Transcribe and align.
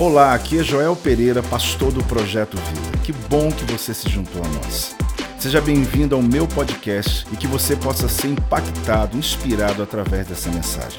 Olá, 0.00 0.32
aqui 0.32 0.58
é 0.58 0.64
Joel 0.64 0.96
Pereira, 0.96 1.42
pastor 1.42 1.92
do 1.92 2.02
Projeto 2.02 2.56
Vida. 2.56 3.04
Que 3.04 3.12
bom 3.12 3.52
que 3.52 3.70
você 3.70 3.92
se 3.92 4.08
juntou 4.08 4.42
a 4.42 4.48
nós. 4.48 4.96
Seja 5.38 5.60
bem-vindo 5.60 6.14
ao 6.14 6.22
meu 6.22 6.48
podcast 6.48 7.26
e 7.30 7.36
que 7.36 7.46
você 7.46 7.76
possa 7.76 8.08
ser 8.08 8.28
impactado, 8.28 9.18
inspirado 9.18 9.82
através 9.82 10.26
dessa 10.26 10.50
mensagem. 10.50 10.98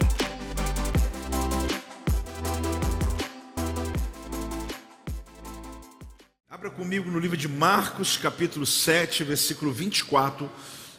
Abra 6.47 6.70
comigo 6.70 7.09
no 7.09 7.18
livro 7.18 7.36
de 7.36 7.47
Marcos, 7.47 8.18
capítulo 8.18 8.68
7, 8.68 9.23
versículo 9.23 9.71
24. 9.71 10.47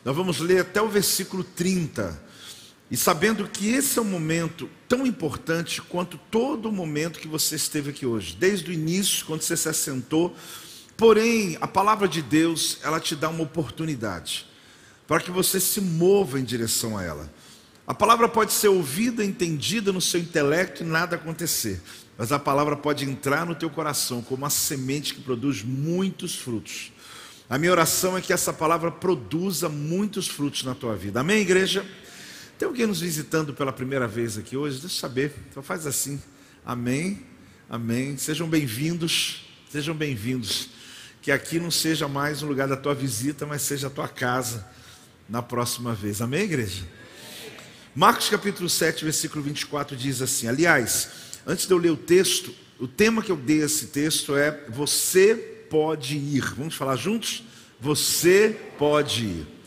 Nós 0.05 0.17
vamos 0.17 0.41
ler 0.41 0.63
até 0.63 0.83
o 0.83 0.89
versículo 0.89 1.45
30. 1.45 2.32
E 2.93 2.97
sabendo 2.99 3.49
que 3.49 3.71
esse 3.71 3.99
é 3.99 4.03
um 4.03 4.05
momento 4.05 4.69
tão 4.87 5.07
importante 5.07 5.81
quanto 5.81 6.19
todo 6.31 6.69
o 6.69 6.73
momento 6.73 7.19
que 7.19 7.27
você 7.27 7.57
esteve 7.57 7.89
aqui 7.89 8.05
hoje, 8.05 8.37
desde 8.39 8.71
o 8.71 8.73
início, 8.75 9.25
quando 9.25 9.41
você 9.41 9.57
se 9.57 9.67
assentou. 9.67 10.37
Porém, 10.95 11.57
a 11.63 11.67
palavra 11.67 12.07
de 12.07 12.21
Deus, 12.21 12.77
ela 12.83 13.01
te 13.01 13.17
dá 13.17 13.31
uma 13.31 13.45
oportunidade 13.45 14.47
para 15.09 15.21
que 15.21 15.31
você 15.31 15.59
se 15.59 15.81
mova 15.81 16.39
em 16.39 16.45
direção 16.45 16.99
a 16.99 17.03
ela. 17.03 17.33
A 17.87 17.95
palavra 17.95 18.29
pode 18.29 18.53
ser 18.53 18.69
ouvida, 18.69 19.25
entendida 19.25 19.91
no 19.91 20.01
seu 20.03 20.21
intelecto 20.21 20.83
e 20.83 20.87
nada 20.87 21.17
acontecer, 21.17 21.81
mas 22.19 22.31
a 22.31 22.39
palavra 22.39 22.77
pode 22.77 23.07
entrar 23.07 23.47
no 23.47 23.55
teu 23.55 23.71
coração 23.71 24.21
como 24.21 24.43
uma 24.43 24.51
semente 24.51 25.15
que 25.15 25.23
produz 25.23 25.63
muitos 25.63 26.37
frutos. 26.37 26.93
A 27.49 27.57
minha 27.57 27.73
oração 27.73 28.19
é 28.19 28.21
que 28.21 28.35
essa 28.35 28.53
palavra 28.53 28.91
produza 28.91 29.71
muitos 29.71 30.29
frutos 30.29 30.63
na 30.63 30.75
tua 30.75 30.95
vida. 30.95 31.21
Amém, 31.21 31.41
igreja? 31.41 31.87
Tem 32.63 32.69
alguém 32.69 32.87
nos 32.87 33.01
visitando 33.01 33.53
pela 33.53 33.73
primeira 33.73 34.07
vez 34.07 34.39
aqui 34.39 34.57
hoje? 34.57 34.79
Deixa 34.79 34.95
eu 34.95 35.01
saber. 35.01 35.33
Então 35.51 35.65
faz 35.65 35.85
assim. 35.85 36.23
Amém. 36.65 37.21
Amém. 37.69 38.17
Sejam 38.17 38.49
bem-vindos. 38.49 39.45
Sejam 39.69 39.93
bem-vindos. 39.97 40.69
Que 41.21 41.33
aqui 41.33 41.59
não 41.59 41.73
seja 41.73 42.07
mais 42.07 42.41
um 42.41 42.47
lugar 42.47 42.69
da 42.69 42.77
tua 42.77 42.95
visita, 42.95 43.45
mas 43.45 43.63
seja 43.63 43.89
a 43.89 43.91
tua 43.91 44.07
casa 44.07 44.65
na 45.29 45.43
próxima 45.43 45.93
vez. 45.93 46.23
Amém, 46.23 46.43
igreja? 46.43 46.85
Marcos 47.97 48.29
capítulo 48.29 48.69
7, 48.69 49.03
versículo 49.03 49.43
24 49.43 49.97
diz 49.97 50.23
assim: 50.23 50.47
Aliás, 50.47 51.09
antes 51.45 51.67
de 51.67 51.75
eu 51.75 51.79
ler 51.79 51.91
o 51.91 51.97
texto, 51.97 52.55
o 52.79 52.87
tema 52.87 53.23
que 53.23 53.33
eu 53.33 53.37
dei 53.37 53.63
a 53.63 53.67
esse 53.67 53.87
texto 53.89 54.37
é 54.37 54.67
Você 54.69 55.35
pode 55.69 56.17
ir. 56.17 56.55
Vamos 56.55 56.77
falar 56.77 56.95
juntos? 56.95 57.43
Você 57.81 58.57
pode 58.79 59.25
ir. 59.25 59.62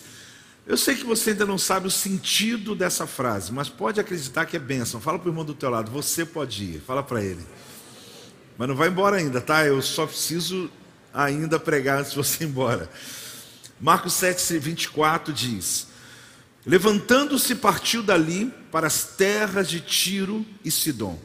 Eu 0.68 0.78
sei 0.78 0.96
que 0.96 1.06
você 1.06 1.30
ainda 1.30 1.46
não 1.46 1.60
sabe 1.60 1.86
o 1.86 1.92
sentido 1.92 2.76
dessa 2.76 3.06
frase, 3.06 3.52
mas 3.52 3.70
pode 3.70 4.00
acreditar 4.00 4.48
que 4.48 4.56
é 4.56 4.60
bênção. 4.60 5.00
Fala 5.00 5.20
para 5.20 5.28
o 5.28 5.32
irmão 5.32 5.46
do 5.46 5.54
teu 5.54 5.70
lado, 5.70 5.92
você 5.92 6.26
pode 6.26 6.64
ir. 6.64 6.82
Fala 6.82 7.04
para 7.04 7.24
ele. 7.24 7.46
Mas 8.58 8.68
não 8.68 8.76
vai 8.76 8.88
embora 8.88 9.18
ainda, 9.18 9.40
tá? 9.40 9.64
Eu 9.64 9.80
só 9.82 10.08
preciso 10.08 10.72
ainda 11.14 11.60
pregar 11.60 12.00
antes 12.00 12.12
de 12.12 12.18
você 12.18 12.44
ir 12.44 12.48
embora. 12.48 12.90
Marcos 13.80 14.14
7, 14.14 14.58
24 14.58 15.32
diz: 15.32 15.88
Levantando-se, 16.66 17.54
partiu 17.54 18.02
dali 18.02 18.52
para 18.72 18.88
as 18.88 19.04
terras 19.04 19.70
de 19.70 19.80
Tiro 19.82 20.44
e 20.64 20.72
Sidom. 20.72 21.20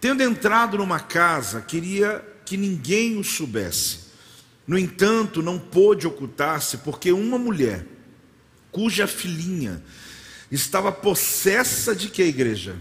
Tendo 0.00 0.22
entrado 0.22 0.78
numa 0.78 0.98
casa, 0.98 1.60
queria 1.60 2.24
que 2.46 2.56
ninguém 2.56 3.18
o 3.18 3.24
soubesse. 3.24 4.12
No 4.66 4.78
entanto, 4.78 5.42
não 5.42 5.58
pôde 5.58 6.06
ocultar-se, 6.06 6.78
porque 6.78 7.12
uma 7.12 7.36
mulher 7.36 7.86
cuja 8.72 9.06
filhinha 9.06 9.82
estava 10.50 10.90
possessa 10.90 11.94
de 11.94 12.08
que 12.08 12.22
igreja? 12.22 12.76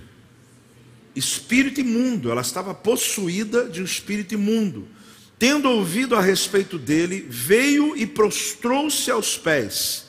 Espírito 1.13 1.81
imundo, 1.81 2.31
ela 2.31 2.41
estava 2.41 2.73
possuída 2.73 3.69
de 3.69 3.81
um 3.81 3.85
espírito 3.85 4.33
imundo. 4.33 4.87
Tendo 5.37 5.69
ouvido 5.69 6.15
a 6.15 6.21
respeito 6.21 6.79
dele, 6.79 7.25
veio 7.29 7.95
e 7.97 8.07
prostrou-se 8.07 9.11
aos 9.11 9.37
pés. 9.37 10.05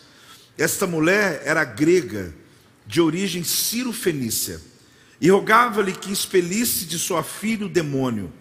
Esta 0.57 0.87
mulher 0.87 1.43
era 1.45 1.65
grega, 1.65 2.33
de 2.87 3.01
origem 3.01 3.43
ciro-fenícia, 3.43 4.61
e 5.21 5.31
rogava-lhe 5.31 5.93
que 5.93 6.13
expelisse 6.13 6.85
de 6.85 6.99
sua 6.99 7.23
filha 7.23 7.67
o 7.67 7.69
demônio. 7.69 8.33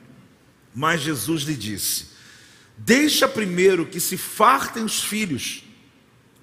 Mas 0.75 1.01
Jesus 1.01 1.43
lhe 1.43 1.55
disse: 1.55 2.07
Deixa 2.77 3.27
primeiro 3.27 3.85
que 3.85 3.99
se 3.99 4.17
fartem 4.17 4.83
os 4.83 5.03
filhos 5.03 5.63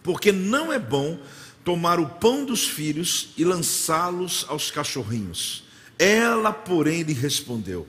porque 0.09 0.33
não 0.33 0.73
é 0.73 0.79
bom 0.79 1.21
tomar 1.63 2.01
o 2.01 2.09
pão 2.09 2.43
dos 2.43 2.67
filhos 2.67 3.29
e 3.37 3.45
lançá-los 3.45 4.47
aos 4.49 4.71
cachorrinhos. 4.71 5.65
Ela, 5.99 6.51
porém, 6.51 7.03
lhe 7.03 7.13
respondeu: 7.13 7.87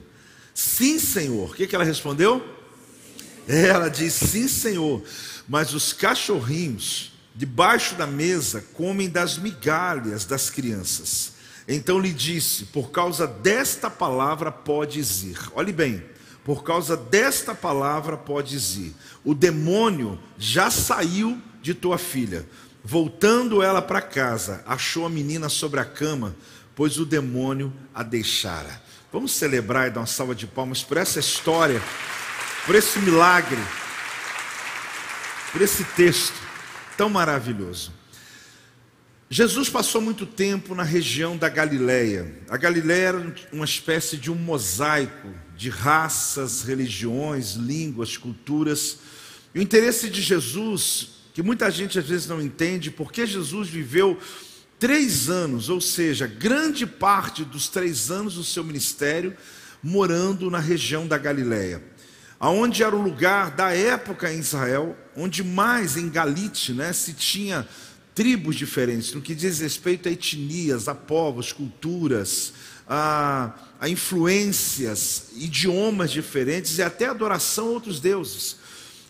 Sim, 0.52 0.98
Senhor. 0.98 1.50
O 1.50 1.54
que, 1.54 1.74
ela 1.74 1.82
respondeu? 1.82 2.46
Ela 3.48 3.88
disse: 3.88 4.26
Sim, 4.26 4.48
Senhor. 4.48 5.02
Mas 5.48 5.72
os 5.72 5.94
cachorrinhos 5.94 7.12
debaixo 7.34 7.94
da 7.94 8.06
mesa 8.06 8.60
comem 8.74 9.08
das 9.08 9.38
migalhas 9.38 10.26
das 10.26 10.50
crianças. 10.50 11.32
Então 11.66 11.98
lhe 11.98 12.12
disse: 12.12 12.66
Por 12.66 12.90
causa 12.90 13.26
desta 13.26 13.88
palavra 13.88 14.52
podes 14.52 15.22
ir. 15.22 15.38
Olhe 15.54 15.72
bem, 15.72 16.04
por 16.44 16.64
causa 16.64 16.98
desta 16.98 17.54
palavra 17.54 18.18
podes 18.18 18.76
ir. 18.76 18.94
O 19.24 19.34
demônio 19.34 20.18
já 20.36 20.70
saiu 20.70 21.40
de 21.60 21.74
tua 21.74 21.98
filha. 21.98 22.46
Voltando 22.82 23.62
ela 23.62 23.82
para 23.82 24.00
casa, 24.00 24.62
achou 24.66 25.04
a 25.04 25.10
menina 25.10 25.48
sobre 25.48 25.80
a 25.80 25.84
cama, 25.84 26.34
pois 26.74 26.98
o 26.98 27.04
demônio 27.04 27.72
a 27.94 28.02
deixara. 28.02 28.82
Vamos 29.12 29.32
celebrar 29.32 29.88
e 29.88 29.90
dar 29.90 30.00
uma 30.00 30.06
salva 30.06 30.34
de 30.34 30.46
palmas 30.46 30.82
por 30.82 30.96
essa 30.96 31.18
história, 31.18 31.82
por 32.64 32.74
esse 32.74 32.98
milagre, 33.00 33.60
por 35.52 35.60
esse 35.60 35.84
texto 35.84 36.40
tão 36.96 37.08
maravilhoso. 37.08 37.92
Jesus 39.28 39.68
passou 39.68 40.00
muito 40.00 40.26
tempo 40.26 40.74
na 40.74 40.82
região 40.82 41.36
da 41.36 41.48
Galileia. 41.48 42.34
A 42.48 42.56
Galileia 42.56 43.08
era 43.08 43.34
uma 43.52 43.64
espécie 43.64 44.16
de 44.16 44.30
um 44.30 44.34
mosaico 44.34 45.28
de 45.56 45.70
raças, 45.70 46.62
religiões, 46.62 47.52
línguas, 47.52 48.16
culturas. 48.16 48.98
E 49.54 49.60
o 49.60 49.62
interesse 49.62 50.10
de 50.10 50.20
Jesus 50.20 51.19
que 51.32 51.42
muita 51.42 51.70
gente 51.70 51.98
às 51.98 52.06
vezes 52.06 52.26
não 52.26 52.40
entende, 52.40 52.90
porque 52.90 53.26
Jesus 53.26 53.68
viveu 53.68 54.18
três 54.78 55.28
anos, 55.28 55.68
ou 55.68 55.80
seja, 55.80 56.26
grande 56.26 56.86
parte 56.86 57.44
dos 57.44 57.68
três 57.68 58.10
anos 58.10 58.34
do 58.34 58.44
seu 58.44 58.64
ministério, 58.64 59.36
morando 59.82 60.50
na 60.50 60.58
região 60.58 61.06
da 61.06 61.18
Galiléia, 61.18 61.82
aonde 62.38 62.82
era 62.82 62.96
o 62.96 63.02
lugar 63.02 63.50
da 63.50 63.74
época 63.74 64.32
em 64.32 64.38
Israel, 64.38 64.96
onde 65.16 65.44
mais 65.44 65.96
em 65.96 66.08
Galite, 66.08 66.72
né, 66.72 66.92
se 66.92 67.12
tinha 67.12 67.68
tribos 68.14 68.56
diferentes, 68.56 69.12
no 69.12 69.20
que 69.20 69.34
diz 69.34 69.60
respeito 69.60 70.08
a 70.08 70.12
etnias, 70.12 70.88
a 70.88 70.94
povos, 70.94 71.52
culturas, 71.52 72.52
a, 72.88 73.54
a 73.78 73.88
influências, 73.88 75.28
idiomas 75.36 76.10
diferentes 76.10 76.78
e 76.78 76.82
até 76.82 77.06
adoração 77.06 77.68
a 77.68 77.70
outros 77.70 78.00
deuses. 78.00 78.56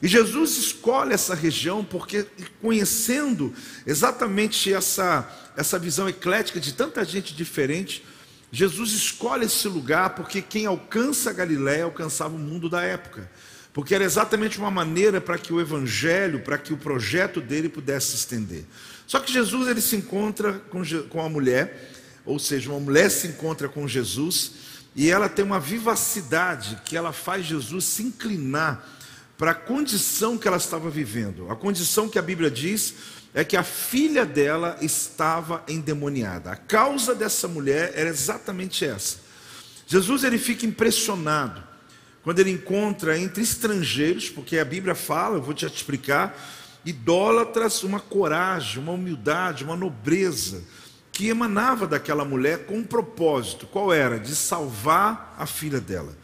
E 0.03 0.09
Jesus 0.09 0.57
escolhe 0.57 1.13
essa 1.13 1.35
região 1.35 1.85
porque, 1.85 2.27
conhecendo 2.61 3.53
exatamente 3.87 4.73
essa, 4.73 5.29
essa 5.57 5.79
visão 5.79 6.09
eclética 6.09 6.59
de 6.59 6.73
tanta 6.73 7.05
gente 7.05 7.35
diferente, 7.35 8.05
Jesus 8.51 8.93
escolhe 8.93 9.45
esse 9.45 9.69
lugar 9.69 10.11
porque 10.11 10.41
quem 10.41 10.67
alcança 10.67 11.31
a 11.31 11.33
Galiléia 11.33 11.85
alcançava 11.85 12.35
o 12.35 12.39
mundo 12.39 12.69
da 12.69 12.83
época. 12.83 13.31
Porque 13.73 13.95
era 13.95 14.03
exatamente 14.03 14.59
uma 14.59 14.71
maneira 14.71 15.21
para 15.21 15.39
que 15.39 15.53
o 15.53 15.61
evangelho, 15.61 16.41
para 16.41 16.59
que 16.59 16.73
o 16.73 16.77
projeto 16.77 17.41
dele 17.41 17.69
pudesse 17.69 18.09
se 18.09 18.17
estender. 18.17 18.65
Só 19.07 19.21
que 19.21 19.33
Jesus 19.33 19.69
ele 19.69 19.81
se 19.81 19.97
encontra 19.97 20.55
com, 20.71 20.83
com 21.09 21.21
a 21.21 21.29
mulher, 21.29 21.93
ou 22.25 22.39
seja, 22.39 22.71
uma 22.71 22.81
mulher 22.81 23.11
se 23.11 23.29
encontra 23.29 23.69
com 23.69 23.87
Jesus 23.87 24.53
e 24.97 25.09
ela 25.09 25.29
tem 25.29 25.45
uma 25.45 25.61
vivacidade 25.61 26.81
que 26.85 26.97
ela 26.97 27.13
faz 27.13 27.47
Jesus 27.47 27.85
se 27.85 28.03
inclinar 28.03 28.85
para 29.41 29.53
a 29.53 29.55
condição 29.55 30.37
que 30.37 30.47
ela 30.47 30.59
estava 30.59 30.91
vivendo. 30.91 31.51
A 31.51 31.57
condição 31.57 32.11
que 32.11 32.19
a 32.19 32.23
Bíblia 32.23 32.51
diz 32.51 32.95
é 33.33 33.43
que 33.43 33.57
a 33.57 33.63
filha 33.63 34.27
dela 34.27 34.77
estava 34.83 35.65
endemoniada. 35.67 36.51
A 36.51 36.57
causa 36.57 37.15
dessa 37.15 37.49
mulher 37.49 37.91
era 37.95 38.11
exatamente 38.11 38.85
essa. 38.85 39.17
Jesus 39.87 40.25
ele 40.25 40.37
fica 40.37 40.67
impressionado 40.67 41.65
quando 42.23 42.39
ele 42.39 42.51
encontra 42.51 43.19
entre 43.19 43.43
estrangeiros, 43.43 44.29
porque 44.29 44.59
a 44.59 44.65
Bíblia 44.65 44.95
fala, 44.95 45.39
eu 45.39 45.43
vou 45.43 45.55
te 45.55 45.65
explicar, 45.65 46.39
idólatras, 46.85 47.83
uma 47.83 47.99
coragem, 47.99 48.83
uma 48.83 48.93
humildade, 48.93 49.65
uma 49.65 49.75
nobreza 49.75 50.63
que 51.13 51.29
emanava 51.29 51.87
daquela 51.87 52.27
mulher 52.27 52.67
com 52.67 52.77
um 52.77 52.85
propósito. 52.85 53.67
Qual 53.67 53.91
era? 53.91 54.21
De 54.21 54.37
salvar 54.37 55.35
a 55.39 55.47
filha 55.47 55.81
dela. 55.81 56.15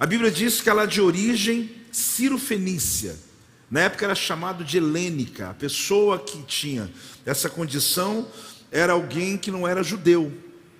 A 0.00 0.06
Bíblia 0.06 0.30
diz 0.30 0.62
que 0.62 0.70
ela 0.70 0.84
é 0.84 0.86
de 0.86 1.02
origem 1.02 1.83
Ciro-Fenícia. 1.94 3.16
Na 3.70 3.80
época 3.80 4.04
era 4.04 4.14
chamado 4.14 4.64
de 4.64 4.76
helênica. 4.78 5.50
A 5.50 5.54
pessoa 5.54 6.18
que 6.18 6.42
tinha 6.42 6.90
essa 7.24 7.48
condição 7.48 8.28
era 8.70 8.92
alguém 8.92 9.38
que 9.38 9.50
não 9.50 9.66
era 9.66 9.82
judeu. 9.82 10.32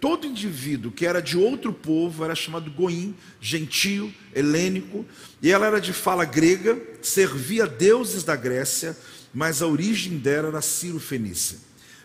todo 0.05 0.27
indivíduo 0.27 0.93
que 0.93 1.07
era 1.07 1.23
de 1.23 1.39
outro 1.39 1.73
povo 1.73 2.25
era 2.25 2.35
chamado 2.35 2.71
goim, 2.71 3.15
gentio, 3.41 4.13
helênico, 4.35 5.03
e 5.41 5.51
ela 5.51 5.67
era 5.67 5.81
de 5.81 5.95
fala 5.95 6.27
grega, 6.27 6.79
servia 7.01 7.67
deuses 7.67 8.23
da 8.23 8.37
Grécia, 8.37 8.95
mas 9.33 9.63
a 9.63 9.67
origem 9.67 10.19
dela 10.19 10.49
era 10.49 10.61
Ciro-Fenícia. 10.61 11.57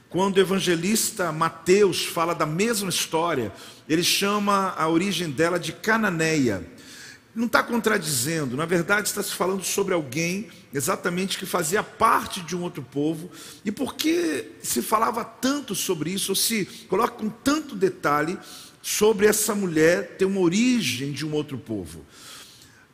Quando 0.07 0.37
o 0.37 0.39
evangelista 0.39 1.33
Mateus 1.33 2.05
fala 2.05 2.33
da 2.33 2.45
mesma 2.45 2.89
história, 2.89 3.51
ele 3.87 4.01
chama 4.01 4.73
a 4.77 4.87
origem 4.87 5.29
dela 5.29 5.59
de 5.59 5.73
Cananeia. 5.73 6.65
Não 7.39 7.45
está 7.45 7.63
contradizendo, 7.63 8.57
na 8.57 8.65
verdade 8.65 9.07
está 9.07 9.23
se 9.23 9.31
falando 9.31 9.63
sobre 9.63 9.93
alguém 9.93 10.49
exatamente 10.73 11.37
que 11.37 11.45
fazia 11.45 11.81
parte 11.81 12.41
de 12.41 12.53
um 12.53 12.63
outro 12.63 12.83
povo. 12.83 13.31
E 13.63 13.71
por 13.71 13.95
que 13.95 14.57
se 14.61 14.81
falava 14.81 15.23
tanto 15.23 15.73
sobre 15.73 16.11
isso, 16.11 16.33
ou 16.33 16.35
se 16.35 16.65
coloca 16.89 17.13
com 17.13 17.29
tanto 17.29 17.77
detalhe 17.77 18.37
sobre 18.81 19.25
essa 19.25 19.55
mulher 19.55 20.17
ter 20.17 20.25
uma 20.25 20.41
origem 20.41 21.13
de 21.13 21.25
um 21.25 21.31
outro 21.31 21.57
povo? 21.57 22.05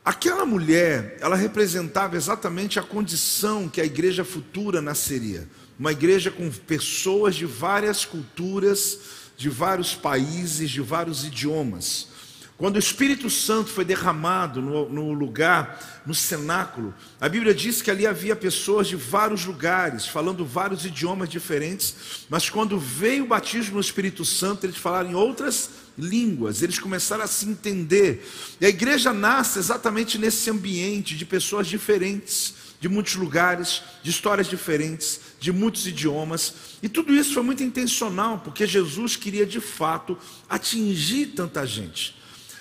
Aquela 0.04 0.46
mulher, 0.46 1.18
ela 1.20 1.34
representava 1.34 2.16
exatamente 2.16 2.78
a 2.78 2.84
condição 2.84 3.68
que 3.68 3.80
a 3.80 3.84
igreja 3.84 4.24
futura 4.24 4.80
nasceria 4.80 5.48
uma 5.76 5.90
igreja 5.90 6.30
com 6.30 6.48
pessoas 6.50 7.34
de 7.34 7.44
várias 7.44 8.04
culturas, 8.04 8.98
de 9.36 9.50
vários 9.50 9.94
países, 9.94 10.70
de 10.70 10.80
vários 10.80 11.24
idiomas. 11.24 12.14
Quando 12.58 12.76
o 12.76 12.78
Espírito 12.78 13.28
Santo 13.28 13.70
foi 13.70 13.84
derramado 13.84 14.62
no, 14.62 14.88
no, 14.88 15.12
lugar, 15.12 16.02
no 16.06 16.14
cenáculo, 16.14 16.94
a 17.20 17.28
Bíblia 17.28 17.54
diz 17.54 17.82
que 17.82 17.90
ali 17.90 18.06
havia 18.06 18.34
pessoas 18.34 18.86
de 18.86 18.96
vários 18.96 19.44
lugares, 19.44 20.06
falando 20.06 20.44
vários 20.44 20.86
idiomas 20.86 21.28
diferentes, 21.28 22.24
mas 22.30 22.48
quando 22.48 22.78
veio 22.78 23.24
o 23.24 23.28
batismo 23.28 23.74
no 23.74 23.80
Espírito 23.80 24.24
Santo, 24.24 24.64
eles 24.64 24.78
falaram 24.78 25.10
em 25.10 25.14
outras 25.14 25.68
línguas, 25.98 26.62
eles 26.62 26.78
começaram 26.78 27.24
a 27.24 27.26
se 27.26 27.46
entender. 27.46 28.26
E 28.58 28.64
a 28.64 28.70
igreja 28.70 29.12
nasce 29.12 29.58
exatamente 29.58 30.16
nesse 30.16 30.48
ambiente 30.48 31.14
de 31.14 31.26
pessoas 31.26 31.66
diferentes 31.66 32.54
de 32.80 32.88
muitos 32.88 33.16
lugares, 33.16 33.82
de 34.02 34.10
histórias 34.10 34.46
diferentes, 34.48 35.20
de 35.40 35.50
muitos 35.52 35.86
idiomas. 35.86 36.54
E 36.82 36.88
tudo 36.88 37.14
isso 37.14 37.34
foi 37.34 37.42
muito 37.42 37.62
intencional, 37.62 38.38
porque 38.38 38.66
Jesus 38.66 39.16
queria 39.16 39.46
de 39.46 39.60
fato 39.60 40.16
atingir 40.48 41.26
tanta 41.28 41.66
gente. 41.66 42.14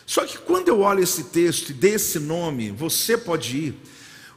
Só 0.06 0.26
que 0.26 0.38
quando 0.38 0.68
eu 0.68 0.82
olho 0.82 1.02
esse 1.02 1.26
texto 1.26 1.70
e 1.70 1.74
desse 1.74 2.20
nome, 2.20 2.70
você 2.70 3.18
pode 3.18 3.58
ir, 3.58 3.80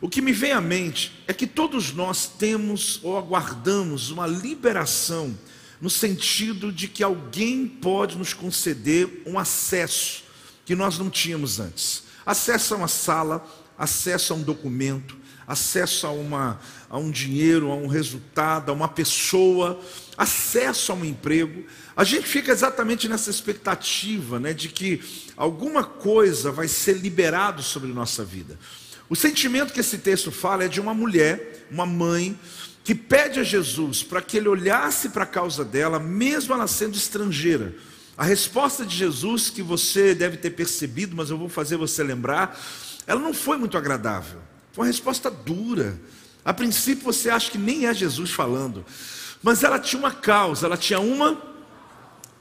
o 0.00 0.08
que 0.08 0.22
me 0.22 0.32
vem 0.32 0.52
à 0.52 0.60
mente 0.60 1.22
é 1.26 1.34
que 1.34 1.46
todos 1.46 1.92
nós 1.92 2.26
temos 2.26 3.00
ou 3.02 3.18
aguardamos 3.18 4.10
uma 4.10 4.26
liberação, 4.26 5.36
no 5.80 5.90
sentido 5.90 6.72
de 6.72 6.88
que 6.88 7.02
alguém 7.02 7.66
pode 7.66 8.16
nos 8.16 8.32
conceder 8.32 9.22
um 9.26 9.38
acesso 9.38 10.24
que 10.64 10.74
nós 10.74 10.98
não 10.98 11.10
tínhamos 11.10 11.60
antes. 11.60 12.04
Acesso 12.24 12.74
a 12.74 12.76
uma 12.76 12.88
sala, 12.88 13.46
acesso 13.76 14.32
a 14.32 14.36
um 14.36 14.42
documento, 14.42 15.17
acesso 15.48 16.06
a, 16.06 16.10
uma, 16.10 16.60
a 16.90 16.98
um 16.98 17.10
dinheiro, 17.10 17.72
a 17.72 17.74
um 17.74 17.86
resultado, 17.86 18.70
a 18.70 18.74
uma 18.74 18.86
pessoa, 18.86 19.80
acesso 20.14 20.92
a 20.92 20.94
um 20.94 21.06
emprego. 21.06 21.64
A 21.96 22.04
gente 22.04 22.28
fica 22.28 22.52
exatamente 22.52 23.08
nessa 23.08 23.30
expectativa 23.30 24.38
né, 24.38 24.52
de 24.52 24.68
que 24.68 25.00
alguma 25.38 25.82
coisa 25.82 26.52
vai 26.52 26.68
ser 26.68 26.98
liberado 26.98 27.62
sobre 27.62 27.90
nossa 27.90 28.22
vida. 28.22 28.58
O 29.08 29.16
sentimento 29.16 29.72
que 29.72 29.80
esse 29.80 29.96
texto 29.96 30.30
fala 30.30 30.64
é 30.64 30.68
de 30.68 30.82
uma 30.82 30.92
mulher, 30.92 31.66
uma 31.70 31.86
mãe, 31.86 32.38
que 32.84 32.94
pede 32.94 33.40
a 33.40 33.42
Jesus 33.42 34.02
para 34.02 34.20
que 34.20 34.36
ele 34.36 34.48
olhasse 34.48 35.08
para 35.08 35.24
a 35.24 35.26
causa 35.26 35.64
dela, 35.64 35.98
mesmo 35.98 36.52
ela 36.52 36.66
sendo 36.66 36.94
estrangeira. 36.94 37.74
A 38.18 38.24
resposta 38.24 38.84
de 38.84 38.94
Jesus, 38.94 39.48
que 39.48 39.62
você 39.62 40.14
deve 40.14 40.36
ter 40.36 40.50
percebido, 40.50 41.16
mas 41.16 41.30
eu 41.30 41.38
vou 41.38 41.48
fazer 41.48 41.76
você 41.76 42.02
lembrar, 42.02 42.60
ela 43.06 43.20
não 43.20 43.32
foi 43.32 43.56
muito 43.56 43.78
agradável. 43.78 44.40
Foi 44.72 44.84
uma 44.84 44.86
resposta 44.86 45.30
dura. 45.30 45.98
A 46.44 46.54
princípio 46.54 47.04
você 47.04 47.30
acha 47.30 47.50
que 47.50 47.58
nem 47.58 47.86
é 47.86 47.94
Jesus 47.94 48.30
falando, 48.30 48.84
mas 49.42 49.62
ela 49.62 49.78
tinha 49.78 49.98
uma 49.98 50.12
causa, 50.12 50.66
ela 50.66 50.76
tinha 50.76 51.00
uma, 51.00 51.40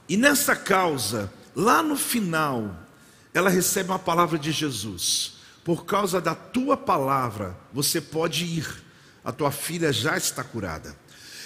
e 0.07 0.15
nessa 0.15 0.55
causa, 0.55 1.31
lá 1.55 1.83
no 1.83 1.97
final, 1.97 2.75
ela 3.33 3.49
recebe 3.49 3.89
uma 3.89 3.99
palavra 3.99 4.39
de 4.39 4.51
Jesus. 4.51 5.33
Por 5.63 5.85
causa 5.85 6.21
da 6.21 6.33
tua 6.33 6.77
palavra, 6.77 7.57
você 7.73 7.99
pode 7.99 8.45
ir, 8.45 8.83
a 9.23 9.31
tua 9.31 9.51
filha 9.51 9.91
já 9.91 10.15
está 10.15 10.43
curada. 10.43 10.95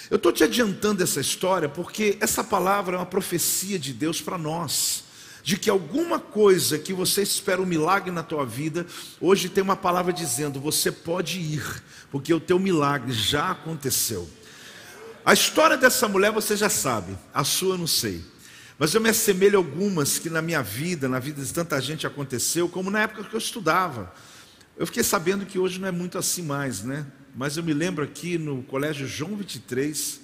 Eu 0.08 0.16
estou 0.16 0.30
te 0.30 0.44
adiantando 0.44 1.02
essa 1.02 1.20
história 1.20 1.68
porque 1.68 2.16
essa 2.20 2.44
palavra 2.44 2.96
é 2.96 2.98
uma 2.98 3.06
profecia 3.06 3.78
de 3.78 3.92
Deus 3.92 4.20
para 4.20 4.38
nós 4.38 5.04
de 5.42 5.56
que 5.56 5.68
alguma 5.68 6.20
coisa 6.20 6.78
que 6.78 6.92
você 6.92 7.22
espera 7.22 7.60
um 7.60 7.66
milagre 7.66 8.10
na 8.10 8.22
tua 8.22 8.46
vida, 8.46 8.86
hoje 9.20 9.48
tem 9.48 9.62
uma 9.62 9.76
palavra 9.76 10.12
dizendo: 10.12 10.60
você 10.60 10.92
pode 10.92 11.38
ir, 11.40 11.82
porque 12.10 12.32
o 12.32 12.40
teu 12.40 12.58
milagre 12.58 13.12
já 13.12 13.50
aconteceu. 13.50 14.28
A 15.24 15.32
história 15.32 15.76
dessa 15.76 16.08
mulher 16.08 16.32
você 16.32 16.56
já 16.56 16.68
sabe, 16.68 17.16
a 17.32 17.44
sua 17.44 17.74
eu 17.74 17.78
não 17.78 17.86
sei. 17.86 18.24
Mas 18.78 18.94
eu 18.94 19.00
me 19.00 19.08
assemelho 19.08 19.56
a 19.56 19.58
algumas 19.58 20.18
que 20.18 20.28
na 20.28 20.42
minha 20.42 20.62
vida, 20.62 21.08
na 21.08 21.18
vida 21.18 21.42
de 21.42 21.52
tanta 21.52 21.80
gente 21.80 22.06
aconteceu, 22.06 22.68
como 22.68 22.90
na 22.90 23.02
época 23.02 23.24
que 23.24 23.34
eu 23.34 23.38
estudava. 23.38 24.12
Eu 24.76 24.86
fiquei 24.86 25.04
sabendo 25.04 25.46
que 25.46 25.58
hoje 25.58 25.78
não 25.78 25.86
é 25.86 25.92
muito 25.92 26.18
assim 26.18 26.42
mais, 26.42 26.82
né? 26.82 27.06
Mas 27.36 27.56
eu 27.56 27.62
me 27.62 27.72
lembro 27.72 28.02
aqui 28.02 28.38
no 28.38 28.62
colégio 28.64 29.06
João 29.06 29.36
23, 29.36 30.20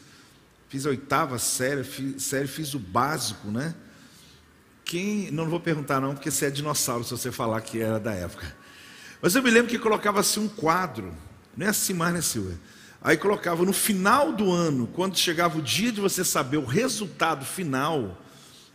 fiz 0.69 0.87
a 0.87 0.91
oitava 0.91 1.39
série, 1.39 1.85
fiz, 1.85 2.23
série, 2.23 2.49
fiz 2.49 2.75
o 2.75 2.79
básico, 2.79 3.49
né? 3.49 3.75
Quem, 4.89 5.31
não 5.31 5.51
vou 5.51 5.61
perguntar 5.61 6.01
não, 6.01 6.15
porque 6.15 6.31
você 6.31 6.47
é 6.47 6.51
dinossauro 6.51 7.05
se 7.05 7.11
você 7.11 7.31
falar 7.31 7.61
que 7.61 7.79
era 7.79 8.01
da 8.01 8.15
época. 8.15 8.57
Mas 9.21 9.35
eu 9.35 9.43
me 9.43 9.51
lembro 9.51 9.71
que 9.71 9.79
colocava 9.79 10.21
assim 10.21 10.41
um 10.41 10.49
quadro, 10.49 11.13
não 11.55 11.67
é 11.67 11.69
assim 11.69 11.93
mais, 11.93 12.15
né, 12.15 12.23
Silvia? 12.23 12.59
Aí 13.03 13.15
colocava 13.19 13.67
no 13.67 13.73
final 13.75 14.33
do 14.33 14.51
ano, 14.51 14.87
quando 14.87 15.15
chegava 15.19 15.59
o 15.59 15.61
dia 15.61 15.93
de 15.93 16.01
você 16.01 16.25
saber 16.25 16.57
o 16.57 16.65
resultado 16.65 17.45
final, 17.45 18.19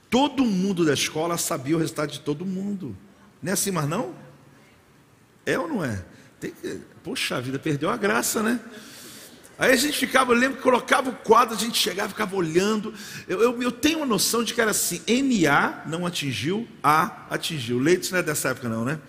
todo 0.07 0.45
mundo 0.45 0.85
da 0.85 0.93
escola 0.93 1.35
sabia 1.35 1.75
o 1.75 1.79
resultado 1.79 2.11
de 2.11 2.19
todo 2.19 2.45
mundo. 2.45 2.95
Não 3.41 3.49
é 3.49 3.53
assim 3.53 3.71
mais 3.71 3.89
não? 3.89 4.13
É 5.47 5.57
ou 5.57 5.67
não 5.67 5.83
é? 5.83 6.05
Tem 6.39 6.51
que... 6.51 6.79
Poxa 7.03 7.41
vida, 7.41 7.57
perdeu 7.57 7.89
a 7.89 7.97
graça, 7.97 8.43
né? 8.43 8.59
Aí 9.57 9.71
a 9.71 9.75
gente 9.75 9.97
ficava, 9.97 10.33
eu 10.33 10.37
lembro 10.37 10.57
que 10.57 10.63
colocava 10.63 11.09
o 11.09 11.13
quadro, 11.13 11.55
a 11.55 11.57
gente 11.57 11.77
chegava, 11.77 12.09
ficava 12.09 12.35
olhando. 12.35 12.93
Eu, 13.27 13.41
eu, 13.41 13.61
eu 13.61 13.71
tenho 13.71 13.97
uma 13.97 14.05
noção 14.05 14.43
de 14.43 14.53
que 14.53 14.59
era 14.59 14.71
assim: 14.71 15.01
NA 15.07 15.83
não 15.85 16.05
atingiu, 16.05 16.67
A 16.81 17.27
atingiu. 17.29 17.77
Leites 17.77 18.09
não 18.11 18.19
é 18.19 18.23
dessa 18.23 18.49
época, 18.49 18.67
não, 18.67 18.83
né? 18.83 18.99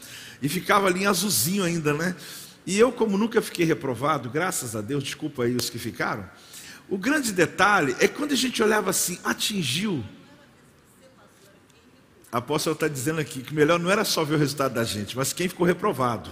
E 0.42 0.48
ficava 0.48 0.86
ali 0.86 1.04
em 1.04 1.06
azulzinho 1.06 1.64
ainda, 1.64 1.94
né? 1.94 2.14
E 2.66 2.78
eu, 2.78 2.92
como 2.92 3.16
nunca 3.16 3.40
fiquei 3.42 3.64
reprovado, 3.64 4.28
graças 4.28 4.76
a 4.76 4.80
Deus, 4.80 5.02
desculpa 5.02 5.44
aí 5.44 5.56
os 5.56 5.70
que 5.70 5.78
ficaram. 5.78 6.28
O 6.88 6.98
grande 6.98 7.32
detalhe 7.32 7.96
é 7.98 8.06
quando 8.06 8.32
a 8.32 8.36
gente 8.36 8.62
olhava 8.62 8.90
assim, 8.90 9.18
atingiu. 9.24 10.04
A 12.30 12.38
apóstolo 12.38 12.74
está 12.74 12.88
dizendo 12.88 13.20
aqui 13.20 13.42
que 13.42 13.54
melhor 13.54 13.78
não 13.78 13.90
era 13.90 14.04
só 14.04 14.24
ver 14.24 14.34
o 14.34 14.38
resultado 14.38 14.74
da 14.74 14.84
gente, 14.84 15.16
mas 15.16 15.32
quem 15.32 15.48
ficou 15.48 15.66
reprovado. 15.66 16.30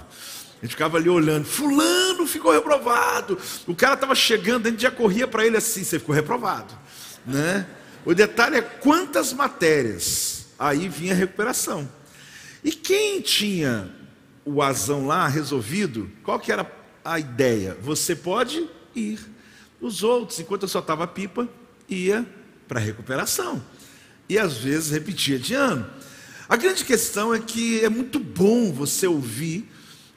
A 0.62 0.64
gente 0.64 0.76
ficava 0.76 0.97
ali 0.97 1.09
olhando, 1.09 1.45
fulano 1.45 2.25
ficou 2.25 2.52
reprovado. 2.52 3.37
O 3.66 3.75
cara 3.75 3.95
estava 3.95 4.14
chegando, 4.14 4.69
a 4.69 4.71
gente 4.71 4.83
já 4.83 4.92
corria 4.92 5.26
para 5.26 5.45
ele 5.45 5.57
assim, 5.57 5.83
você 5.83 5.99
ficou 5.99 6.14
reprovado. 6.14 6.73
Né? 7.26 7.66
O 8.04 8.14
detalhe 8.14 8.59
é 8.59 8.62
quantas 8.62 9.33
matérias. 9.33 10.47
Aí 10.57 10.88
vinha 10.88 11.14
a 11.14 11.16
recuperação. 11.16 11.90
E 12.62 12.71
quem 12.71 13.21
tinha 13.21 13.92
o 14.45 14.62
azão 14.62 15.04
lá 15.04 15.26
resolvido, 15.26 16.09
qual 16.23 16.38
que 16.38 16.52
era 16.52 16.71
a 17.04 17.19
ideia? 17.19 17.76
Você 17.83 18.14
pode 18.14 18.69
ir. 18.95 19.19
Os 19.81 20.04
outros, 20.04 20.38
enquanto 20.38 20.62
eu 20.62 20.69
só 20.69 20.78
estava 20.78 21.09
pipa, 21.09 21.49
ia 21.88 22.25
para 22.69 22.78
a 22.78 22.83
recuperação. 22.83 23.61
E 24.28 24.38
às 24.38 24.59
vezes 24.59 24.92
repetia 24.92 25.40
de 25.40 25.54
ano. 25.54 25.90
A 26.49 26.57
grande 26.57 26.85
questão 26.85 27.35
é 27.35 27.40
que 27.40 27.85
é 27.85 27.88
muito 27.88 28.21
bom 28.21 28.73
você 28.73 29.09
ouvir 29.09 29.69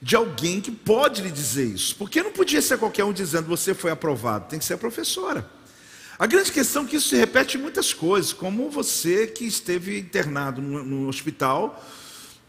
de 0.01 0.15
alguém 0.15 0.61
que 0.61 0.71
pode 0.71 1.21
lhe 1.21 1.31
dizer 1.31 1.65
isso. 1.65 1.95
Porque 1.95 2.21
não 2.21 2.31
podia 2.31 2.61
ser 2.61 2.77
qualquer 2.77 3.03
um 3.03 3.13
dizendo 3.13 3.47
você 3.47 3.73
foi 3.73 3.91
aprovado, 3.91 4.49
tem 4.49 4.59
que 4.59 4.65
ser 4.65 4.75
a 4.75 4.77
professora. 4.77 5.49
A 6.17 6.25
grande 6.25 6.51
questão 6.51 6.83
é 6.83 6.87
que 6.87 6.95
isso 6.95 7.09
se 7.09 7.15
repete 7.15 7.57
em 7.57 7.61
muitas 7.61 7.93
coisas, 7.93 8.31
como 8.31 8.69
você 8.69 9.27
que 9.27 9.45
esteve 9.45 9.99
internado 9.99 10.61
no, 10.61 10.83
no 10.83 11.07
hospital 11.09 11.83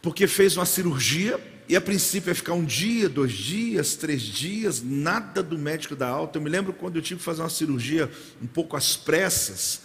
porque 0.07 0.29
fez 0.29 0.57
uma 0.57 0.65
cirurgia 0.65 1.41
e 1.69 1.75
a 1.75 1.81
princípio 1.81 2.31
ia 2.31 2.35
ficar 2.37 2.53
um 2.53 2.65
dia, 2.65 3.09
dois 3.09 3.33
dias, 3.33 3.97
três 3.97 4.23
dias, 4.23 4.81
nada 4.81 5.43
do 5.43 5.59
médico 5.59 5.97
da 5.97 6.07
alta. 6.07 6.39
Eu 6.39 6.43
me 6.43 6.49
lembro 6.49 6.73
quando 6.73 6.95
eu 6.95 7.03
tive 7.03 7.19
que 7.19 7.25
fazer 7.25 7.43
uma 7.43 7.49
cirurgia 7.49 8.09
um 8.41 8.47
pouco 8.47 8.77
às 8.77 8.97
pressas, 8.97 9.81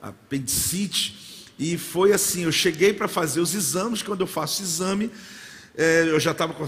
apendicite, 0.00 1.52
e 1.58 1.76
foi 1.76 2.14
assim: 2.14 2.44
eu 2.44 2.52
cheguei 2.52 2.94
para 2.94 3.06
fazer 3.06 3.40
os 3.40 3.54
exames. 3.54 4.00
Quando 4.02 4.22
eu 4.22 4.26
faço 4.26 4.62
exame, 4.62 5.10
é, 5.76 6.04
eu 6.08 6.18
já 6.18 6.30
estava 6.30 6.54
com, 6.54 6.66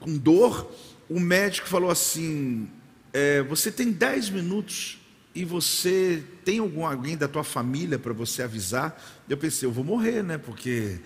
com, 0.00 0.18
dor, 0.18 0.70
o 1.08 1.20
médico 1.20 1.68
falou 1.68 1.90
assim: 1.90 2.68
é, 3.12 3.42
Você 3.42 3.70
tem 3.70 3.92
10 3.92 4.30
minutos 4.30 4.98
e 5.34 5.44
você 5.44 6.22
tem 6.44 6.58
algum 6.58 6.84
alguém 6.84 7.16
da 7.16 7.28
tua 7.28 7.44
família 7.44 7.98
para 7.98 8.12
você 8.12 8.42
avisar? 8.42 9.00
Eu 9.28 9.36
pensei, 9.36 9.68
eu 9.68 9.72
vou 9.72 9.84
morrer, 9.84 10.22
né? 10.22 10.36
Porque 10.36 10.98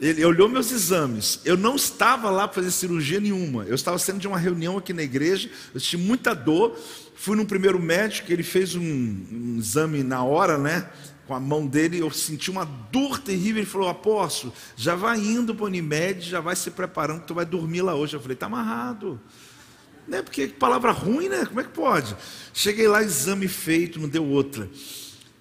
ele 0.00 0.24
olhou 0.24 0.48
meus 0.48 0.70
exames. 0.70 1.40
Eu 1.44 1.56
não 1.56 1.76
estava 1.76 2.30
lá 2.30 2.46
para 2.46 2.62
fazer 2.62 2.70
cirurgia 2.70 3.20
nenhuma. 3.20 3.64
Eu 3.64 3.74
estava 3.74 3.98
sendo 3.98 4.20
de 4.20 4.28
uma 4.28 4.38
reunião 4.38 4.78
aqui 4.78 4.92
na 4.92 5.02
igreja. 5.02 5.50
Eu 5.74 5.80
tinha 5.80 6.00
muita 6.00 6.34
dor. 6.34 6.78
Fui 7.16 7.36
no 7.36 7.44
primeiro 7.44 7.82
médico, 7.82 8.32
ele 8.32 8.44
fez 8.44 8.76
um, 8.76 8.80
um 8.80 9.56
exame 9.58 10.04
na 10.04 10.22
hora, 10.22 10.56
né? 10.56 10.88
Com 11.28 11.34
a 11.34 11.40
mão 11.40 11.66
dele, 11.66 12.00
eu 12.00 12.10
senti 12.10 12.50
uma 12.50 12.64
dor 12.64 13.20
terrível. 13.20 13.62
Ele 13.62 13.70
falou: 13.70 13.88
Apóstolo, 13.88 14.52
já 14.74 14.96
vai 14.96 15.18
indo 15.18 15.54
para 15.54 15.64
o 15.64 15.66
Unimed, 15.66 16.22
já 16.22 16.40
vai 16.40 16.56
se 16.56 16.70
preparando, 16.70 17.20
que 17.20 17.26
tu 17.28 17.34
vai 17.34 17.44
dormir 17.44 17.82
lá 17.82 17.94
hoje. 17.94 18.16
Eu 18.16 18.20
falei: 18.20 18.34
Está 18.34 18.46
amarrado. 18.46 19.20
Né? 20.08 20.22
Porque 20.22 20.48
palavra 20.48 20.90
ruim, 20.90 21.28
né? 21.28 21.44
Como 21.44 21.60
é 21.60 21.64
que 21.64 21.70
pode? 21.70 22.16
Cheguei 22.54 22.88
lá, 22.88 23.02
exame 23.02 23.46
feito, 23.46 24.00
não 24.00 24.08
deu 24.08 24.24
outra 24.24 24.68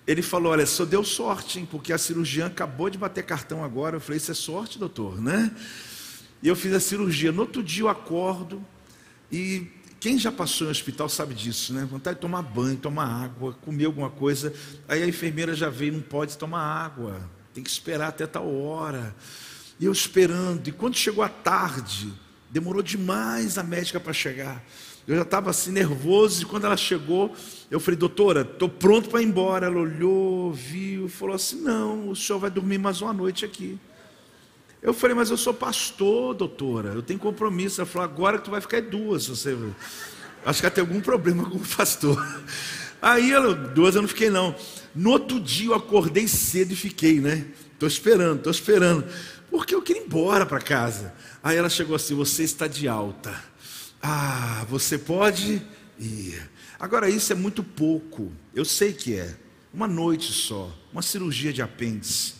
ele 0.07 0.21
falou: 0.21 0.53
Olha, 0.53 0.65
só 0.65 0.85
deu 0.85 1.03
sorte, 1.03 1.59
hein, 1.59 1.67
porque 1.69 1.91
a 1.91 1.97
cirurgiã 1.97 2.47
acabou 2.47 2.89
de 2.89 2.97
bater 2.97 3.23
cartão 3.25 3.63
agora. 3.63 3.97
Eu 3.97 3.99
falei: 3.99 4.17
Isso 4.17 4.31
é 4.31 4.33
sorte, 4.33 4.79
doutor, 4.79 5.21
né? 5.21 5.53
E 6.41 6.47
eu 6.47 6.55
fiz 6.55 6.73
a 6.73 6.79
cirurgia. 6.79 7.31
No 7.31 7.41
outro 7.41 7.61
dia 7.61 7.83
eu 7.83 7.89
acordo 7.89 8.63
e 9.29 9.67
quem 9.99 10.17
já 10.17 10.31
passou 10.31 10.67
em 10.67 10.69
hospital 10.69 11.09
sabe 11.09 11.33
disso, 11.33 11.73
né? 11.73 11.87
Vontade 11.89 12.15
de 12.15 12.21
tomar 12.21 12.41
banho, 12.41 12.77
tomar 12.77 13.05
água, 13.05 13.53
comer 13.61 13.85
alguma 13.85 14.09
coisa. 14.09 14.53
Aí 14.87 15.01
a 15.01 15.07
enfermeira 15.07 15.55
já 15.55 15.69
veio: 15.69 15.93
Não 15.93 16.01
pode 16.01 16.37
tomar 16.37 16.61
água, 16.61 17.21
tem 17.53 17.63
que 17.63 17.69
esperar 17.69 18.09
até 18.09 18.27
tal 18.27 18.53
hora. 18.53 19.15
E 19.79 19.85
eu 19.85 19.91
esperando. 19.91 20.67
E 20.67 20.71
quando 20.71 20.95
chegou 20.95 21.23
a 21.23 21.29
tarde, 21.29 22.13
demorou 22.49 22.81
demais 22.81 23.57
a 23.57 23.63
médica 23.63 23.99
para 23.99 24.13
chegar. 24.13 24.63
Eu 25.07 25.15
já 25.15 25.21
estava 25.21 25.49
assim 25.49 25.71
nervoso 25.71 26.41
e 26.41 26.45
quando 26.45 26.65
ela 26.65 26.75
chegou, 26.75 27.33
eu 27.71 27.79
falei, 27.79 27.97
doutora, 27.97 28.41
estou 28.41 28.67
pronto 28.67 29.09
para 29.09 29.21
ir 29.21 29.25
embora. 29.25 29.67
Ela 29.67 29.79
olhou, 29.79 30.51
viu, 30.51 31.07
falou 31.07 31.35
assim: 31.35 31.61
não, 31.61 32.09
o 32.09 32.15
senhor 32.15 32.39
vai 32.39 32.49
dormir 32.49 32.77
mais 32.77 33.01
uma 33.01 33.13
noite 33.13 33.45
aqui. 33.45 33.79
Eu 34.81 34.93
falei, 34.93 35.15
mas 35.15 35.29
eu 35.29 35.37
sou 35.37 35.53
pastor, 35.53 36.33
doutora, 36.33 36.89
eu 36.89 37.01
tenho 37.01 37.19
compromisso. 37.19 37.81
Ela 37.81 37.89
falou, 37.89 38.07
agora 38.07 38.37
que 38.37 38.45
tu 38.45 38.51
vai 38.51 38.61
ficar 38.61 38.81
duas. 38.81 39.27
Você... 39.27 39.57
Acho 40.45 40.59
que 40.59 40.65
ela 40.65 40.75
tem 40.75 40.81
algum 40.81 41.01
problema 41.01 41.49
com 41.49 41.57
o 41.57 41.67
pastor. 41.67 42.23
Aí 43.01 43.31
ela, 43.31 43.53
duas 43.53 43.95
eu 43.95 44.01
não 44.01 44.09
fiquei, 44.09 44.29
não. 44.29 44.55
No 44.93 45.11
outro 45.11 45.39
dia 45.39 45.67
eu 45.67 45.75
acordei 45.75 46.27
cedo 46.27 46.71
e 46.71 46.75
fiquei, 46.75 47.19
né? 47.19 47.45
Estou 47.73 47.87
esperando, 47.87 48.37
estou 48.37 48.51
esperando. 48.51 49.05
Porque 49.51 49.75
eu 49.75 49.81
queria 49.81 50.01
ir 50.01 50.05
embora 50.05 50.45
para 50.45 50.59
casa. 50.59 51.13
Aí 51.43 51.55
ela 51.57 51.69
chegou 51.69 51.95
assim: 51.95 52.15
você 52.15 52.43
está 52.43 52.65
de 52.67 52.87
alta. 52.87 53.33
Ah, 54.01 54.65
você 54.69 54.97
pode 54.97 55.61
ir. 55.99 56.49
Agora, 56.79 57.09
isso 57.09 57.31
é 57.31 57.35
muito 57.35 57.63
pouco. 57.63 58.31
Eu 58.53 58.65
sei 58.65 58.93
que 58.93 59.15
é. 59.15 59.35
Uma 59.73 59.87
noite 59.87 60.31
só. 60.31 60.73
Uma 60.91 61.01
cirurgia 61.01 61.53
de 61.53 61.61
apêndice. 61.61 62.36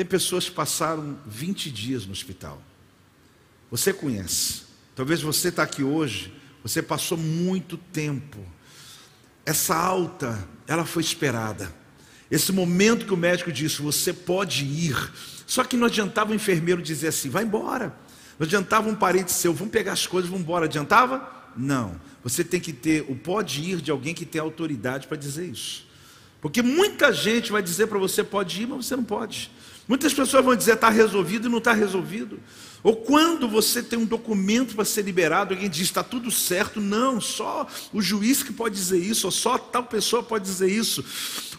Tem 0.00 0.06
pessoas 0.06 0.48
que 0.48 0.52
passaram 0.52 1.18
20 1.26 1.70
dias 1.70 2.06
no 2.06 2.12
hospital. 2.12 2.62
Você 3.70 3.92
conhece. 3.92 4.62
Talvez 4.96 5.20
você 5.20 5.48
está 5.48 5.62
aqui 5.62 5.82
hoje. 5.82 6.32
Você 6.62 6.80
passou 6.80 7.18
muito 7.18 7.76
tempo. 7.76 8.38
Essa 9.44 9.76
alta, 9.76 10.48
ela 10.66 10.86
foi 10.86 11.02
esperada. 11.02 11.70
Esse 12.30 12.50
momento 12.50 13.04
que 13.04 13.12
o 13.12 13.16
médico 13.18 13.52
disse, 13.52 13.82
você 13.82 14.10
pode 14.10 14.64
ir. 14.64 14.96
Só 15.46 15.64
que 15.64 15.76
não 15.76 15.86
adiantava 15.86 16.32
o 16.32 16.34
enfermeiro 16.34 16.80
dizer 16.80 17.08
assim, 17.08 17.28
vai 17.28 17.44
embora. 17.44 17.94
Não 18.38 18.46
adiantava 18.46 18.88
um 18.88 18.94
parente 18.94 19.32
seu, 19.32 19.52
vamos 19.52 19.70
pegar 19.70 19.92
as 19.92 20.06
coisas, 20.06 20.30
vamos 20.30 20.44
embora. 20.44 20.64
Adiantava? 20.64 21.50
Não. 21.54 22.00
Você 22.24 22.42
tem 22.42 22.58
que 22.58 22.72
ter 22.72 23.04
o 23.06 23.14
pode 23.14 23.60
ir 23.60 23.82
de 23.82 23.90
alguém 23.90 24.14
que 24.14 24.24
tem 24.24 24.40
autoridade 24.40 25.06
para 25.06 25.18
dizer 25.18 25.44
isso. 25.44 25.86
Porque 26.40 26.62
muita 26.62 27.12
gente 27.12 27.52
vai 27.52 27.62
dizer 27.62 27.86
para 27.86 27.98
você 27.98 28.24
pode 28.24 28.62
ir, 28.62 28.66
mas 28.66 28.86
você 28.86 28.96
não 28.96 29.04
pode. 29.04 29.50
Muitas 29.90 30.14
pessoas 30.14 30.44
vão 30.44 30.54
dizer 30.54 30.74
está 30.74 30.88
resolvido 30.88 31.48
e 31.48 31.50
não 31.50 31.58
está 31.58 31.72
resolvido. 31.72 32.38
Ou 32.80 32.94
quando 32.94 33.48
você 33.48 33.82
tem 33.82 33.98
um 33.98 34.04
documento 34.04 34.76
para 34.76 34.84
ser 34.84 35.02
liberado, 35.02 35.52
alguém 35.52 35.68
diz 35.68 35.88
está 35.88 36.04
tudo 36.04 36.30
certo, 36.30 36.80
não, 36.80 37.20
só 37.20 37.66
o 37.92 38.00
juiz 38.00 38.40
que 38.40 38.52
pode 38.52 38.76
dizer 38.76 38.98
isso, 38.98 39.26
ou 39.26 39.32
só 39.32 39.58
tal 39.58 39.82
pessoa 39.82 40.22
pode 40.22 40.44
dizer 40.44 40.70
isso. 40.70 41.04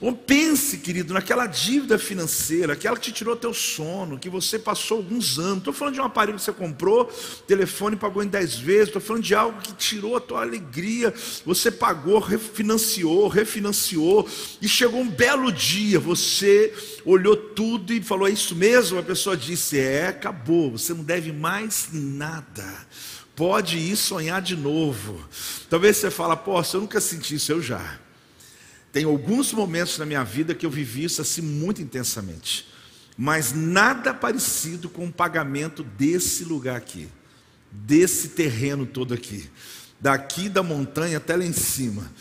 Ou 0.02 0.14
pense, 0.14 0.80
querido, 0.80 1.14
naquela 1.14 1.46
dívida 1.46 1.96
financeira, 2.00 2.74
aquela 2.74 2.98
que 2.98 3.04
te 3.04 3.12
tirou 3.12 3.36
teu 3.36 3.54
sono, 3.54 4.18
que 4.18 4.32
você 4.32 4.58
passou 4.58 4.98
alguns 4.98 5.38
anos. 5.38 5.60
Estou 5.60 5.72
falando 5.72 5.94
de 5.94 6.02
um 6.02 6.06
aparelho 6.06 6.40
que 6.40 6.44
você 6.44 6.52
comprou, 6.52 7.06
telefone 7.46 7.96
pagou 7.96 8.24
em 8.24 8.28
10 8.28 8.56
vezes, 8.56 8.88
estou 8.88 9.00
falando 9.00 9.22
de 9.22 9.36
algo 9.36 9.62
que 9.62 9.74
tirou 9.74 10.18
a 10.18 10.20
tua 10.20 10.42
alegria, 10.42 11.14
você 11.46 11.70
pagou, 11.70 12.18
refinanciou, 12.18 13.28
refinanciou, 13.28 14.28
e 14.60 14.68
chegou 14.68 15.02
um 15.02 15.08
belo 15.08 15.52
dia, 15.52 16.00
você 16.00 16.74
olhou 17.06 17.38
tudo 17.38 17.94
e 17.94 18.02
falou: 18.02 18.28
É 18.28 18.32
isso 18.32 18.56
mesmo? 18.56 18.98
A 18.98 19.04
pessoa 19.04 19.38
disse: 19.38 19.78
É, 19.78 20.08
acabou, 20.08 20.72
você 20.72 20.96
não 20.96 21.04
deve 21.04 21.32
mais 21.32 21.90
nada. 21.92 22.88
Pode 23.36 23.78
ir 23.78 23.96
sonhar 23.96 24.42
de 24.42 24.56
novo. 24.56 25.24
Talvez 25.70 25.98
você 25.98 26.10
fale, 26.10 26.36
pô, 26.38 26.60
eu 26.60 26.82
nunca 26.82 27.00
senti 27.00 27.36
isso, 27.36 27.52
eu 27.52 27.62
já. 27.62 28.00
Tem 28.92 29.06
alguns 29.06 29.54
momentos 29.54 29.98
na 29.98 30.06
minha 30.06 30.24
vida 30.24 30.54
que 30.54 30.66
eu 30.66 30.70
vivi 30.70 31.06
isso 31.06 31.22
assim 31.22 31.42
muito 31.42 31.82
intensamente. 31.82 32.68
Mas 33.18 33.54
nada 33.54 34.14
parecido 34.14 34.90
com 34.90 35.06
o 35.06 35.12
pagamento 35.12 35.84
desse 35.84 36.44
lugar 36.44 36.76
aqui, 36.76 37.08
desse 37.72 38.30
terreno 38.30 38.86
todo 38.86 39.14
aqui, 39.14 39.50
daqui 40.00 40.50
da 40.50 40.64
montanha 40.64 41.18
até 41.18 41.36
lá 41.36 41.46
em 41.46 41.54
cima. 41.54 42.12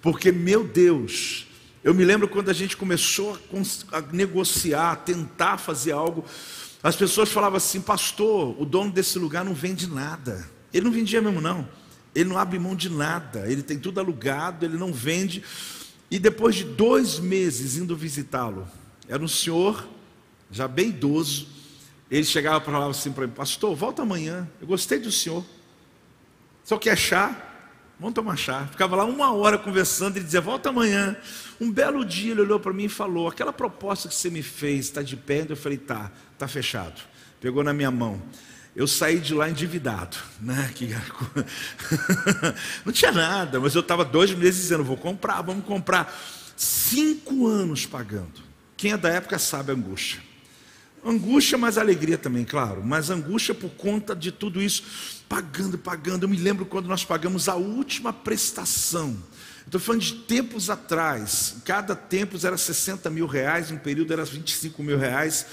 Porque, 0.00 0.32
meu 0.32 0.66
Deus, 0.66 1.46
eu 1.82 1.94
me 1.94 2.04
lembro 2.04 2.28
quando 2.28 2.48
a 2.48 2.52
gente 2.52 2.76
começou 2.76 3.38
a, 3.92 4.00
negociar, 4.12 4.92
a 4.92 4.96
tentar 4.96 5.58
fazer 5.58 5.92
algo, 5.92 6.24
as 6.82 6.96
pessoas 6.96 7.30
falavam 7.30 7.56
assim, 7.56 7.80
pastor, 7.80 8.60
o 8.60 8.64
dono 8.64 8.90
desse 8.90 9.18
lugar 9.18 9.44
não 9.44 9.54
vende 9.54 9.86
nada. 9.86 10.48
Ele 10.72 10.84
não 10.84 10.92
vendia 10.92 11.20
mesmo, 11.20 11.40
não. 11.40 11.68
Ele 12.14 12.28
não 12.28 12.38
abre 12.38 12.58
mão 12.58 12.74
de 12.74 12.88
nada. 12.88 13.50
Ele 13.50 13.62
tem 13.62 13.78
tudo 13.78 14.00
alugado, 14.00 14.64
ele 14.64 14.76
não 14.76 14.92
vende. 14.92 15.42
E 16.10 16.18
depois 16.18 16.54
de 16.54 16.64
dois 16.64 17.18
meses 17.18 17.76
indo 17.76 17.96
visitá-lo, 17.96 18.66
era 19.08 19.22
um 19.22 19.28
senhor, 19.28 19.86
já 20.50 20.68
bem 20.68 20.88
idoso. 20.88 21.48
Ele 22.10 22.24
chegava 22.24 22.60
para 22.60 22.72
falar 22.72 22.88
assim 22.88 23.12
para 23.12 23.26
mim, 23.26 23.32
pastor, 23.32 23.74
volta 23.74 24.02
amanhã. 24.02 24.48
Eu 24.60 24.66
gostei 24.66 24.98
do 24.98 25.10
senhor. 25.10 25.44
Só 26.62 26.78
quer 26.78 26.96
chá? 26.96 27.42
Vamos 27.98 28.14
tomar 28.14 28.36
chá. 28.36 28.66
Ficava 28.66 28.94
lá 28.94 29.04
uma 29.04 29.32
hora 29.32 29.58
conversando, 29.58 30.16
ele 30.16 30.24
dizia, 30.24 30.40
volta 30.40 30.68
amanhã. 30.68 31.16
Um 31.60 31.72
belo 31.72 32.04
dia 32.04 32.32
ele 32.32 32.42
olhou 32.42 32.60
para 32.60 32.72
mim 32.72 32.84
e 32.84 32.88
falou: 32.88 33.28
aquela 33.28 33.52
proposta 33.52 34.08
que 34.08 34.14
você 34.14 34.28
me 34.28 34.42
fez 34.42 34.86
está 34.86 35.02
de 35.02 35.16
pé? 35.16 35.46
Eu 35.48 35.56
falei, 35.56 35.78
tá, 35.78 36.12
tá 36.38 36.46
fechado. 36.46 37.00
Pegou 37.40 37.64
na 37.64 37.72
minha 37.72 37.90
mão. 37.90 38.22
Eu 38.76 38.86
saí 38.86 39.18
de 39.18 39.32
lá 39.32 39.48
endividado, 39.48 40.18
né? 40.38 40.70
Que... 40.74 40.90
Não 42.84 42.92
tinha 42.92 43.10
nada, 43.10 43.58
mas 43.58 43.74
eu 43.74 43.80
estava 43.80 44.04
dois 44.04 44.30
meses 44.32 44.60
dizendo, 44.60 44.84
vou 44.84 44.98
comprar, 44.98 45.40
vamos 45.40 45.64
comprar. 45.64 46.14
Cinco 46.54 47.46
anos 47.46 47.86
pagando. 47.86 48.42
Quem 48.76 48.92
é 48.92 48.96
da 48.98 49.08
época 49.08 49.38
sabe 49.38 49.72
a 49.72 49.74
angústia. 49.74 50.22
Angústia, 51.02 51.56
mas 51.56 51.78
alegria 51.78 52.18
também, 52.18 52.44
claro. 52.44 52.84
Mas 52.84 53.08
angústia 53.08 53.54
por 53.54 53.70
conta 53.70 54.14
de 54.14 54.30
tudo 54.30 54.60
isso. 54.60 54.82
Pagando, 55.26 55.78
pagando. 55.78 56.24
Eu 56.24 56.28
me 56.28 56.36
lembro 56.36 56.66
quando 56.66 56.86
nós 56.86 57.02
pagamos 57.02 57.48
a 57.48 57.54
última 57.54 58.12
prestação. 58.12 59.16
Estou 59.64 59.80
falando 59.80 60.02
de 60.02 60.14
tempos 60.16 60.68
atrás. 60.68 61.56
Cada 61.64 61.96
tempo 61.96 62.36
era 62.44 62.58
60 62.58 63.08
mil 63.08 63.26
reais, 63.26 63.70
um 63.70 63.78
período 63.78 64.12
era 64.12 64.24
25 64.24 64.82
mil 64.82 64.98
reais. 64.98 65.46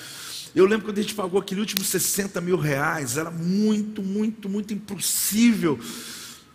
Eu 0.56 0.66
lembro 0.66 0.86
quando 0.86 1.00
a 1.00 1.02
gente 1.02 1.16
pagou 1.16 1.40
aquele 1.40 1.62
último 1.62 1.84
60 1.84 2.40
mil 2.42 2.58
reais, 2.58 3.18
era 3.18 3.32
muito, 3.32 4.02
muito, 4.04 4.48
muito 4.48 4.74
impossível. 4.74 5.80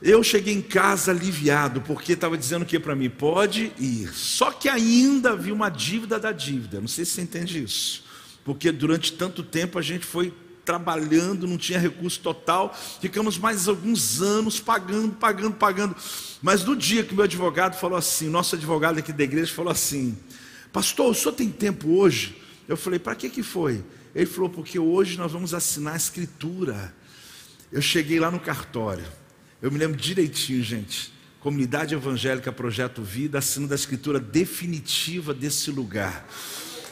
Eu 0.00 0.22
cheguei 0.22 0.54
em 0.54 0.62
casa 0.62 1.10
aliviado, 1.10 1.80
porque 1.80 2.12
estava 2.12 2.38
dizendo 2.38 2.64
que 2.64 2.78
para 2.78 2.94
mim 2.94 3.10
pode 3.10 3.72
ir. 3.78 4.08
Só 4.14 4.52
que 4.52 4.68
ainda 4.68 5.30
havia 5.30 5.52
uma 5.52 5.68
dívida 5.68 6.18
da 6.18 6.30
dívida. 6.30 6.80
Não 6.80 6.86
sei 6.86 7.04
se 7.04 7.12
você 7.12 7.22
entende 7.22 7.62
isso 7.62 8.08
porque 8.48 8.72
durante 8.72 9.12
tanto 9.12 9.42
tempo 9.42 9.78
a 9.78 9.82
gente 9.82 10.06
foi 10.06 10.32
trabalhando, 10.64 11.46
não 11.46 11.58
tinha 11.58 11.78
recurso 11.78 12.18
total, 12.20 12.74
ficamos 12.98 13.36
mais 13.36 13.68
alguns 13.68 14.22
anos 14.22 14.58
pagando, 14.58 15.12
pagando, 15.16 15.54
pagando. 15.54 15.94
Mas 16.40 16.64
no 16.64 16.74
dia 16.74 17.04
que 17.04 17.14
meu 17.14 17.24
advogado 17.24 17.78
falou 17.78 17.98
assim, 17.98 18.30
nosso 18.30 18.54
advogado 18.54 19.00
aqui 19.00 19.12
da 19.12 19.22
igreja 19.22 19.52
falou 19.52 19.70
assim: 19.70 20.16
Pastor, 20.72 21.10
o 21.10 21.14
senhor 21.14 21.32
tem 21.32 21.50
tempo 21.50 21.90
hoje? 21.90 22.38
Eu 22.68 22.76
falei: 22.76 22.98
Para 22.98 23.14
que 23.14 23.30
que 23.30 23.42
foi? 23.42 23.82
Ele 24.14 24.26
falou: 24.26 24.50
Porque 24.50 24.78
hoje 24.78 25.16
nós 25.16 25.32
vamos 25.32 25.54
assinar 25.54 25.94
a 25.94 25.96
escritura. 25.96 26.94
Eu 27.72 27.80
cheguei 27.80 28.20
lá 28.20 28.30
no 28.30 28.38
cartório, 28.38 29.04
eu 29.60 29.70
me 29.70 29.78
lembro 29.78 29.96
direitinho, 29.96 30.62
gente. 30.62 31.12
Comunidade 31.40 31.94
Evangélica 31.94 32.50
Projeto 32.50 33.02
Vida, 33.02 33.38
assinando 33.38 33.72
a 33.72 33.76
escritura 33.76 34.18
definitiva 34.18 35.32
desse 35.32 35.70
lugar. 35.70 36.26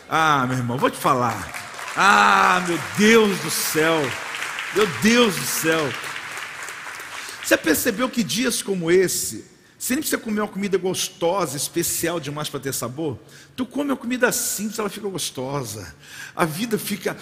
Ah, 0.09 0.47
meu 0.47 0.59
irmão, 0.59 0.79
vou 0.79 0.91
te 0.91 0.99
falar. 0.99 1.93
Ah, 1.97 2.65
meu 2.67 2.79
Deus 2.97 3.39
do 3.41 3.51
céu. 3.51 4.01
Meu 4.75 4.87
Deus 5.03 5.35
do 5.35 5.45
céu. 5.45 5.93
Você 7.43 7.57
percebeu 7.57 8.09
que 8.09 8.23
dias 8.23 8.63
como 8.63 8.91
esse 8.91 9.56
Você 9.87 9.95
nem 9.95 10.03
precisa 10.03 10.21
comer 10.21 10.41
uma 10.41 10.49
comida 10.49 10.77
gostosa, 10.77 11.57
especial 11.57 12.19
demais 12.19 12.49
para 12.49 12.59
ter 12.59 12.75
sabor. 12.75 13.17
Tu 13.55 13.65
come 13.65 13.93
uma 13.93 13.97
comida 13.97 14.33
simples, 14.33 14.81
ela 14.81 14.89
fica 14.89 15.09
gostosa. 15.09 15.95
A 16.35 16.45
vida 16.45 16.77
fica. 16.77 17.17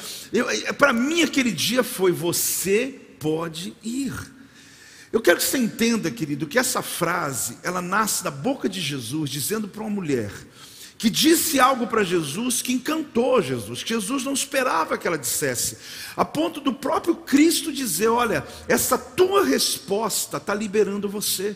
Para 0.78 0.90
mim, 0.90 1.23
aquele 1.23 1.52
dia 1.52 1.85
foi: 1.85 2.11
você 2.11 2.99
pode 3.21 3.76
ir. 3.83 4.14
Eu 5.12 5.21
quero 5.21 5.37
que 5.37 5.44
você 5.44 5.59
entenda, 5.59 6.11
querido, 6.11 6.47
que 6.47 6.59
essa 6.59 6.80
frase, 6.80 7.59
ela 7.62 7.83
nasce 7.83 8.25
da 8.25 8.30
boca 8.30 8.66
de 8.66 8.80
Jesus, 8.80 9.28
dizendo 9.28 9.68
para 9.68 9.83
uma 9.83 9.90
mulher 9.90 10.33
que 10.97 11.11
disse 11.11 11.61
algo 11.61 11.87
para 11.87 12.02
Jesus 12.02 12.62
que 12.62 12.73
encantou 12.73 13.42
Jesus, 13.42 13.83
que 13.83 13.92
Jesus 13.92 14.25
não 14.25 14.33
esperava 14.33 14.97
que 14.97 15.06
ela 15.06 15.18
dissesse, 15.18 15.76
a 16.16 16.25
ponto 16.25 16.62
do 16.62 16.73
próprio 16.73 17.14
Cristo 17.14 17.71
dizer: 17.71 18.09
Olha, 18.09 18.42
essa 18.66 18.97
tua 18.97 19.44
resposta 19.44 20.38
está 20.38 20.54
liberando 20.54 21.11
você, 21.11 21.54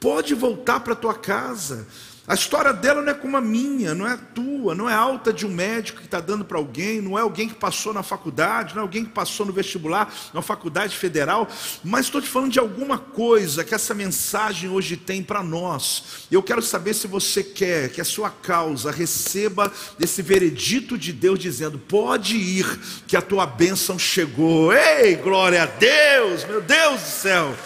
pode 0.00 0.34
voltar 0.34 0.80
para 0.80 0.94
tua 0.94 1.14
casa. 1.14 1.86
A 2.28 2.34
história 2.34 2.74
dela 2.74 3.00
não 3.00 3.10
é 3.10 3.14
como 3.14 3.38
a 3.38 3.40
minha, 3.40 3.94
não 3.94 4.06
é 4.06 4.12
a 4.12 4.18
tua, 4.18 4.74
não 4.74 4.86
é 4.86 4.92
alta 4.92 5.32
de 5.32 5.46
um 5.46 5.50
médico 5.50 6.00
que 6.00 6.04
está 6.04 6.20
dando 6.20 6.44
para 6.44 6.58
alguém, 6.58 7.00
não 7.00 7.18
é 7.18 7.22
alguém 7.22 7.48
que 7.48 7.54
passou 7.54 7.94
na 7.94 8.02
faculdade, 8.02 8.74
não 8.74 8.82
é 8.82 8.84
alguém 8.84 9.02
que 9.02 9.12
passou 9.12 9.46
no 9.46 9.52
vestibular, 9.52 10.14
na 10.34 10.42
faculdade 10.42 10.94
federal, 10.94 11.48
mas 11.82 12.04
estou 12.04 12.20
te 12.20 12.28
falando 12.28 12.52
de 12.52 12.58
alguma 12.58 12.98
coisa 12.98 13.64
que 13.64 13.74
essa 13.74 13.94
mensagem 13.94 14.68
hoje 14.68 14.94
tem 14.94 15.22
para 15.22 15.42
nós. 15.42 16.26
Eu 16.30 16.42
quero 16.42 16.60
saber 16.60 16.92
se 16.92 17.06
você 17.06 17.42
quer 17.42 17.88
que 17.88 18.00
a 18.00 18.04
sua 18.04 18.28
causa 18.28 18.90
receba 18.90 19.72
esse 19.98 20.20
veredito 20.20 20.98
de 20.98 21.14
Deus 21.14 21.38
dizendo: 21.38 21.78
pode 21.78 22.36
ir, 22.36 22.78
que 23.06 23.16
a 23.16 23.22
tua 23.22 23.46
bênção 23.46 23.98
chegou. 23.98 24.70
Ei, 24.74 25.16
glória 25.16 25.62
a 25.62 25.66
Deus, 25.66 26.44
meu 26.44 26.60
Deus 26.60 27.00
do 27.00 27.08
céu. 27.08 27.56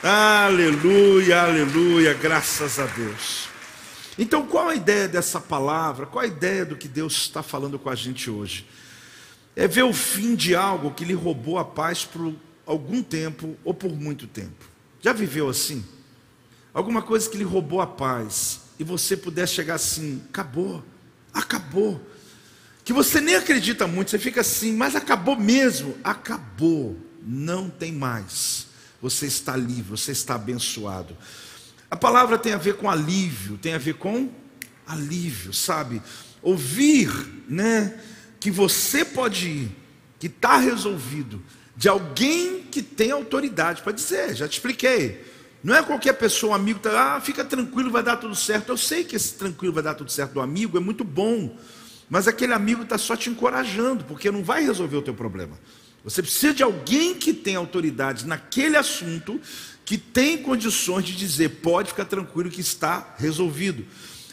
Aleluia, 0.00 1.42
aleluia, 1.42 2.14
graças 2.14 2.78
a 2.78 2.86
Deus. 2.86 3.48
Então, 4.16 4.46
qual 4.46 4.68
a 4.68 4.76
ideia 4.76 5.08
dessa 5.08 5.40
palavra? 5.40 6.06
Qual 6.06 6.24
a 6.24 6.26
ideia 6.26 6.64
do 6.64 6.76
que 6.76 6.86
Deus 6.86 7.14
está 7.14 7.42
falando 7.42 7.80
com 7.80 7.90
a 7.90 7.96
gente 7.96 8.30
hoje? 8.30 8.64
É 9.56 9.66
ver 9.66 9.82
o 9.82 9.92
fim 9.92 10.36
de 10.36 10.54
algo 10.54 10.92
que 10.92 11.04
lhe 11.04 11.14
roubou 11.14 11.58
a 11.58 11.64
paz 11.64 12.04
por 12.04 12.32
algum 12.64 13.02
tempo 13.02 13.56
ou 13.64 13.74
por 13.74 13.90
muito 13.90 14.28
tempo. 14.28 14.66
Já 15.00 15.12
viveu 15.12 15.48
assim? 15.48 15.84
Alguma 16.72 17.02
coisa 17.02 17.28
que 17.28 17.36
lhe 17.36 17.42
roubou 17.42 17.80
a 17.80 17.86
paz 17.86 18.60
e 18.78 18.84
você 18.84 19.16
pudesse 19.16 19.54
chegar 19.54 19.74
assim: 19.74 20.22
acabou, 20.28 20.80
acabou. 21.34 22.00
Que 22.84 22.92
você 22.92 23.20
nem 23.20 23.34
acredita 23.34 23.88
muito, 23.88 24.12
você 24.12 24.18
fica 24.18 24.42
assim, 24.42 24.74
mas 24.74 24.94
acabou 24.94 25.36
mesmo. 25.36 25.98
Acabou, 26.04 26.96
não 27.20 27.68
tem 27.68 27.90
mais. 27.90 28.67
Você 29.00 29.26
está 29.26 29.56
livre, 29.56 29.90
você 29.90 30.12
está 30.12 30.34
abençoado. 30.34 31.16
A 31.90 31.96
palavra 31.96 32.36
tem 32.36 32.52
a 32.52 32.58
ver 32.58 32.74
com 32.74 32.90
alívio, 32.90 33.56
tem 33.56 33.74
a 33.74 33.78
ver 33.78 33.94
com 33.94 34.30
alívio, 34.86 35.52
sabe? 35.52 36.02
Ouvir, 36.42 37.10
né, 37.48 38.00
que 38.40 38.50
você 38.50 39.04
pode 39.04 39.48
ir, 39.48 39.76
que 40.18 40.26
está 40.26 40.56
resolvido, 40.56 41.42
de 41.76 41.88
alguém 41.88 42.62
que 42.62 42.82
tem 42.82 43.10
autoridade 43.10 43.82
para 43.82 43.92
dizer, 43.92 44.34
já 44.34 44.48
te 44.48 44.54
expliquei. 44.54 45.24
Não 45.62 45.74
é 45.74 45.82
qualquer 45.82 46.12
pessoa, 46.14 46.52
um 46.52 46.54
amigo, 46.54 46.78
tá, 46.78 47.16
ah, 47.16 47.20
fica 47.20 47.44
tranquilo, 47.44 47.90
vai 47.90 48.02
dar 48.02 48.16
tudo 48.16 48.34
certo. 48.34 48.70
Eu 48.70 48.76
sei 48.76 49.04
que 49.04 49.16
esse 49.16 49.34
tranquilo 49.34 49.74
vai 49.74 49.82
dar 49.82 49.94
tudo 49.94 50.10
certo 50.10 50.34
do 50.34 50.40
amigo 50.40 50.76
é 50.76 50.80
muito 50.80 51.04
bom, 51.04 51.56
mas 52.08 52.28
aquele 52.28 52.52
amigo 52.52 52.82
está 52.82 52.96
só 52.96 53.16
te 53.16 53.28
encorajando, 53.28 54.04
porque 54.04 54.30
não 54.30 54.42
vai 54.42 54.62
resolver 54.64 54.96
o 54.96 55.02
teu 55.02 55.14
problema. 55.14 55.58
Você 56.08 56.22
precisa 56.22 56.54
de 56.54 56.62
alguém 56.62 57.14
que 57.14 57.34
tem 57.34 57.54
autoridade 57.54 58.26
naquele 58.26 58.78
assunto 58.78 59.38
que 59.84 59.98
tem 59.98 60.38
condições 60.38 61.04
de 61.04 61.14
dizer: 61.14 61.60
pode 61.60 61.90
ficar 61.90 62.06
tranquilo 62.06 62.50
que 62.50 62.62
está 62.62 63.14
resolvido. 63.18 63.84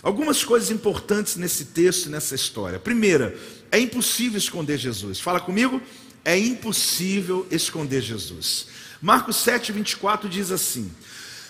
Algumas 0.01 0.44
coisas 0.44 0.72
importantes 0.72 1.36
nesse 1.36 1.65
texto, 1.65 2.10
nessa 2.10 2.34
história. 2.34 2.79
Primeira, 2.79 3.38
é 3.72 3.77
impossível 3.79 4.38
esconder 4.38 4.77
Jesus. 4.77 5.20
Fala 5.20 5.39
comigo, 5.39 5.82
é 6.24 6.38
impossível 6.38 7.46
esconder 7.51 8.01
Jesus. 8.01 8.67
Marcos 9.01 9.36
7, 9.38 9.74
24 9.74 10.29
diz 10.29 10.51
assim: 10.51 10.90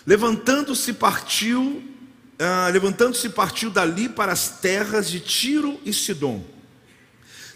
Levantando-se 0.08 0.92
partiu, 0.94 1.84
ah, 2.40 2.70
levantando-se 2.74 3.30
partiu 3.30 3.70
dali 3.70 4.10
para 4.10 4.32
as 4.32 4.60
terras 4.60 5.08
de 5.08 5.20
Tiro 5.20 5.80
e 5.86 5.94
Sidom. 5.94 6.55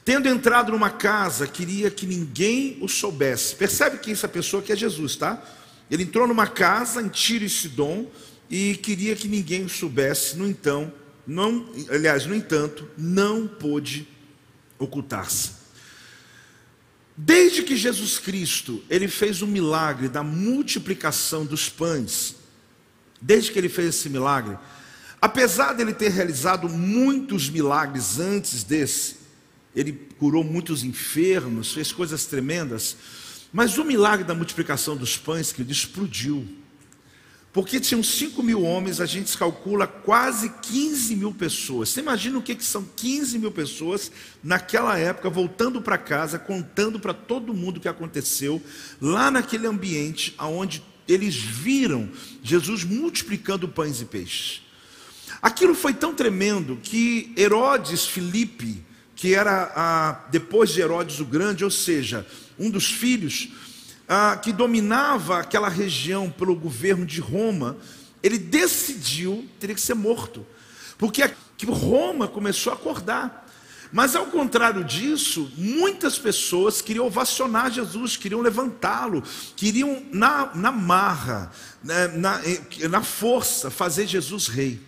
Tendo 0.10 0.28
entrado 0.28 0.72
numa 0.72 0.90
casa, 0.90 1.46
queria 1.46 1.92
que 1.92 2.08
ninguém 2.08 2.80
o 2.82 2.88
soubesse. 2.88 3.54
Percebe 3.56 4.00
que 4.00 4.12
essa 4.12 4.28
pessoa 4.28 4.60
que 4.60 4.72
é 4.72 4.76
Jesus, 4.76 5.16
tá? 5.16 5.40
Ele 5.88 6.02
entrou 6.02 6.28
numa 6.28 6.48
casa 6.48 7.00
em 7.00 7.08
Tiro 7.08 7.46
e 7.46 7.50
Sidom 7.50 8.10
e 8.50 8.74
queria 8.78 9.16
que 9.16 9.28
ninguém 9.28 9.68
soubesse, 9.68 10.36
no 10.36 10.48
então, 10.48 10.92
não, 11.28 11.70
aliás, 11.92 12.26
no 12.26 12.34
entanto, 12.34 12.90
não 12.98 13.48
pôde 13.48 14.08
ocultar-se. 14.80 15.52
Desde 17.16 17.62
que 17.62 17.78
Jesus 17.78 18.18
Cristo, 18.18 18.84
ele 18.90 19.08
fez 19.08 19.44
o 19.44 19.48
milagre 19.48 20.10
da 20.10 20.24
multiplicação 20.24 21.46
dos 21.46 21.70
pães, 21.70 22.36
desde 23.22 23.52
que 23.52 23.60
ele 23.60 23.70
fez 23.70 23.90
esse 23.90 24.10
milagre, 24.10 24.58
apesar 25.22 25.74
dele 25.74 25.94
ter 25.94 26.10
realizado 26.10 26.68
muitos 26.68 27.48
milagres 27.48 28.20
antes 28.20 28.64
desse, 28.64 29.19
ele 29.76 29.94
curou 30.18 30.44
muitos 30.44 30.84
enfermos, 30.84 31.74
fez 31.74 31.92
coisas 31.92 32.26
tremendas, 32.26 32.98
mas 33.52 33.78
o 33.78 33.84
milagre 33.84 34.26
da 34.26 34.36
multiplicação 34.36 34.96
dos 34.96 35.18
pães, 35.18 35.52
que 35.52 35.62
ele 35.62 35.72
explodiu. 35.72 36.48
Porque 37.52 37.80
tinham 37.80 38.04
5 38.04 38.44
mil 38.44 38.62
homens, 38.62 39.02
a 39.02 39.08
gente 39.08 39.36
calcula 39.36 39.88
quase 39.88 40.50
15 40.50 41.16
mil 41.16 41.34
pessoas. 41.34 41.90
Você 41.90 42.00
imagina 42.00 42.38
o 42.38 42.44
que, 42.44 42.54
que 42.54 42.64
são 42.64 42.88
15 42.96 43.40
mil 43.40 43.52
pessoas 43.52 44.12
naquela 44.44 44.98
época, 45.00 45.32
voltando 45.32 45.82
para 45.82 45.98
casa, 45.98 46.38
contando 46.38 47.00
para 47.00 47.14
todo 47.14 47.54
mundo 47.54 47.78
o 47.78 47.80
que 47.80 47.88
aconteceu, 47.88 48.62
lá 49.02 49.32
naquele 49.32 49.66
ambiente 49.66 50.36
onde 50.38 50.84
eles 51.08 51.36
viram 51.36 52.08
Jesus 52.44 52.84
multiplicando 52.84 53.68
pães 53.68 54.00
e 54.00 54.06
peixes. 54.06 54.62
Aquilo 55.42 55.74
foi 55.74 55.94
tão 55.94 56.14
tremendo 56.14 56.78
que 56.84 57.34
Herodes 57.36 58.06
Filipe, 58.06 58.84
que 59.20 59.36
era 59.36 59.70
a, 59.76 60.12
depois 60.32 60.70
de 60.70 60.80
Herodes 60.80 61.20
o 61.20 61.26
Grande, 61.26 61.66
ou 61.66 61.70
seja, 61.70 62.26
um 62.58 62.70
dos 62.70 62.90
filhos, 62.90 63.50
que 64.42 64.54
dominava 64.54 65.40
aquela 65.40 65.68
região 65.68 66.32
pelo 66.32 66.56
governo 66.56 67.06
de 67.06 67.20
Roma, 67.20 67.78
ele 68.24 68.38
decidiu 68.38 69.46
teria 69.60 69.76
que 69.76 69.82
ser 69.82 69.94
morto, 69.94 70.48
porque 70.98 71.30
que 71.58 71.66
Roma 71.66 72.30
começou 72.30 72.72
a 72.72 72.76
acordar. 72.78 73.46
Mas 73.92 74.16
ao 74.16 74.28
contrário 74.28 74.86
disso, 74.86 75.52
muitas 75.58 76.18
pessoas 76.18 76.82
queriam 76.82 77.06
ovacionar 77.06 77.72
Jesus, 77.72 78.16
queriam 78.16 78.40
levantá-lo, 78.40 79.22
queriam 79.56 80.02
na, 80.14 80.52
na 80.56 80.72
marra, 80.72 81.52
né, 81.84 82.08
na, 82.08 82.40
na 82.90 83.04
força, 83.04 83.70
fazer 83.70 84.08
Jesus 84.08 84.48
rei. 84.48 84.80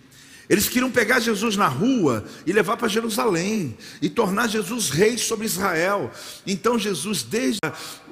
Eles 0.48 0.68
queriam 0.68 0.90
pegar 0.90 1.20
Jesus 1.20 1.56
na 1.56 1.68
rua 1.68 2.24
e 2.44 2.52
levar 2.52 2.76
para 2.76 2.88
Jerusalém 2.88 3.76
e 4.00 4.08
tornar 4.08 4.48
Jesus 4.48 4.90
rei 4.90 5.16
sobre 5.16 5.46
Israel. 5.46 6.10
Então 6.46 6.78
Jesus 6.78 7.22
desde 7.22 7.58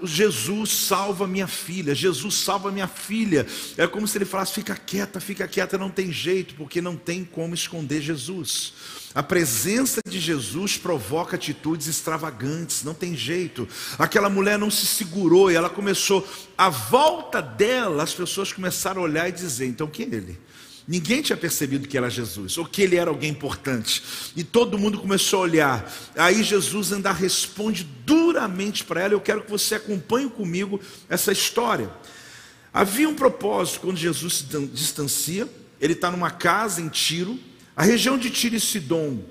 Jesus 0.03 0.71
salva 0.71 1.27
minha 1.27 1.47
filha, 1.47 1.95
Jesus 1.95 2.35
salva 2.35 2.71
minha 2.71 2.89
filha. 2.89 3.47
É 3.77 3.87
como 3.87 4.07
se 4.07 4.17
ele 4.17 4.25
falasse: 4.25 4.53
fica 4.53 4.75
quieta, 4.75 5.21
fica 5.21 5.47
quieta, 5.47 5.77
não 5.77 5.91
tem 5.91 6.13
jeito, 6.13 6.55
porque 6.55 6.81
não 6.81 6.97
tem 6.97 7.25
como 7.25 7.55
esconder 7.55 8.01
Jesus. 8.01 8.73
A 9.13 9.23
presença 9.25 10.01
de 10.09 10.21
Jesus 10.21 10.77
provoca 10.77 11.35
atitudes 11.35 11.89
extravagantes, 11.89 12.85
não 12.85 12.95
tem 12.95 13.17
jeito. 13.17 13.69
Aquela 13.99 14.31
mulher 14.31 14.57
não 14.57 14.71
se 14.71 14.87
segurou 14.87 15.51
e 15.51 15.57
ela 15.57 15.69
começou, 15.69 16.27
à 16.57 16.69
volta 16.69 17.43
dela, 17.43 18.05
as 18.05 18.15
pessoas 18.15 18.53
começaram 18.53 19.03
a 19.03 19.05
olhar 19.05 19.29
e 19.29 19.33
dizer: 19.33 19.67
então 19.67 19.89
quem 19.89 20.07
é 20.07 20.15
ele? 20.15 20.39
Ninguém 20.87 21.23
tinha 21.23 21.37
percebido 21.37 21.87
que 21.87 21.97
era 21.97 22.11
Jesus, 22.11 22.59
ou 22.59 22.65
que 22.65 22.83
ele 22.83 22.97
era 22.97 23.11
alguém 23.11 23.31
importante. 23.31 24.03
E 24.35 24.43
todo 24.43 24.79
mundo 24.79 24.99
começou 24.99 25.41
a 25.41 25.43
olhar. 25.43 25.93
Aí 26.17 26.43
Jesus 26.43 26.93
ainda 26.93 27.13
responde 27.13 27.85
duramente 28.05 28.85
para 28.85 29.03
ela. 29.03 29.15
Eu 29.15 29.21
quero 29.21 29.43
que 29.43 29.51
você 29.51 29.77
acompanhe 29.77 30.29
comigo 30.29 30.81
essa 31.09 31.31
história. 31.33 31.91
Havia 32.73 33.09
um 33.09 33.15
propósito 33.15 33.81
quando 33.81 33.97
Jesus 33.97 34.35
se 34.39 34.45
distancia. 34.69 35.49
Ele 35.81 35.93
está 35.93 36.11
numa 36.11 36.31
casa 36.31 36.81
em 36.81 36.89
Tiro. 36.89 37.39
A 37.77 37.83
região 37.83 38.19
de 38.19 38.31
Tiro 38.31 38.57
e 38.57 38.61
Sidom 38.61 39.23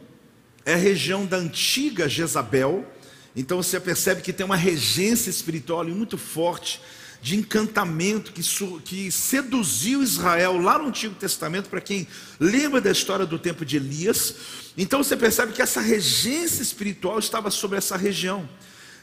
é 0.65 0.73
a 0.73 0.77
região 0.77 1.25
da 1.25 1.37
antiga 1.37 2.07
Jezabel. 2.07 2.85
Então 3.35 3.61
você 3.61 3.79
percebe 3.79 4.21
que 4.21 4.33
tem 4.33 4.45
uma 4.45 4.55
regência 4.55 5.29
espiritual 5.29 5.85
muito 5.85 6.17
forte 6.17 6.81
de 7.21 7.35
encantamento 7.35 8.31
que, 8.31 8.41
que 8.83 9.11
seduziu 9.11 10.01
Israel 10.01 10.57
lá 10.57 10.77
no 10.77 10.87
Antigo 10.87 11.15
Testamento, 11.15 11.69
para 11.69 11.81
quem 11.81 12.07
lembra 12.39 12.79
da 12.79 12.91
história 12.91 13.25
do 13.25 13.37
tempo 13.37 13.65
de 13.65 13.77
Elias. 13.77 14.35
Então 14.77 15.03
você 15.03 15.17
percebe 15.17 15.53
que 15.53 15.61
essa 15.61 15.81
regência 15.81 16.61
espiritual 16.61 17.19
estava 17.19 17.51
sobre 17.51 17.77
essa 17.77 17.97
região. 17.97 18.47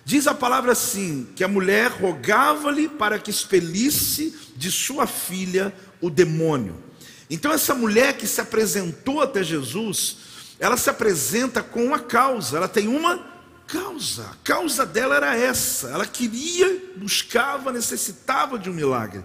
Diz 0.04 0.26
a 0.26 0.34
palavra 0.34 0.72
assim: 0.72 1.26
que 1.34 1.44
a 1.44 1.48
mulher 1.48 1.90
rogava-lhe 1.90 2.88
para 2.88 3.18
que 3.18 3.30
expelisse 3.30 4.34
de 4.56 4.70
sua 4.70 5.06
filha 5.06 5.74
o 6.00 6.08
demônio. 6.08 6.82
Então, 7.28 7.52
essa 7.52 7.74
mulher 7.74 8.16
que 8.16 8.26
se 8.26 8.40
apresentou 8.40 9.20
até 9.20 9.42
Jesus, 9.42 10.18
ela 10.60 10.76
se 10.76 10.88
apresenta 10.88 11.60
com 11.60 11.84
uma 11.84 11.98
causa, 11.98 12.56
ela 12.56 12.68
tem 12.68 12.86
uma 12.86 13.35
causa. 13.66 14.24
A 14.24 14.34
causa 14.44 14.86
dela 14.86 15.16
era 15.16 15.36
essa. 15.36 15.88
Ela 15.88 16.06
queria, 16.06 16.92
buscava, 16.96 17.72
necessitava 17.72 18.58
de 18.58 18.70
um 18.70 18.74
milagre. 18.74 19.22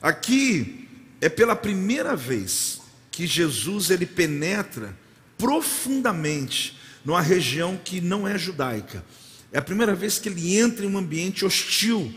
Aqui 0.00 0.88
é 1.20 1.28
pela 1.28 1.56
primeira 1.56 2.14
vez 2.14 2.80
que 3.10 3.26
Jesus 3.26 3.90
ele 3.90 4.06
penetra 4.06 4.96
profundamente 5.36 6.78
numa 7.04 7.20
região 7.20 7.78
que 7.82 8.00
não 8.00 8.26
é 8.26 8.36
judaica. 8.36 9.04
É 9.52 9.58
a 9.58 9.62
primeira 9.62 9.94
vez 9.94 10.18
que 10.18 10.28
ele 10.28 10.58
entra 10.58 10.84
em 10.84 10.88
um 10.88 10.98
ambiente 10.98 11.44
hostil. 11.44 12.12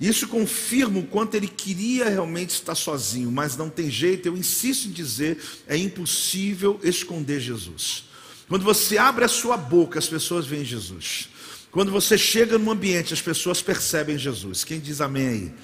Isso 0.00 0.28
confirma 0.28 0.98
o 0.98 1.06
quanto 1.06 1.34
ele 1.34 1.48
queria 1.48 2.08
realmente 2.08 2.50
estar 2.50 2.74
sozinho, 2.74 3.30
mas 3.30 3.56
não 3.56 3.70
tem 3.70 3.90
jeito, 3.90 4.26
eu 4.26 4.36
insisto 4.36 4.88
em 4.88 4.90
dizer, 4.90 5.38
é 5.66 5.76
impossível 5.76 6.78
esconder 6.82 7.40
Jesus. 7.40 8.04
Quando 8.48 8.64
você 8.64 8.98
abre 8.98 9.24
a 9.24 9.28
sua 9.28 9.56
boca, 9.56 9.98
as 9.98 10.06
pessoas 10.06 10.46
veem 10.46 10.64
Jesus. 10.64 11.28
Quando 11.70 11.90
você 11.90 12.16
chega 12.16 12.58
num 12.58 12.70
ambiente, 12.70 13.14
as 13.14 13.20
pessoas 13.20 13.60
percebem 13.62 14.18
Jesus. 14.18 14.64
Quem 14.64 14.78
diz 14.78 15.00
amém 15.00 15.28
aí? 15.28 15.54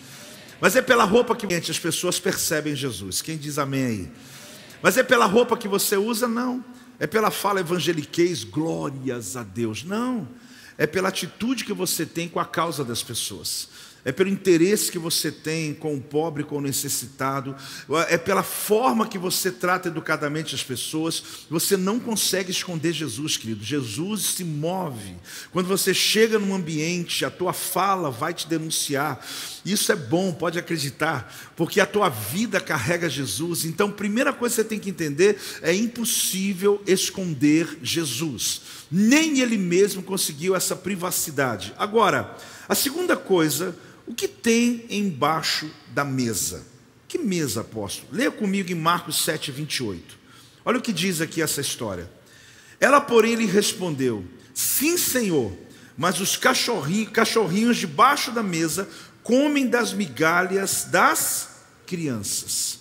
Mas 0.61 0.77
é 0.77 0.83
pela 0.83 1.05
roupa 1.05 1.37
que 1.37 1.47
as 1.55 1.79
pessoas 1.79 2.19
percebem 2.19 2.75
Jesus. 2.75 3.23
Quem 3.23 3.37
diz 3.37 3.59
amém 3.59 3.85
aí? 3.85 4.13
Mas 4.83 4.97
é 4.97 5.03
pela 5.03 5.27
roupa 5.27 5.57
que 5.57 5.69
você 5.69 5.97
usa? 5.97 6.27
Não. 6.27 6.65
É 6.99 7.07
pela 7.07 7.31
fala 7.31 7.61
evangeliquez, 7.61 8.45
glórias 8.45 9.37
a 9.37 9.43
Deus. 9.43 9.85
Não. 9.85 10.29
É 10.77 10.87
pela 10.87 11.09
atitude 11.09 11.65
que 11.65 11.73
você 11.73 12.05
tem 12.05 12.29
com 12.29 12.41
a 12.41 12.45
causa 12.45 12.85
das 12.85 13.03
pessoas 13.03 13.69
é 14.05 14.13
pelo 14.13 14.31
interesse 14.31 14.91
que 14.91 14.99
você 14.99 15.31
tem 15.31 15.75
com 15.75 15.95
o 15.95 16.01
pobre, 16.01 16.45
com 16.45 16.57
o 16.57 16.61
necessitado, 16.61 17.55
é 18.09 18.17
pela 18.17 18.43
forma 18.43 19.07
que 19.07 19.19
você 19.19 19.51
trata 19.51 19.89
educadamente 19.89 20.55
as 20.55 20.63
pessoas. 20.63 21.23
Você 21.51 21.77
não 21.77 22.01
consegue 22.01 22.51
esconder 22.51 22.93
Jesus, 22.93 23.37
querido. 23.37 23.63
Jesus 23.63 24.23
se 24.23 24.45
move. 24.45 25.17
Quando 25.53 25.67
você 25.67 25.93
chega 25.93 26.39
num 26.39 26.55
ambiente, 26.55 27.25
a 27.25 27.31
tua 27.31 27.53
fala 27.53 28.11
vai 28.11 28.33
te 28.33 28.49
denunciar. 28.49 29.25
Isso 29.65 29.93
é 29.93 29.97
bom, 29.97 30.33
pode 30.33 30.59
acreditar, 30.59 31.53
porque 31.55 31.81
a 31.81 31.87
tua 31.87 32.09
vida 32.09 32.61
carrega 32.61 33.09
Jesus. 33.09 33.65
Então, 33.65 33.91
primeira 33.91 34.33
coisa 34.33 34.55
que 34.55 34.63
você 34.63 34.69
tem 34.69 34.79
que 34.79 34.91
entender 34.91 35.39
é 35.61 35.75
impossível 35.75 36.83
esconder 36.87 37.79
Jesus. 37.83 38.63
Nem 38.91 39.41
ele 39.41 39.59
mesmo 39.59 40.03
conseguiu 40.03 40.57
essa 40.57 40.75
privacidade. 40.75 41.75
Agora, 41.79 42.37
a 42.69 42.75
segunda 42.75 43.17
coisa 43.17 43.77
o 44.11 44.13
que 44.13 44.27
tem 44.27 44.87
embaixo 44.91 45.71
da 45.95 46.05
mesa? 46.05 46.67
Que 47.07 47.17
mesa, 47.17 47.61
apóstolo? 47.61 48.09
Leia 48.11 48.33
comigo 48.33 48.73
em 48.73 48.75
Marcos 48.75 49.25
7, 49.25 49.53
28. 49.53 50.19
Olha 50.65 50.79
o 50.79 50.83
que 50.83 50.93
diz 50.93 51.21
aqui 51.21 51.41
essa 51.41 51.61
história. 51.61 52.11
Ela, 52.81 53.01
porém, 53.01 53.37
lhe 53.37 53.47
respondeu: 53.47 54.25
Sim, 54.53 54.99
senhor, 54.99 55.57
mas 55.97 56.21
os 56.21 56.37
cachorrinhos, 56.37 57.13
cachorrinhos 57.13 57.77
debaixo 57.77 58.33
da 58.33 58.43
mesa 58.43 58.89
comem 59.23 59.69
das 59.69 59.93
migalhas 59.93 60.89
das 60.91 61.51
crianças. 61.87 62.81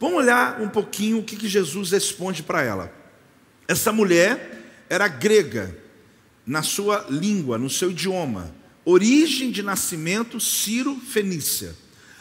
Vamos 0.00 0.18
olhar 0.18 0.60
um 0.60 0.68
pouquinho 0.68 1.20
o 1.20 1.22
que, 1.22 1.36
que 1.36 1.48
Jesus 1.48 1.92
responde 1.92 2.42
para 2.42 2.60
ela. 2.60 2.92
Essa 3.68 3.92
mulher 3.92 4.84
era 4.90 5.06
grega, 5.06 5.78
na 6.44 6.64
sua 6.64 7.06
língua, 7.08 7.56
no 7.56 7.70
seu 7.70 7.92
idioma. 7.92 8.65
Origem 8.88 9.50
de 9.50 9.64
nascimento, 9.64 10.38
Ciro 10.38 10.94
Fenícia, 11.00 11.74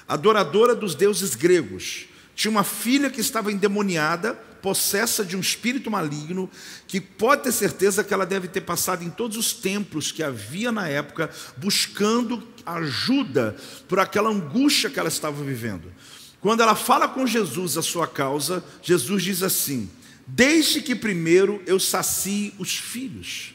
adoradora 0.08 0.74
dos 0.74 0.96
deuses 0.96 1.36
gregos. 1.36 2.08
Tinha 2.34 2.50
uma 2.50 2.64
filha 2.64 3.12
que 3.12 3.22
estava 3.22 3.52
endemoniada, 3.52 4.34
possessa 4.34 5.24
de 5.24 5.38
um 5.38 5.40
espírito 5.40 5.92
maligno, 5.92 6.50
que 6.88 7.00
pode 7.00 7.44
ter 7.44 7.52
certeza 7.52 8.04
que 8.04 8.12
ela 8.12 8.26
deve 8.26 8.48
ter 8.48 8.62
passado 8.62 9.04
em 9.04 9.12
todos 9.12 9.38
os 9.38 9.54
templos 9.54 10.12
que 10.12 10.24
havia 10.24 10.72
na 10.72 10.88
época, 10.88 11.30
buscando 11.56 12.42
ajuda 12.66 13.56
por 13.88 14.00
aquela 14.00 14.32
angústia 14.32 14.90
que 14.90 15.00
ela 15.00 15.08
estava 15.08 15.44
vivendo. 15.44 15.94
Quando 16.42 16.62
ela 16.62 16.74
fala 16.74 17.08
com 17.08 17.28
Jesus 17.28 17.78
a 17.78 17.84
sua 17.84 18.08
causa, 18.08 18.66
Jesus 18.82 19.22
diz 19.22 19.44
assim: 19.44 19.88
Desde 20.26 20.82
que 20.82 20.96
primeiro 20.96 21.62
eu 21.68 21.80
sacie 21.80 22.56
os 22.58 22.76
filhos. 22.76 23.55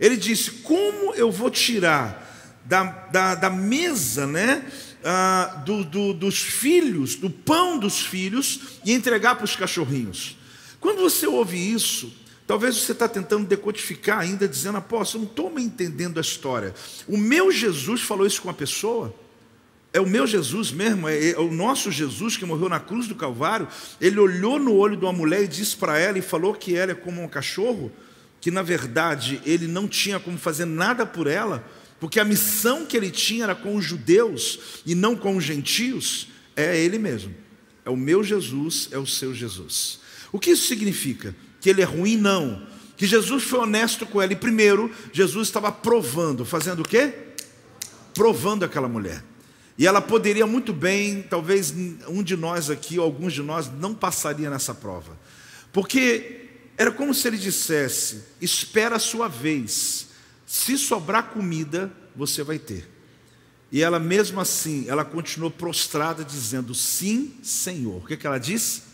Ele 0.00 0.16
disse: 0.16 0.50
Como 0.62 1.14
eu 1.14 1.30
vou 1.30 1.50
tirar 1.50 2.26
da, 2.64 2.84
da, 2.84 3.34
da 3.34 3.50
mesa, 3.50 4.26
né? 4.26 4.64
Ah, 5.04 5.62
do, 5.64 5.82
do, 5.82 6.12
dos 6.12 6.38
filhos, 6.38 7.14
do 7.14 7.30
pão 7.30 7.78
dos 7.78 8.00
filhos 8.00 8.80
e 8.84 8.92
entregar 8.92 9.34
para 9.34 9.46
os 9.46 9.56
cachorrinhos. 9.56 10.36
Quando 10.78 11.00
você 11.00 11.26
ouve 11.26 11.56
isso, 11.56 12.12
talvez 12.46 12.76
você 12.76 12.92
está 12.92 13.08
tentando 13.08 13.46
decodificar 13.46 14.18
ainda, 14.18 14.46
dizendo, 14.46 14.76
apóstolo, 14.76 15.24
não 15.24 15.30
estou 15.30 15.50
me 15.50 15.62
entendendo 15.62 16.18
a 16.18 16.20
história. 16.20 16.74
O 17.08 17.16
meu 17.16 17.50
Jesus 17.50 18.02
falou 18.02 18.26
isso 18.26 18.42
com 18.42 18.50
a 18.50 18.54
pessoa? 18.54 19.14
É 19.92 20.00
o 20.00 20.06
meu 20.06 20.26
Jesus 20.26 20.70
mesmo, 20.70 21.08
é, 21.08 21.30
é, 21.30 21.38
o 21.38 21.50
nosso 21.50 21.90
Jesus 21.90 22.36
que 22.36 22.44
morreu 22.44 22.68
na 22.68 22.78
cruz 22.78 23.08
do 23.08 23.14
Calvário. 23.14 23.68
Ele 24.00 24.20
olhou 24.20 24.58
no 24.58 24.74
olho 24.74 24.98
de 24.98 25.04
uma 25.04 25.12
mulher 25.14 25.42
e 25.42 25.48
disse 25.48 25.76
para 25.76 25.98
ela 25.98 26.18
e 26.18 26.22
falou 26.22 26.54
que 26.54 26.76
ela 26.76 26.92
é 26.92 26.94
como 26.94 27.22
um 27.22 27.28
cachorro 27.28 27.90
que 28.40 28.50
na 28.50 28.62
verdade 28.62 29.40
ele 29.44 29.66
não 29.66 29.86
tinha 29.86 30.18
como 30.18 30.38
fazer 30.38 30.64
nada 30.64 31.04
por 31.04 31.26
ela, 31.26 31.64
porque 31.98 32.18
a 32.18 32.24
missão 32.24 32.86
que 32.86 32.96
ele 32.96 33.10
tinha 33.10 33.44
era 33.44 33.54
com 33.54 33.76
os 33.76 33.84
judeus 33.84 34.80
e 34.86 34.94
não 34.94 35.14
com 35.14 35.36
os 35.36 35.44
gentios, 35.44 36.28
é 36.56 36.78
ele 36.78 36.98
mesmo. 36.98 37.34
É 37.84 37.90
o 37.90 37.96
meu 37.96 38.24
Jesus, 38.24 38.88
é 38.90 38.98
o 38.98 39.06
seu 39.06 39.34
Jesus. 39.34 40.00
O 40.32 40.38
que 40.38 40.50
isso 40.50 40.66
significa? 40.66 41.34
Que 41.60 41.68
ele 41.68 41.82
é 41.82 41.84
ruim? 41.84 42.16
Não. 42.16 42.66
Que 42.96 43.06
Jesus 43.06 43.44
foi 43.44 43.60
honesto 43.60 44.06
com 44.06 44.20
ela. 44.20 44.32
E 44.32 44.36
primeiro, 44.36 44.90
Jesus 45.12 45.48
estava 45.48 45.70
provando, 45.70 46.44
fazendo 46.44 46.80
o 46.80 46.88
quê? 46.88 47.12
Provando 48.14 48.64
aquela 48.64 48.88
mulher. 48.88 49.22
E 49.76 49.86
ela 49.86 50.00
poderia 50.00 50.46
muito 50.46 50.72
bem, 50.72 51.22
talvez 51.22 51.74
um 52.06 52.22
de 52.22 52.36
nós 52.36 52.68
aqui, 52.68 52.98
ou 52.98 53.04
alguns 53.04 53.32
de 53.32 53.42
nós, 53.42 53.70
não 53.78 53.94
passaria 53.94 54.50
nessa 54.50 54.74
prova. 54.74 55.18
Porque 55.72 56.39
era 56.80 56.90
como 56.90 57.12
se 57.12 57.28
ele 57.28 57.36
dissesse: 57.36 58.22
espera 58.40 58.96
a 58.96 58.98
sua 58.98 59.28
vez, 59.28 60.06
se 60.46 60.78
sobrar 60.78 61.24
comida, 61.24 61.92
você 62.16 62.42
vai 62.42 62.58
ter. 62.58 62.88
E 63.70 63.82
ela, 63.82 63.98
mesmo 63.98 64.40
assim, 64.40 64.88
ela 64.88 65.04
continuou 65.04 65.50
prostrada, 65.50 66.24
dizendo: 66.24 66.74
Sim, 66.74 67.34
Senhor. 67.42 67.98
O 68.02 68.06
que, 68.06 68.16
que 68.16 68.26
ela 68.26 68.38
disse? 68.38 68.84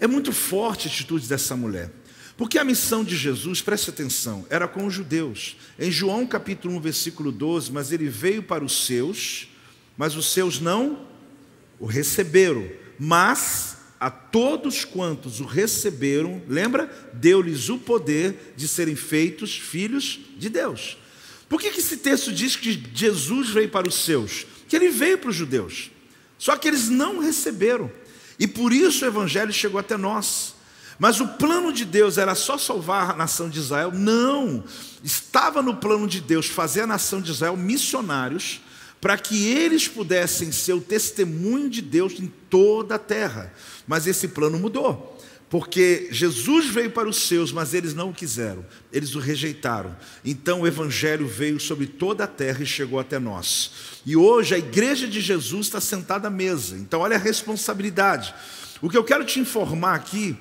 É 0.00 0.08
muito 0.08 0.32
forte 0.32 0.88
a 0.88 0.90
atitude 0.90 1.28
dessa 1.28 1.56
mulher. 1.56 1.88
Porque 2.36 2.58
a 2.58 2.64
missão 2.64 3.04
de 3.04 3.16
Jesus, 3.16 3.62
preste 3.62 3.90
atenção, 3.90 4.44
era 4.50 4.66
com 4.66 4.84
os 4.84 4.92
judeus. 4.92 5.56
Em 5.78 5.92
João 5.92 6.26
capítulo 6.26 6.74
1, 6.78 6.80
versículo 6.80 7.30
12, 7.30 7.70
mas 7.70 7.92
ele 7.92 8.08
veio 8.08 8.42
para 8.42 8.64
os 8.64 8.86
seus, 8.86 9.48
mas 9.96 10.16
os 10.16 10.32
seus 10.32 10.58
não 10.58 11.06
o 11.78 11.86
receberam. 11.86 12.68
Mas 12.98 13.77
a 14.00 14.10
todos 14.10 14.84
quantos 14.84 15.40
o 15.40 15.44
receberam, 15.44 16.42
lembra? 16.48 16.90
Deu-lhes 17.12 17.68
o 17.68 17.78
poder 17.78 18.54
de 18.56 18.68
serem 18.68 18.94
feitos 18.94 19.56
filhos 19.56 20.20
de 20.36 20.48
Deus. 20.48 20.96
Por 21.48 21.60
que, 21.60 21.70
que 21.70 21.80
esse 21.80 21.96
texto 21.96 22.32
diz 22.32 22.54
que 22.54 22.82
Jesus 22.94 23.50
veio 23.50 23.68
para 23.68 23.88
os 23.88 24.04
seus? 24.04 24.46
Que 24.68 24.76
ele 24.76 24.90
veio 24.90 25.18
para 25.18 25.30
os 25.30 25.36
judeus. 25.36 25.90
Só 26.38 26.56
que 26.56 26.68
eles 26.68 26.88
não 26.88 27.18
receberam. 27.18 27.90
E 28.38 28.46
por 28.46 28.72
isso 28.72 29.04
o 29.04 29.08
evangelho 29.08 29.52
chegou 29.52 29.80
até 29.80 29.96
nós. 29.96 30.54
Mas 30.98 31.20
o 31.20 31.28
plano 31.28 31.72
de 31.72 31.84
Deus 31.84 32.18
era 32.18 32.34
só 32.34 32.58
salvar 32.58 33.10
a 33.10 33.16
nação 33.16 33.48
de 33.48 33.58
Israel? 33.58 33.90
Não. 33.92 34.62
Estava 35.02 35.62
no 35.62 35.76
plano 35.76 36.06
de 36.06 36.20
Deus 36.20 36.46
fazer 36.46 36.82
a 36.82 36.86
nação 36.86 37.20
de 37.20 37.30
Israel 37.30 37.56
missionários 37.56 38.60
para 39.00 39.16
que 39.16 39.48
eles 39.48 39.86
pudessem 39.86 40.50
ser 40.50 40.72
o 40.72 40.80
testemunho 40.80 41.70
de 41.70 41.80
Deus 41.80 42.14
em 42.18 42.26
toda 42.50 42.96
a 42.96 42.98
terra. 42.98 43.52
Mas 43.86 44.06
esse 44.06 44.28
plano 44.28 44.58
mudou, 44.58 45.18
porque 45.48 46.08
Jesus 46.10 46.66
veio 46.66 46.90
para 46.90 47.08
os 47.08 47.28
seus, 47.28 47.52
mas 47.52 47.74
eles 47.74 47.94
não 47.94 48.10
o 48.10 48.14
quiseram, 48.14 48.64
eles 48.92 49.14
o 49.14 49.20
rejeitaram. 49.20 49.96
Então 50.24 50.62
o 50.62 50.66
Evangelho 50.66 51.26
veio 51.26 51.60
sobre 51.60 51.86
toda 51.86 52.24
a 52.24 52.28
terra 52.28 52.62
e 52.62 52.66
chegou 52.66 52.98
até 52.98 53.18
nós. 53.18 53.70
E 54.04 54.16
hoje 54.16 54.54
a 54.54 54.58
igreja 54.58 55.06
de 55.06 55.20
Jesus 55.20 55.66
está 55.66 55.80
sentada 55.80 56.28
à 56.28 56.30
mesa, 56.30 56.76
então 56.76 57.00
olha 57.00 57.16
a 57.16 57.20
responsabilidade. 57.20 58.34
O 58.82 58.90
que 58.90 58.96
eu 58.96 59.04
quero 59.04 59.24
te 59.24 59.40
informar 59.40 59.94
aqui 59.94 60.36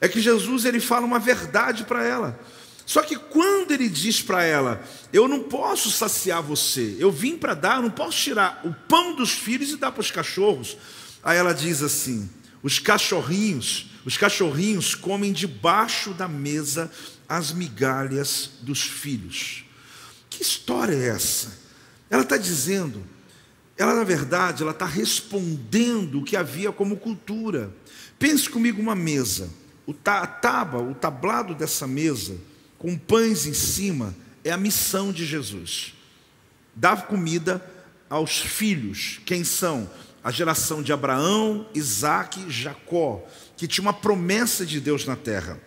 é 0.00 0.08
que 0.08 0.20
Jesus 0.20 0.64
ele 0.64 0.80
fala 0.80 1.06
uma 1.06 1.18
verdade 1.18 1.84
para 1.84 2.04
ela. 2.04 2.38
Só 2.84 3.02
que 3.02 3.16
quando 3.16 3.72
ele 3.72 3.88
diz 3.88 4.20
para 4.20 4.42
ela, 4.42 4.84
eu 5.12 5.28
não 5.28 5.44
posso 5.44 5.90
saciar 5.90 6.42
você, 6.42 6.96
eu 6.98 7.10
vim 7.10 7.36
para 7.36 7.54
dar, 7.54 7.76
eu 7.76 7.82
não 7.82 7.90
posso 7.90 8.18
tirar 8.18 8.60
o 8.64 8.74
pão 8.88 9.14
dos 9.14 9.30
filhos 9.30 9.70
e 9.70 9.76
dar 9.76 9.92
para 9.92 10.00
os 10.00 10.10
cachorros. 10.10 10.76
Aí 11.22 11.38
ela 11.38 11.52
diz 11.52 11.82
assim: 11.82 12.28
os 12.62 12.78
cachorrinhos, 12.78 13.90
os 14.04 14.16
cachorrinhos 14.16 14.94
comem 14.94 15.32
debaixo 15.32 16.12
da 16.12 16.26
mesa 16.26 16.90
as 17.28 17.52
migalhas 17.52 18.50
dos 18.62 18.82
filhos. 18.82 19.64
Que 20.28 20.42
história 20.42 20.94
é 20.94 21.08
essa? 21.08 21.60
Ela 22.10 22.22
está 22.22 22.36
dizendo 22.36 23.02
ela 23.76 23.94
na 23.94 24.04
verdade, 24.04 24.62
ela 24.62 24.72
está 24.72 24.86
respondendo 24.86 26.20
o 26.20 26.24
que 26.24 26.36
havia 26.36 26.70
como 26.70 26.96
cultura. 26.96 27.74
Pense 28.18 28.48
comigo 28.48 28.80
uma 28.80 28.94
mesa. 28.94 29.50
O 29.86 29.94
a 30.04 30.26
tábua, 30.26 30.80
o 30.80 30.94
tablado 30.94 31.54
dessa 31.54 31.86
mesa, 31.86 32.36
com 32.82 32.98
pães 32.98 33.46
em 33.46 33.54
cima, 33.54 34.12
é 34.42 34.50
a 34.50 34.56
missão 34.56 35.12
de 35.12 35.24
Jesus. 35.24 35.94
Dar 36.74 37.06
comida 37.06 37.64
aos 38.10 38.40
filhos. 38.40 39.20
Quem 39.24 39.44
são? 39.44 39.88
A 40.24 40.32
geração 40.32 40.82
de 40.82 40.92
Abraão, 40.92 41.68
Isaac 41.72 42.44
Jacó, 42.50 43.24
que 43.56 43.68
tinha 43.68 43.82
uma 43.82 43.92
promessa 43.92 44.66
de 44.66 44.80
Deus 44.80 45.06
na 45.06 45.14
terra. 45.14 45.60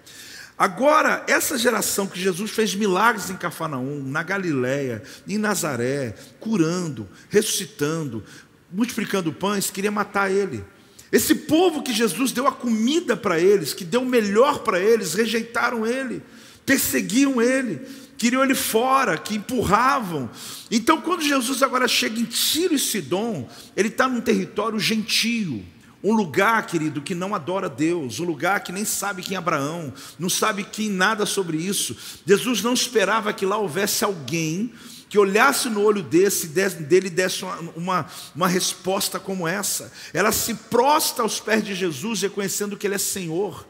Agora, 0.58 1.23
essa 1.25 1.58
geração 1.58 2.06
que 2.06 2.19
Jesus 2.19 2.51
fez 2.51 2.75
milagres 2.75 3.30
em 3.30 3.38
Cafarnaum, 3.38 4.04
na 4.04 4.21
Galiléia, 4.21 5.01
em 5.25 5.38
Nazaré, 5.38 6.15
curando, 6.41 7.08
ressuscitando, 7.30 8.25
multiplicando 8.69 9.32
pães, 9.32 9.71
queria 9.71 9.91
matar 9.91 10.30
ele. 10.30 10.65
Esse 11.13 11.34
povo 11.34 11.82
que 11.82 11.93
Jesus 11.93 12.34
deu 12.34 12.45
a 12.45 12.51
comida 12.51 13.15
para 13.15 13.39
eles, 13.39 13.73
que 13.73 13.86
deu 13.86 14.01
o 14.01 14.06
melhor 14.06 14.60
para 14.60 14.82
eles, 14.82 15.13
rejeitaram 15.13 15.88
ele, 15.88 16.21
perseguiam 16.65 17.41
ele, 17.41 17.82
queriam 18.17 18.43
ele 18.43 18.56
fora, 18.56 19.17
que 19.17 19.36
empurravam. 19.36 20.30
Então, 20.71 21.01
quando 21.01 21.21
Jesus 21.21 21.62
agora 21.62 21.88
chega 21.88 22.19
em 22.19 22.25
Tiro 22.25 22.73
e 22.73 22.80
Sidom, 22.80 23.47
ele 23.75 23.89
está 23.89 24.08
num 24.08 24.21
território 24.21 24.80
gentio. 24.80 25.63
Um 26.04 26.13
lugar, 26.13 26.67
querido, 26.67 27.01
que 27.01 27.15
não 27.15 27.34
adora 27.34 27.67
Deus, 27.67 28.19
um 28.19 28.25
lugar 28.25 28.60
que 28.60 28.71
nem 28.71 28.86
sabe 28.86 29.23
quem 29.23 29.36
é 29.36 29.38
Abraão, 29.39 29.91
não 30.19 30.30
sabe 30.30 30.63
quem 30.63 30.89
nada 30.89 31.25
sobre 31.25 31.58
isso. 31.58 31.97
Jesus 32.25 32.62
não 32.62 32.73
esperava 32.73 33.34
que 33.34 33.45
lá 33.45 33.58
houvesse 33.58 34.04
alguém 34.04 34.71
que 35.10 35.17
olhasse 35.17 35.69
no 35.69 35.82
olho 35.82 36.04
desse, 36.04 36.47
dele 36.47 37.08
e 37.08 37.10
desse 37.10 37.43
uma, 37.43 37.60
uma, 37.75 38.06
uma, 38.36 38.47
resposta 38.47 39.19
como 39.19 39.47
essa. 39.47 39.91
Ela 40.13 40.32
se 40.32 40.54
prostra 40.54 41.23
aos 41.23 41.39
pés 41.39 41.63
de 41.63 41.73
Jesus, 41.73 42.21
reconhecendo 42.21 42.75
que 42.75 42.86
Ele 42.86 42.95
é 42.95 42.99
Senhor. 42.99 43.65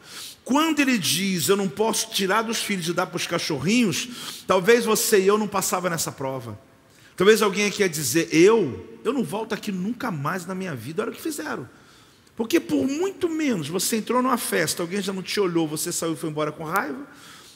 Quando 0.46 0.80
Ele 0.80 0.98
diz, 1.00 1.50
eu 1.50 1.58
não 1.58 1.68
posso 1.68 2.12
tirar 2.12 2.44
dos 2.44 2.62
filhos 2.62 2.88
e 2.88 2.94
dar 2.94 3.08
para 3.08 3.18
os 3.18 3.26
cachorrinhos, 3.26 4.08
talvez 4.46 4.86
você 4.86 5.20
e 5.20 5.28
eu 5.28 5.40
não 5.40 5.48
passava 5.48 5.90
nessa 5.90 6.12
prova. 6.12 6.58
Talvez 7.18 7.42
alguém 7.42 7.66
aqui 7.66 7.82
ia 7.82 7.90
dizer, 7.90 8.30
eu, 8.32 8.98
eu 9.04 9.12
não 9.12 9.24
volto 9.24 9.54
aqui 9.54 9.72
nunca 9.72 10.12
mais 10.12 10.46
na 10.46 10.54
minha 10.54 10.76
vida. 10.76 11.02
Olha 11.02 11.12
o 11.12 11.16
que 11.16 11.22
fizeram. 11.22 11.68
Porque 12.36 12.60
por 12.60 12.86
muito 12.88 13.28
menos 13.28 13.68
você 13.70 13.98
entrou 13.98 14.22
numa 14.22 14.38
festa, 14.38 14.84
alguém 14.84 15.02
já 15.02 15.12
não 15.12 15.24
te 15.24 15.40
olhou, 15.40 15.68
você 15.68 15.92
saiu 15.92 16.14
e 16.14 16.18
foi 16.18 16.30
embora 16.30 16.52
com 16.52 16.64
raiva. 16.64 17.08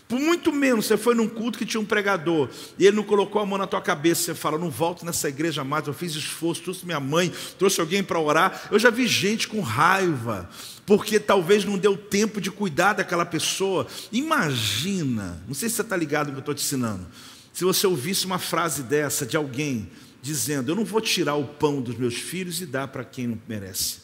Por 0.10 0.20
muito 0.20 0.52
menos 0.52 0.88
você 0.88 0.98
foi 0.98 1.14
num 1.14 1.30
culto 1.30 1.60
que 1.60 1.68
tinha 1.68 1.80
um 1.80 1.86
pregador 1.86 2.50
e 2.80 2.88
ele 2.88 2.96
não 2.96 3.04
colocou 3.04 3.40
a 3.40 3.46
mão 3.46 3.60
na 3.60 3.68
tua 3.68 3.80
cabeça, 3.80 4.24
você 4.24 4.34
fala: 4.34 4.58
"Não 4.58 4.72
volto 4.72 5.06
nessa 5.06 5.30
igreja 5.30 5.64
mais, 5.64 5.86
eu 5.86 5.94
fiz 5.94 6.16
esforço, 6.16 6.64
trouxe 6.64 6.84
minha 6.84 7.00
mãe, 7.00 7.32
trouxe 7.60 7.80
alguém 7.80 8.04
para 8.04 8.20
orar". 8.20 8.70
Eu 8.72 8.80
já 8.80 8.90
vi 8.90 9.06
gente 9.06 9.48
com 9.48 9.62
raiva, 9.62 10.50
porque 10.84 11.20
talvez 11.20 11.64
não 11.64 11.78
deu 11.78 11.96
tempo 11.96 12.42
de 12.42 12.50
cuidar 12.50 12.94
daquela 12.94 13.24
pessoa. 13.24 13.86
Imagina, 14.12 15.44
não 15.48 15.54
sei 15.54 15.70
se 15.70 15.76
você 15.76 15.84
está 15.84 15.96
ligado 15.96 16.30
no 16.30 16.34
que 16.34 16.38
eu 16.38 16.40
estou 16.40 16.56
te 16.56 16.64
ensinando. 16.64 17.06
Se 17.54 17.64
você 17.64 17.86
ouvisse 17.86 18.26
uma 18.26 18.40
frase 18.40 18.82
dessa 18.82 19.28
de 19.28 19.38
alguém 19.38 19.92
dizendo: 20.24 20.72
"Eu 20.72 20.76
não 20.76 20.86
vou 20.86 21.02
tirar 21.02 21.36
o 21.36 21.46
pão 21.46 21.84
dos 21.84 21.96
meus 21.96 22.16
filhos 22.16 22.60
e 22.62 22.66
dar 22.66 22.88
para 22.88 23.04
quem 23.04 23.28
não 23.28 23.40
merece". 23.48 23.98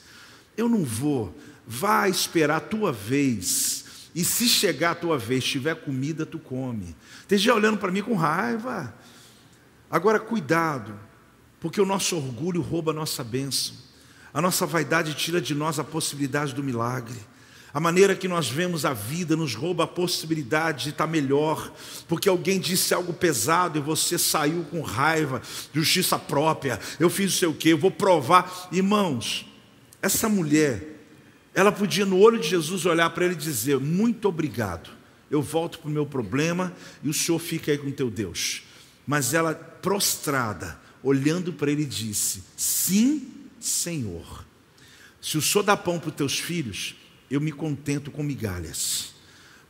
Eu 0.56 0.70
não 0.70 0.84
vou. 0.84 1.36
Vá 1.66 2.08
esperar 2.08 2.58
a 2.58 2.60
tua 2.60 2.92
vez. 2.92 3.75
E 4.16 4.24
se 4.24 4.48
chegar 4.48 4.92
a 4.92 4.96
tua 4.96 5.18
vez, 5.18 5.44
tiver 5.44 5.76
comida, 5.76 6.26
tu 6.26 6.40
come. 6.40 6.96
Esteja 7.20 7.54
olhando 7.54 7.78
para 7.78 7.92
mim 7.92 8.02
com 8.02 8.16
raiva. 8.16 8.96
Agora, 9.92 10.22
cuidado, 10.22 10.98
porque 11.60 11.82
o 11.82 11.86
nosso 11.86 12.16
orgulho 12.16 12.62
rouba 12.62 12.92
a 12.92 12.94
nossa 12.94 13.26
bênção. 13.26 13.76
A 14.34 14.42
nossa 14.42 14.66
vaidade 14.66 15.14
tira 15.16 15.42
de 15.42 15.54
nós 15.54 15.80
a 15.80 15.84
possibilidade 15.84 16.56
do 16.56 16.64
milagre. 16.64 17.20
A 17.74 17.80
maneira 17.82 18.16
que 18.16 18.26
nós 18.26 18.50
vemos 18.50 18.86
a 18.86 18.94
vida 18.94 19.36
nos 19.36 19.54
rouba 19.54 19.84
a 19.84 19.88
possibilidade 19.88 20.86
de 20.86 20.90
estar 20.92 21.08
melhor, 21.08 21.74
porque 22.08 22.30
alguém 22.30 22.58
disse 22.58 22.94
algo 22.94 23.12
pesado 23.12 23.78
e 23.78 23.82
você 23.82 24.18
saiu 24.18 24.64
com 24.72 24.80
raiva, 24.80 25.42
justiça 25.74 26.18
própria. 26.18 26.80
Eu 26.98 27.10
fiz 27.10 27.34
o 27.34 27.38
seu 27.38 27.54
quê? 27.54 27.74
Eu 27.74 27.78
vou 27.78 27.92
provar. 27.92 28.70
Irmãos, 28.72 29.46
essa 30.02 30.30
mulher, 30.30 30.95
ela 31.56 31.72
podia 31.72 32.06
no 32.06 32.20
olho 32.20 32.38
de 32.38 32.50
Jesus 32.50 32.86
olhar 32.86 33.10
para 33.12 33.26
ele 33.26 33.34
e 33.34 33.38
dizer: 33.38 33.80
Muito 33.80 34.28
obrigado, 34.28 34.90
eu 35.32 35.42
volto 35.42 35.80
para 35.80 35.88
o 35.88 35.92
meu 35.92 36.06
problema 36.06 36.74
e 37.02 37.10
o 37.10 37.14
senhor 37.14 37.40
fica 37.40 37.72
aí 37.72 37.78
com 37.78 37.90
teu 37.90 38.12
Deus. 38.12 38.64
Mas 39.08 39.34
ela, 39.34 39.56
prostrada, 39.56 40.78
olhando 41.02 41.54
para 41.54 41.72
ele, 41.72 41.86
disse: 41.86 42.44
Sim, 42.58 43.32
Senhor. 43.60 44.46
Se 45.22 45.38
o 45.38 45.42
senhor 45.42 45.64
dá 45.64 45.76
pão 45.76 45.98
para 45.98 46.10
os 46.10 46.16
teus 46.16 46.38
filhos, 46.38 46.96
eu 47.32 47.40
me 47.42 47.52
contento 47.52 48.12
com 48.12 48.22
migalhas. 48.22 49.16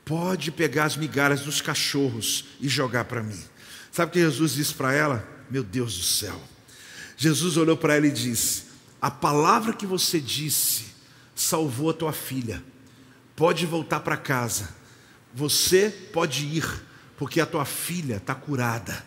Pode 0.04 0.52
pegar 0.52 0.86
as 0.86 0.98
migalhas 0.98 1.42
dos 1.42 1.62
cachorros 1.62 2.46
e 2.60 2.68
jogar 2.68 3.06
para 3.06 3.24
mim. 3.24 3.40
Sabe 3.92 4.10
o 4.10 4.14
que 4.14 4.20
Jesus 4.20 4.54
disse 4.54 4.74
para 4.74 4.92
ela? 4.92 5.26
Meu 5.50 5.64
Deus 5.64 5.98
do 5.98 6.04
céu. 6.04 6.42
Jesus 7.16 7.56
olhou 7.56 7.78
para 7.78 7.96
ela 7.96 8.08
e 8.08 8.12
disse: 8.12 8.66
a 9.02 9.12
palavra 9.12 9.72
que 9.72 9.86
você 9.86 10.20
disse 10.20 10.95
salvou 11.36 11.90
a 11.90 11.94
tua 11.94 12.14
filha. 12.14 12.64
Pode 13.36 13.66
voltar 13.66 14.00
para 14.00 14.16
casa. 14.16 14.70
Você 15.34 15.90
pode 16.14 16.46
ir, 16.46 16.66
porque 17.18 17.42
a 17.42 17.46
tua 17.46 17.66
filha 17.66 18.16
está 18.16 18.34
curada. 18.34 19.06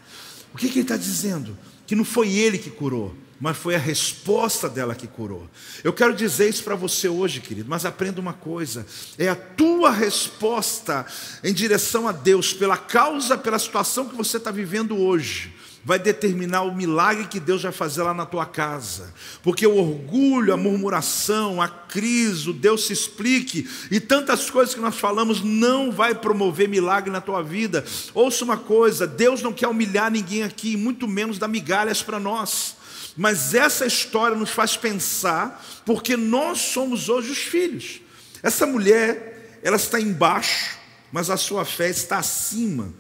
O 0.53 0.59
que, 0.59 0.69
que 0.69 0.75
ele 0.75 0.83
está 0.83 0.97
dizendo? 0.97 1.57
Que 1.87 1.97
não 1.97 2.05
foi 2.05 2.31
ele 2.35 2.59
que 2.59 2.71
curou, 2.71 3.17
mas 3.41 3.57
foi 3.57 3.75
a 3.75 3.79
resposta 3.79 4.69
dela 4.69 4.95
que 4.95 5.07
curou. 5.07 5.49
Eu 5.83 5.93
quero 5.93 6.15
dizer 6.15 6.51
isso 6.51 6.63
para 6.63 6.75
você 6.75 7.09
hoje, 7.09 7.41
querido, 7.41 7.71
mas 7.71 7.87
aprenda 7.87 8.21
uma 8.21 8.35
coisa: 8.35 8.87
é 9.17 9.29
a 9.29 9.37
tua 9.37 9.91
resposta 9.91 11.07
em 11.43 11.55
direção 11.55 12.07
a 12.07 12.13
Deus, 12.13 12.53
pela 12.53 12.77
causa, 12.77 13.39
pela 13.39 13.59
situação 13.59 14.09
que 14.09 14.17
você 14.17 14.37
está 14.37 14.51
vivendo 14.51 14.99
hoje 14.99 15.55
vai 15.85 15.99
determinar 15.99 16.63
o 16.63 16.75
milagre 16.75 17.27
que 17.27 17.41
Deus 17.41 17.63
vai 17.63 17.73
fazer 17.73 18.03
lá 18.03 18.13
na 18.13 18.27
tua 18.27 18.45
casa. 18.45 19.13
Porque 19.43 19.67
o 19.67 19.77
orgulho, 19.77 20.53
a 20.53 20.57
murmuração, 20.57 21.63
a 21.63 21.69
crise, 21.69 22.51
o 22.51 22.53
Deus 22.53 22.87
se 22.87 22.93
explique 22.93 23.69
e 23.91 24.01
tantas 24.01 24.51
coisas 24.51 24.75
que 24.75 24.81
nós 24.81 24.97
falamos 24.97 25.43
não 25.43 25.91
vai 25.91 26.15
promover 26.15 26.69
milagre 26.69 27.11
na 27.11 27.21
tua 27.21 27.43
vida. 27.43 27.85
Ouça 28.13 28.45
uma 28.45 28.57
coisa: 28.57 29.07
Deus 29.07 29.43
não 29.43 29.53
quer 29.53 29.69
humilhar 29.69 30.11
ninguém 30.11 30.43
aqui, 30.43 30.77
muito 30.77 31.07
menos 31.07 31.39
dar 31.39 31.49
migalhas 31.49 32.03
para 32.03 32.19
nós. 32.19 32.77
Mas 33.17 33.55
essa 33.55 33.85
história 33.85 34.37
nos 34.37 34.51
faz 34.51 34.77
pensar, 34.77 35.65
porque 35.85 36.17
nós 36.17 36.59
somos 36.59 37.09
hoje 37.09 37.33
os 37.33 37.39
filhos. 37.39 38.01
Essa 38.43 38.67
mulher, 38.67 39.59
ela 39.63 39.77
está 39.77 40.01
embaixo, 40.01 40.77
mas 41.11 41.29
a 41.29 41.37
sua 41.37 41.65
fé 41.65 41.89
está 41.89 42.19
acima 42.19 42.93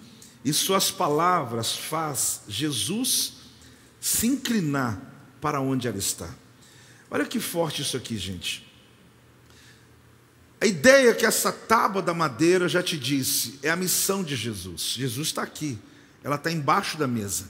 e 0.44 0.53
suas 0.53 0.90
palavras 0.90 1.77
faz 1.77 2.42
Jesus 2.48 3.35
se 4.01 4.27
inclinar 4.27 5.01
para 5.40 5.61
onde 5.61 5.88
ela 5.88 5.98
está. 5.98 6.29
Olha 7.11 7.24
que 7.24 7.40
forte 7.40 7.83
isso 7.83 7.96
aqui, 7.96 8.16
gente. 8.16 8.66
A 10.61 10.66
ideia 10.66 11.14
que 11.14 11.24
essa 11.24 11.53
tábua 11.53 12.03
da 12.03 12.12
madeira, 12.12 12.68
já 12.68 12.83
te 12.83 12.98
disse, 12.98 13.59
é 13.62 13.70
a 13.70 13.77
missão 13.77 14.24
de 14.24 14.35
Jesus. 14.35 14.94
Jesus 14.96 15.29
está 15.29 15.42
aqui, 15.42 15.79
ela 16.22 16.37
está 16.37 16.51
embaixo 16.51 16.98
da 16.98 17.07
mesa. 17.07 17.48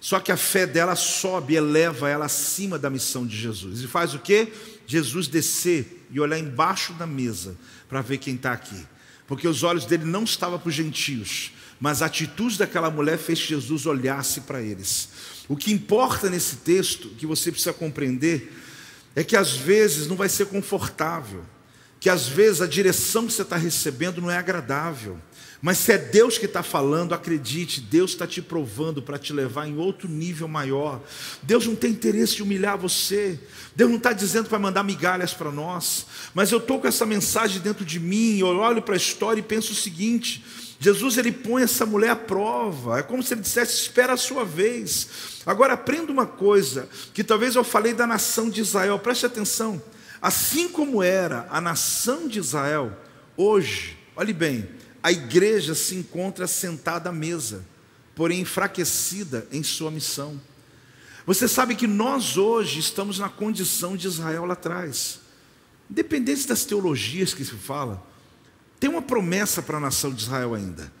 Só 0.00 0.20
que 0.20 0.30
a 0.30 0.36
fé 0.36 0.66
dela 0.66 0.94
sobe, 0.94 1.54
eleva 1.54 2.08
ela 2.08 2.26
acima 2.26 2.78
da 2.78 2.88
missão 2.88 3.26
de 3.26 3.36
Jesus. 3.36 3.82
E 3.82 3.86
faz 3.86 4.14
o 4.14 4.18
que? 4.18 4.52
Jesus 4.86 5.26
descer 5.26 6.06
e 6.10 6.20
olhar 6.20 6.38
embaixo 6.38 6.92
da 6.94 7.06
mesa 7.06 7.56
para 7.88 8.00
ver 8.02 8.18
quem 8.18 8.36
está 8.36 8.52
aqui. 8.52 8.86
Porque 9.26 9.48
os 9.48 9.62
olhos 9.62 9.84
dele 9.84 10.04
não 10.04 10.24
estavam 10.24 10.58
para 10.58 10.68
os 10.68 10.74
gentios, 10.74 11.52
mas 11.80 12.02
a 12.02 12.06
atitude 12.06 12.58
daquela 12.58 12.90
mulher 12.90 13.18
fez 13.18 13.38
Jesus 13.38 13.86
olhasse 13.86 14.42
para 14.42 14.62
eles. 14.62 15.08
O 15.48 15.56
que 15.56 15.72
importa 15.72 16.30
nesse 16.30 16.56
texto, 16.56 17.08
que 17.10 17.26
você 17.26 17.50
precisa 17.50 17.72
compreender, 17.72 18.52
é 19.14 19.22
que 19.22 19.36
às 19.36 19.52
vezes 19.52 20.06
não 20.06 20.16
vai 20.16 20.28
ser 20.28 20.46
confortável, 20.46 21.44
que 22.00 22.10
às 22.10 22.28
vezes 22.28 22.60
a 22.60 22.66
direção 22.66 23.26
que 23.26 23.32
você 23.32 23.42
está 23.42 23.56
recebendo 23.56 24.20
não 24.20 24.30
é 24.30 24.36
agradável. 24.36 25.18
Mas 25.62 25.78
se 25.78 25.92
é 25.92 25.98
Deus 25.98 26.36
que 26.36 26.44
está 26.44 26.62
falando, 26.62 27.14
acredite, 27.14 27.80
Deus 27.80 28.10
está 28.10 28.26
te 28.26 28.42
provando 28.42 29.00
para 29.00 29.18
te 29.18 29.32
levar 29.32 29.66
em 29.66 29.76
outro 29.78 30.08
nível 30.08 30.46
maior. 30.46 31.02
Deus 31.42 31.66
não 31.66 31.74
tem 31.74 31.92
interesse 31.92 32.36
de 32.36 32.42
humilhar 32.42 32.76
você. 32.76 33.40
Deus 33.74 33.88
não 33.88 33.96
está 33.96 34.12
dizendo 34.12 34.48
para 34.48 34.58
mandar 34.58 34.82
migalhas 34.82 35.32
para 35.32 35.50
nós. 35.50 36.06
Mas 36.34 36.52
eu 36.52 36.58
estou 36.58 36.78
com 36.78 36.86
essa 36.86 37.06
mensagem 37.06 37.60
dentro 37.60 37.84
de 37.84 37.98
mim, 37.98 38.38
eu 38.38 38.48
olho 38.48 38.82
para 38.82 38.94
a 38.94 38.98
história 38.98 39.40
e 39.40 39.42
penso 39.42 39.72
o 39.72 39.76
seguinte: 39.76 40.44
Jesus 40.78 41.16
ele 41.16 41.32
põe 41.32 41.62
essa 41.62 41.86
mulher 41.86 42.10
à 42.10 42.16
prova. 42.16 42.98
É 42.98 43.02
como 43.02 43.22
se 43.22 43.34
ele 43.34 43.40
dissesse: 43.40 43.80
espera 43.80 44.12
a 44.12 44.16
sua 44.16 44.44
vez. 44.44 45.40
Agora 45.46 45.74
aprenda 45.74 46.12
uma 46.12 46.26
coisa 46.26 46.88
que 47.14 47.24
talvez 47.24 47.54
eu 47.54 47.64
falei 47.64 47.94
da 47.94 48.06
nação 48.06 48.50
de 48.50 48.60
Israel. 48.60 48.98
Preste 48.98 49.26
atenção. 49.26 49.80
Assim 50.20 50.68
como 50.68 51.02
era 51.02 51.46
a 51.50 51.60
nação 51.60 52.26
de 52.26 52.38
Israel, 52.38 52.92
hoje, 53.36 53.96
olhe 54.14 54.32
bem, 54.32 54.68
a 55.02 55.12
igreja 55.12 55.74
se 55.74 55.94
encontra 55.94 56.46
sentada 56.46 57.10
à 57.10 57.12
mesa, 57.12 57.64
porém 58.14 58.40
enfraquecida 58.40 59.46
em 59.52 59.62
sua 59.62 59.90
missão. 59.90 60.40
Você 61.26 61.48
sabe 61.48 61.74
que 61.74 61.86
nós 61.86 62.36
hoje 62.36 62.78
estamos 62.80 63.18
na 63.18 63.28
condição 63.28 63.96
de 63.96 64.06
Israel 64.06 64.44
lá 64.44 64.54
atrás. 64.54 65.20
Independente 65.90 66.46
das 66.46 66.64
teologias 66.64 67.34
que 67.34 67.44
se 67.44 67.54
fala, 67.54 68.04
tem 68.78 68.90
uma 68.90 69.02
promessa 69.02 69.62
para 69.62 69.78
a 69.78 69.80
nação 69.80 70.12
de 70.12 70.22
Israel 70.22 70.54
ainda. 70.54 70.92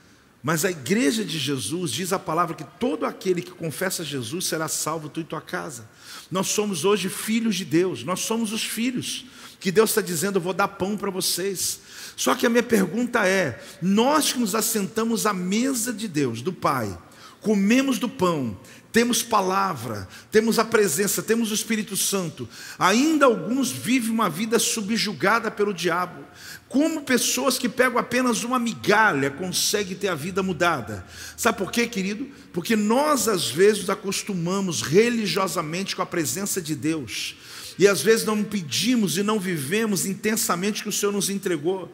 Mas 0.42 0.64
a 0.64 0.70
igreja 0.70 1.24
de 1.24 1.38
Jesus 1.38 1.90
diz 1.90 2.12
a 2.12 2.18
palavra 2.18 2.54
que 2.54 2.64
todo 2.78 3.04
aquele 3.04 3.42
que 3.42 3.50
confessa 3.50 4.04
Jesus 4.04 4.46
será 4.46 4.68
salvo, 4.68 5.08
tu 5.08 5.20
e 5.20 5.24
tua 5.24 5.40
casa. 5.40 5.88
Nós 6.30 6.48
somos 6.48 6.84
hoje 6.84 7.08
filhos 7.08 7.56
de 7.56 7.64
Deus, 7.64 8.04
nós 8.04 8.20
somos 8.20 8.52
os 8.52 8.62
filhos 8.62 9.26
que 9.58 9.72
Deus 9.72 9.90
está 9.90 10.00
dizendo: 10.00 10.36
eu 10.36 10.42
vou 10.42 10.52
dar 10.52 10.68
pão 10.68 10.96
para 10.96 11.10
vocês. 11.10 11.80
Só 12.16 12.34
que 12.34 12.46
a 12.46 12.48
minha 12.48 12.62
pergunta 12.62 13.26
é: 13.26 13.60
nós 13.82 14.32
que 14.32 14.38
nos 14.38 14.54
assentamos 14.54 15.26
à 15.26 15.32
mesa 15.32 15.92
de 15.92 16.06
Deus, 16.06 16.42
do 16.42 16.52
Pai, 16.52 16.96
comemos 17.40 17.98
do 17.98 18.08
pão, 18.08 18.58
temos 18.96 19.22
palavra, 19.22 20.08
temos 20.30 20.58
a 20.58 20.64
presença, 20.64 21.22
temos 21.22 21.50
o 21.50 21.54
Espírito 21.54 21.94
Santo. 21.98 22.48
Ainda 22.78 23.26
alguns 23.26 23.70
vivem 23.70 24.08
uma 24.08 24.30
vida 24.30 24.58
subjugada 24.58 25.50
pelo 25.50 25.74
diabo. 25.74 26.24
Como 26.66 27.02
pessoas 27.02 27.58
que 27.58 27.68
pegam 27.68 27.98
apenas 27.98 28.42
uma 28.42 28.58
migalha 28.58 29.30
conseguem 29.30 29.98
ter 29.98 30.08
a 30.08 30.14
vida 30.14 30.42
mudada. 30.42 31.04
Sabe 31.36 31.58
por 31.58 31.70
quê, 31.70 31.86
querido? 31.86 32.26
Porque 32.54 32.74
nós 32.74 33.28
às 33.28 33.50
vezes 33.50 33.90
acostumamos 33.90 34.80
religiosamente 34.80 35.94
com 35.94 36.00
a 36.00 36.06
presença 36.06 36.58
de 36.62 36.74
Deus. 36.74 37.36
E 37.78 37.86
às 37.86 38.00
vezes 38.00 38.24
não 38.24 38.42
pedimos 38.42 39.18
e 39.18 39.22
não 39.22 39.38
vivemos 39.38 40.06
intensamente 40.06 40.80
o 40.80 40.84
que 40.84 40.88
o 40.88 40.92
Senhor 40.92 41.12
nos 41.12 41.28
entregou. 41.28 41.92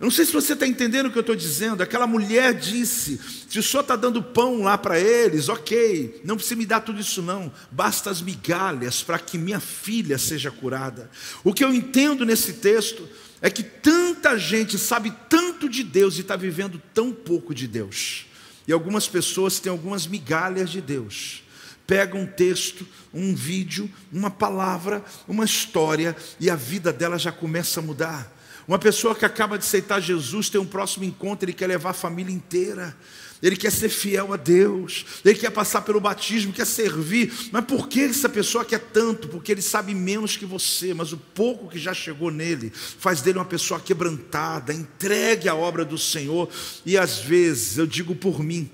Eu 0.00 0.04
não 0.04 0.10
sei 0.12 0.24
se 0.24 0.32
você 0.32 0.52
está 0.52 0.64
entendendo 0.64 1.06
o 1.06 1.10
que 1.10 1.18
eu 1.18 1.22
estou 1.22 1.34
dizendo. 1.34 1.82
Aquela 1.82 2.06
mulher 2.06 2.54
disse: 2.54 3.18
se 3.48 3.58
o 3.58 3.62
senhor 3.62 3.82
está 3.82 3.96
dando 3.96 4.22
pão 4.22 4.62
lá 4.62 4.78
para 4.78 4.98
eles, 4.98 5.48
ok, 5.48 6.20
não 6.24 6.36
precisa 6.36 6.54
me 6.54 6.64
dar 6.64 6.80
tudo 6.80 7.00
isso, 7.00 7.20
não. 7.20 7.52
Basta 7.70 8.08
as 8.08 8.22
migalhas 8.22 9.02
para 9.02 9.18
que 9.18 9.36
minha 9.36 9.58
filha 9.58 10.16
seja 10.16 10.52
curada. 10.52 11.10
O 11.42 11.52
que 11.52 11.64
eu 11.64 11.74
entendo 11.74 12.24
nesse 12.24 12.54
texto 12.54 13.08
é 13.42 13.50
que 13.50 13.64
tanta 13.64 14.38
gente 14.38 14.78
sabe 14.78 15.12
tanto 15.28 15.68
de 15.68 15.82
Deus 15.82 16.16
e 16.16 16.20
está 16.20 16.36
vivendo 16.36 16.80
tão 16.94 17.12
pouco 17.12 17.52
de 17.52 17.66
Deus. 17.66 18.26
E 18.68 18.72
algumas 18.72 19.08
pessoas 19.08 19.58
têm 19.58 19.70
algumas 19.70 20.06
migalhas 20.06 20.70
de 20.70 20.80
Deus. 20.80 21.42
Pega 21.88 22.16
um 22.16 22.26
texto, 22.26 22.86
um 23.12 23.34
vídeo, 23.34 23.90
uma 24.12 24.30
palavra, 24.30 25.02
uma 25.26 25.44
história 25.44 26.14
e 26.38 26.50
a 26.50 26.54
vida 26.54 26.92
dela 26.92 27.18
já 27.18 27.32
começa 27.32 27.80
a 27.80 27.82
mudar. 27.82 28.37
Uma 28.68 28.78
pessoa 28.78 29.14
que 29.14 29.24
acaba 29.24 29.56
de 29.56 29.64
aceitar 29.64 29.98
Jesus 29.98 30.50
tem 30.50 30.60
um 30.60 30.66
próximo 30.66 31.02
encontro, 31.02 31.46
ele 31.46 31.54
quer 31.54 31.66
levar 31.66 31.90
a 31.90 31.94
família 31.94 32.32
inteira. 32.32 32.94
Ele 33.42 33.56
quer 33.56 33.70
ser 33.70 33.88
fiel 33.88 34.32
a 34.32 34.36
Deus, 34.36 35.06
ele 35.24 35.38
quer 35.38 35.50
passar 35.50 35.82
pelo 35.82 36.00
batismo, 36.00 36.52
quer 36.52 36.66
servir. 36.66 37.32
Mas 37.52 37.64
por 37.64 37.88
que 37.88 38.00
essa 38.00 38.28
pessoa 38.28 38.64
quer 38.64 38.80
tanto? 38.80 39.28
Porque 39.28 39.52
ele 39.52 39.62
sabe 39.62 39.94
menos 39.94 40.36
que 40.36 40.44
você, 40.44 40.92
mas 40.92 41.12
o 41.12 41.16
pouco 41.16 41.68
que 41.68 41.78
já 41.78 41.94
chegou 41.94 42.30
nele 42.30 42.70
faz 42.74 43.22
dele 43.22 43.38
uma 43.38 43.44
pessoa 43.44 43.78
quebrantada, 43.78 44.74
entregue 44.74 45.48
à 45.48 45.54
obra 45.54 45.84
do 45.84 45.96
Senhor. 45.96 46.50
E 46.84 46.98
às 46.98 47.20
vezes, 47.20 47.78
eu 47.78 47.86
digo 47.86 48.14
por 48.14 48.42
mim, 48.42 48.68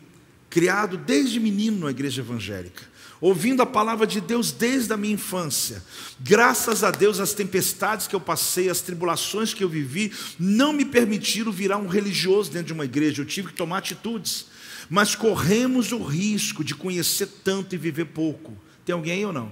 criado 0.49 0.97
desde 0.97 1.39
menino 1.39 1.85
na 1.85 1.91
igreja 1.91 2.23
evangélica, 2.23 2.83
ouvindo 3.25 3.63
a 3.63 3.67
palavra 3.67 4.07
de 4.07 4.21
Deus 4.21 4.53
desde 4.53 4.93
a 4.93 4.99
minha 4.99 5.15
infância. 5.15 5.83
Graças 6.21 6.85
a 6.85 6.91
Deus, 6.91 7.19
as 7.19 7.33
tempestades 7.33 8.07
que 8.07 8.15
eu 8.15 8.21
passei, 8.21 8.69
as 8.69 8.83
tribulações 8.83 9.55
que 9.55 9.65
eu 9.65 9.69
vivi, 9.69 10.13
não 10.39 10.75
me 10.75 10.85
permitiram 10.85 11.51
virar 11.51 11.79
um 11.79 11.87
religioso 11.87 12.51
dentro 12.51 12.67
de 12.67 12.73
uma 12.75 12.85
igreja. 12.85 13.23
Eu 13.23 13.27
tive 13.27 13.49
que 13.49 13.55
tomar 13.55 13.79
atitudes. 13.79 14.49
Mas 14.91 15.15
corremos 15.15 15.91
o 15.91 16.03
risco 16.03 16.63
de 16.63 16.75
conhecer 16.75 17.27
tanto 17.43 17.75
e 17.75 17.79
viver 17.79 18.05
pouco. 18.05 18.55
Tem 18.85 18.93
alguém 18.93 19.15
aí 19.15 19.25
ou 19.25 19.33
não? 19.33 19.51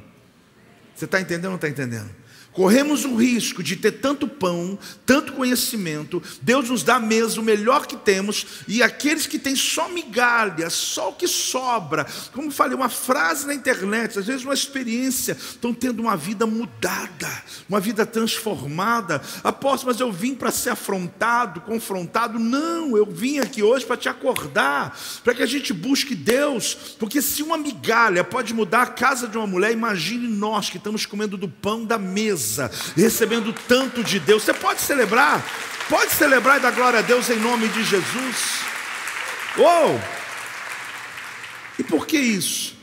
Você 0.94 1.06
está 1.06 1.18
entendendo 1.18 1.46
ou 1.46 1.50
não 1.52 1.56
está 1.56 1.70
entendendo? 1.70 2.10
Corremos 2.52 3.06
o 3.06 3.16
risco 3.16 3.62
de 3.62 3.76
ter 3.76 3.92
tanto 3.92 4.28
pão, 4.28 4.78
tanto 5.06 5.32
conhecimento, 5.32 6.22
Deus 6.42 6.68
nos 6.68 6.82
dá 6.82 7.00
mesmo 7.00 7.42
o 7.42 7.44
melhor 7.44 7.86
que 7.86 7.96
temos, 7.96 8.46
e 8.68 8.82
aqueles 8.82 9.26
que 9.26 9.38
têm 9.38 9.56
só 9.56 9.88
migalha, 9.88 10.68
só 10.68 11.10
o 11.10 11.14
que 11.14 11.26
sobra, 11.26 12.06
como 12.32 12.50
falei, 12.50 12.76
uma 12.76 12.90
frase 12.90 13.46
na 13.46 13.54
internet, 13.54 14.18
às 14.18 14.26
vezes 14.26 14.44
uma 14.44 14.52
experiência, 14.52 15.32
estão 15.32 15.72
tendo 15.72 16.00
uma 16.00 16.16
vida 16.16 16.46
mudada, 16.46 17.42
uma 17.68 17.80
vida 17.80 18.04
transformada. 18.04 19.22
Apóstolo, 19.42 19.92
mas 19.92 20.00
eu 20.00 20.12
vim 20.12 20.34
para 20.34 20.50
ser 20.50 20.70
afrontado, 20.70 21.60
confrontado. 21.62 22.38
Não, 22.38 22.96
eu 22.96 23.06
vim 23.06 23.38
aqui 23.38 23.62
hoje 23.62 23.86
para 23.86 23.96
te 23.96 24.08
acordar, 24.08 24.98
para 25.24 25.34
que 25.34 25.42
a 25.42 25.46
gente 25.46 25.72
busque 25.72 26.14
Deus, 26.14 26.74
porque 26.98 27.22
se 27.22 27.42
uma 27.42 27.56
migalha 27.56 28.22
pode 28.22 28.52
mudar 28.52 28.82
a 28.82 28.86
casa 28.86 29.26
de 29.26 29.38
uma 29.38 29.46
mulher, 29.46 29.72
imagine 29.72 30.28
nós 30.28 30.68
que 30.68 30.76
estamos 30.76 31.06
comendo 31.06 31.36
do 31.36 31.48
pão 31.48 31.84
da 31.84 31.98
mesa 31.98 32.41
recebendo 32.96 33.52
tanto 33.52 34.02
de 34.02 34.18
Deus. 34.18 34.42
Você 34.42 34.52
pode 34.54 34.80
celebrar, 34.80 35.44
pode 35.88 36.12
celebrar 36.12 36.58
e 36.58 36.60
dar 36.62 36.70
glória 36.72 36.98
a 36.98 37.02
Deus 37.02 37.28
em 37.30 37.38
nome 37.38 37.68
de 37.68 37.84
Jesus. 37.84 38.60
Uou! 39.56 40.00
E 41.78 41.82
por 41.82 42.06
que 42.06 42.18
isso? 42.18 42.76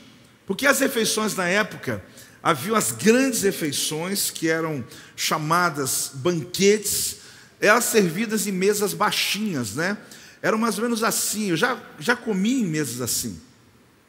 Porque 0.46 0.66
as 0.66 0.80
refeições 0.80 1.34
na 1.34 1.48
época 1.48 2.02
haviam 2.42 2.76
as 2.76 2.92
grandes 2.92 3.42
refeições 3.42 4.30
que 4.30 4.48
eram 4.48 4.84
chamadas 5.14 6.10
banquetes, 6.14 7.18
elas 7.60 7.84
servidas 7.84 8.46
em 8.46 8.52
mesas 8.52 8.94
baixinhas, 8.94 9.74
né? 9.74 9.96
Eram 10.42 10.58
mais 10.58 10.78
ou 10.78 10.84
menos 10.84 11.04
assim. 11.04 11.50
Eu 11.50 11.56
já, 11.56 11.78
já 11.98 12.16
comi 12.16 12.62
em 12.62 12.66
mesas 12.66 13.00
assim, 13.00 13.40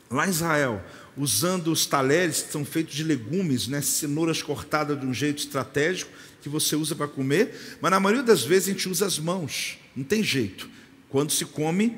lá 0.10 0.26
em 0.26 0.30
Israel 0.30 0.82
usando 1.18 1.72
os 1.72 1.86
talheres 1.86 2.42
que 2.42 2.52
são 2.52 2.64
feitos 2.64 2.96
de 2.96 3.04
legumes, 3.04 3.68
né, 3.68 3.82
cenouras 3.82 4.42
cortadas 4.42 5.00
de 5.00 5.06
um 5.06 5.14
jeito 5.14 5.40
estratégico 5.40 6.12
que 6.42 6.50
você 6.50 6.76
usa 6.76 6.96
para 6.96 7.08
comer, 7.08 7.78
mas 7.80 7.92
na 7.92 8.00
maioria 8.00 8.24
das 8.24 8.44
vezes 8.44 8.70
a 8.70 8.72
gente 8.72 8.90
usa 8.90 9.06
as 9.06 9.20
mãos, 9.20 9.78
não 9.96 10.04
tem 10.04 10.24
jeito. 10.24 10.70
Quando 11.10 11.32
se 11.32 11.46
come 11.46 11.98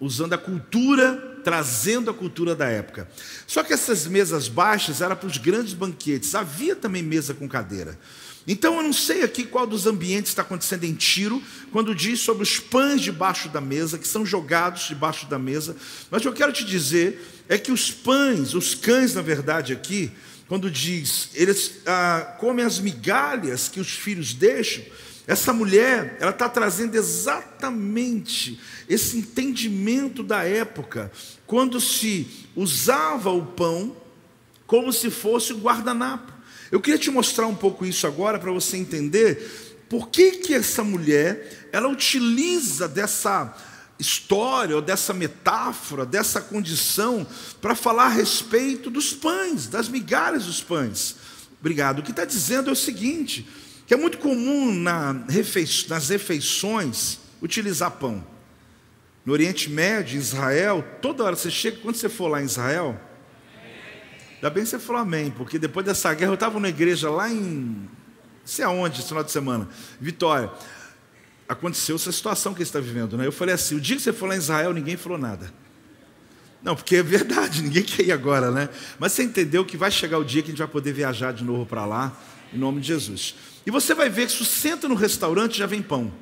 usando 0.00 0.32
a 0.32 0.38
cultura, 0.38 1.40
trazendo 1.44 2.10
a 2.10 2.14
cultura 2.14 2.56
da 2.56 2.66
época. 2.66 3.08
Só 3.46 3.62
que 3.62 3.72
essas 3.72 4.06
mesas 4.06 4.48
baixas 4.48 5.00
eram 5.00 5.14
para 5.14 5.28
os 5.28 5.38
grandes 5.38 5.74
banquetes. 5.74 6.34
Havia 6.34 6.74
também 6.74 7.02
mesa 7.02 7.34
com 7.34 7.48
cadeira. 7.48 7.96
Então 8.46 8.76
eu 8.76 8.82
não 8.82 8.92
sei 8.92 9.22
aqui 9.22 9.44
qual 9.44 9.66
dos 9.66 9.86
ambientes 9.86 10.30
está 10.30 10.42
acontecendo 10.42 10.84
em 10.84 10.94
Tiro, 10.94 11.42
quando 11.72 11.94
diz 11.94 12.20
sobre 12.20 12.44
os 12.44 12.60
pães 12.60 13.00
debaixo 13.00 13.48
da 13.48 13.60
mesa, 13.60 13.98
que 13.98 14.06
são 14.06 14.24
jogados 14.24 14.86
debaixo 14.86 15.26
da 15.26 15.38
mesa, 15.38 15.76
mas 16.10 16.20
o 16.20 16.22
que 16.22 16.28
eu 16.28 16.32
quero 16.32 16.52
te 16.52 16.64
dizer 16.64 17.20
é 17.48 17.58
que 17.58 17.72
os 17.72 17.90
pães, 17.90 18.54
os 18.54 18.74
cães, 18.74 19.14
na 19.14 19.22
verdade, 19.22 19.72
aqui, 19.72 20.12
quando 20.48 20.70
diz, 20.70 21.30
eles 21.34 21.80
ah, 21.86 22.36
comem 22.38 22.64
as 22.64 22.78
migalhas 22.78 23.68
que 23.68 23.80
os 23.80 23.90
filhos 23.90 24.32
deixam, 24.32 24.84
essa 25.26 25.52
mulher, 25.52 26.16
ela 26.20 26.30
está 26.30 26.48
trazendo 26.48 26.94
exatamente 26.94 28.60
esse 28.88 29.18
entendimento 29.18 30.22
da 30.22 30.44
época, 30.44 31.10
quando 31.46 31.80
se 31.80 32.28
usava 32.54 33.30
o 33.30 33.44
pão 33.44 33.96
como 34.68 34.92
se 34.92 35.10
fosse 35.10 35.52
o 35.52 35.58
guardanapo. 35.58 36.35
Eu 36.70 36.80
queria 36.80 36.98
te 36.98 37.10
mostrar 37.10 37.46
um 37.46 37.54
pouco 37.54 37.84
isso 37.84 38.06
agora 38.06 38.38
para 38.38 38.52
você 38.52 38.76
entender 38.76 39.84
por 39.88 40.08
que, 40.08 40.32
que 40.32 40.54
essa 40.54 40.82
mulher 40.82 41.68
ela 41.72 41.88
utiliza 41.88 42.88
dessa 42.88 43.54
história 43.98 44.76
ou 44.76 44.82
dessa 44.82 45.14
metáfora, 45.14 46.04
dessa 46.04 46.40
condição 46.40 47.26
para 47.60 47.74
falar 47.74 48.06
a 48.06 48.10
respeito 48.10 48.90
dos 48.90 49.12
pães, 49.12 49.66
das 49.66 49.88
migalhas 49.88 50.44
dos 50.44 50.60
pães. 50.60 51.16
Obrigado. 51.60 52.00
O 52.00 52.02
que 52.02 52.10
está 52.10 52.24
dizendo 52.24 52.68
é 52.68 52.72
o 52.72 52.76
seguinte: 52.76 53.48
que 53.86 53.94
é 53.94 53.96
muito 53.96 54.18
comum 54.18 54.72
na 54.74 55.12
nas 55.88 56.08
refeições 56.08 57.18
utilizar 57.40 57.92
pão. 57.92 58.26
No 59.24 59.32
Oriente 59.32 59.68
Médio, 59.68 60.18
Israel, 60.18 60.84
toda 61.02 61.24
hora 61.24 61.34
você 61.34 61.50
chega, 61.50 61.78
quando 61.78 61.96
você 61.96 62.08
for 62.08 62.28
lá 62.28 62.40
em 62.40 62.44
Israel, 62.44 63.00
Ainda 64.36 64.50
bem 64.50 64.64
que 64.64 64.70
você 64.70 64.78
falou 64.78 65.02
amém, 65.02 65.30
porque 65.30 65.58
depois 65.58 65.84
dessa 65.84 66.12
guerra 66.14 66.30
eu 66.30 66.34
estava 66.34 66.60
na 66.60 66.68
igreja 66.68 67.10
lá 67.10 67.30
em. 67.30 67.88
sei 68.44 68.64
aonde, 68.64 69.00
esse 69.00 69.08
final 69.08 69.24
de 69.24 69.30
semana, 69.30 69.68
Vitória. 70.00 70.50
Aconteceu 71.48 71.94
essa 71.94 72.10
situação 72.10 72.52
que 72.52 72.58
ele 72.58 72.68
está 72.68 72.80
vivendo, 72.80 73.16
né? 73.16 73.26
Eu 73.26 73.32
falei 73.32 73.54
assim: 73.54 73.76
o 73.76 73.80
dia 73.80 73.96
que 73.96 74.02
você 74.02 74.12
for 74.12 74.28
lá 74.28 74.34
em 74.34 74.38
Israel, 74.38 74.72
ninguém 74.72 74.96
falou 74.96 75.16
nada. 75.16 75.52
Não, 76.62 76.74
porque 76.74 76.96
é 76.96 77.02
verdade, 77.02 77.62
ninguém 77.62 77.84
quer 77.84 78.04
ir 78.04 78.12
agora, 78.12 78.50
né? 78.50 78.68
Mas 78.98 79.12
você 79.12 79.22
entendeu 79.22 79.64
que 79.64 79.76
vai 79.76 79.90
chegar 79.90 80.18
o 80.18 80.24
dia 80.24 80.42
que 80.42 80.48
a 80.48 80.50
gente 80.50 80.58
vai 80.58 80.66
poder 80.66 80.92
viajar 80.92 81.32
de 81.32 81.44
novo 81.44 81.64
para 81.64 81.86
lá, 81.86 82.16
em 82.52 82.58
nome 82.58 82.80
de 82.80 82.88
Jesus. 82.88 83.36
E 83.64 83.70
você 83.70 83.94
vai 83.94 84.10
ver 84.10 84.26
que 84.26 84.32
se 84.32 84.38
você 84.38 84.68
senta 84.68 84.88
no 84.88 84.94
restaurante, 84.96 85.56
já 85.56 85.66
vem 85.66 85.80
pão. 85.80 86.12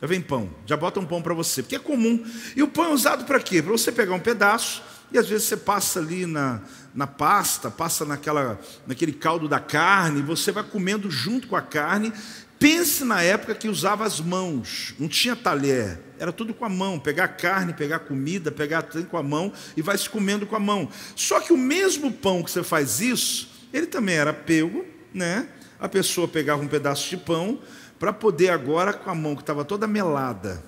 Já 0.00 0.06
vem 0.06 0.20
pão, 0.22 0.48
já 0.64 0.76
bota 0.78 0.98
um 0.98 1.04
pão 1.04 1.20
para 1.20 1.34
você, 1.34 1.62
porque 1.62 1.76
é 1.76 1.78
comum. 1.78 2.24
E 2.56 2.62
o 2.62 2.68
pão 2.68 2.86
é 2.86 2.88
usado 2.88 3.26
para 3.26 3.38
quê? 3.38 3.60
Para 3.60 3.72
você 3.72 3.92
pegar 3.92 4.14
um 4.14 4.20
pedaço, 4.20 4.82
e 5.12 5.18
às 5.18 5.28
vezes 5.28 5.48
você 5.48 5.56
passa 5.56 5.98
ali 5.98 6.24
na, 6.26 6.60
na 6.94 7.06
pasta, 7.06 7.70
passa 7.70 8.04
naquela, 8.04 8.60
naquele 8.86 9.12
caldo 9.12 9.48
da 9.48 9.58
carne, 9.58 10.22
você 10.22 10.52
vai 10.52 10.62
comendo 10.62 11.10
junto 11.10 11.48
com 11.48 11.56
a 11.56 11.62
carne. 11.62 12.12
Pense 12.58 13.04
na 13.04 13.22
época 13.22 13.54
que 13.54 13.68
usava 13.68 14.04
as 14.04 14.20
mãos, 14.20 14.94
não 14.98 15.08
tinha 15.08 15.34
talher, 15.34 15.98
era 16.18 16.30
tudo 16.30 16.52
com 16.52 16.66
a 16.66 16.68
mão, 16.68 17.00
pegar 17.00 17.28
carne, 17.28 17.72
pegar 17.72 18.00
comida, 18.00 18.52
pegar 18.52 18.82
tudo 18.82 19.06
com 19.06 19.16
a 19.16 19.22
mão 19.22 19.50
e 19.74 19.80
vai 19.80 19.96
se 19.96 20.08
comendo 20.10 20.46
com 20.46 20.54
a 20.54 20.60
mão. 20.60 20.88
Só 21.16 21.40
que 21.40 21.54
o 21.54 21.56
mesmo 21.56 22.12
pão 22.12 22.42
que 22.42 22.50
você 22.50 22.62
faz 22.62 23.00
isso, 23.00 23.50
ele 23.72 23.86
também 23.86 24.16
era 24.16 24.34
pego, 24.34 24.84
né? 25.14 25.48
A 25.78 25.88
pessoa 25.88 26.28
pegava 26.28 26.62
um 26.62 26.68
pedaço 26.68 27.08
de 27.08 27.16
pão 27.16 27.58
para 27.98 28.12
poder 28.12 28.50
agora 28.50 28.92
com 28.92 29.08
a 29.08 29.14
mão 29.14 29.34
que 29.34 29.42
estava 29.42 29.64
toda 29.64 29.86
melada, 29.86 30.62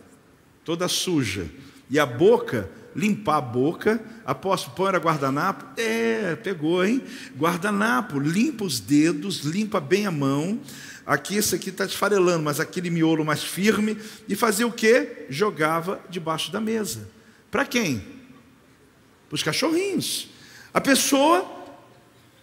toda 0.64 0.88
suja, 0.88 1.47
e 1.90 1.99
a 1.99 2.07
boca 2.07 2.70
limpar 2.95 3.36
a 3.36 3.40
boca. 3.40 4.01
Apóstolo, 4.24 4.76
pão 4.76 4.88
era 4.88 4.99
guardanapo? 4.99 5.64
É, 5.80 6.36
pegou, 6.36 6.84
hein? 6.84 7.03
Guardanapo, 7.36 8.18
limpa 8.18 8.64
os 8.64 8.78
dedos, 8.80 9.40
limpa 9.40 9.80
bem 9.80 10.07
a 10.07 10.11
mão. 10.11 10.61
Aqui, 11.05 11.36
esse 11.36 11.55
aqui 11.55 11.70
está 11.70 11.84
esfarelando, 11.84 12.45
mas 12.45 12.61
aquele 12.61 12.90
miolo 12.90 13.24
mais 13.24 13.43
firme. 13.43 13.99
E 14.28 14.36
fazia 14.36 14.66
o 14.66 14.72
quê? 14.72 15.26
Jogava 15.28 16.01
debaixo 16.09 16.53
da 16.53 16.61
mesa. 16.61 17.09
Para 17.51 17.64
quem? 17.64 17.99
Para 19.28 19.34
os 19.34 19.43
cachorrinhos. 19.43 20.28
A 20.72 20.80
pessoa, 20.80 21.45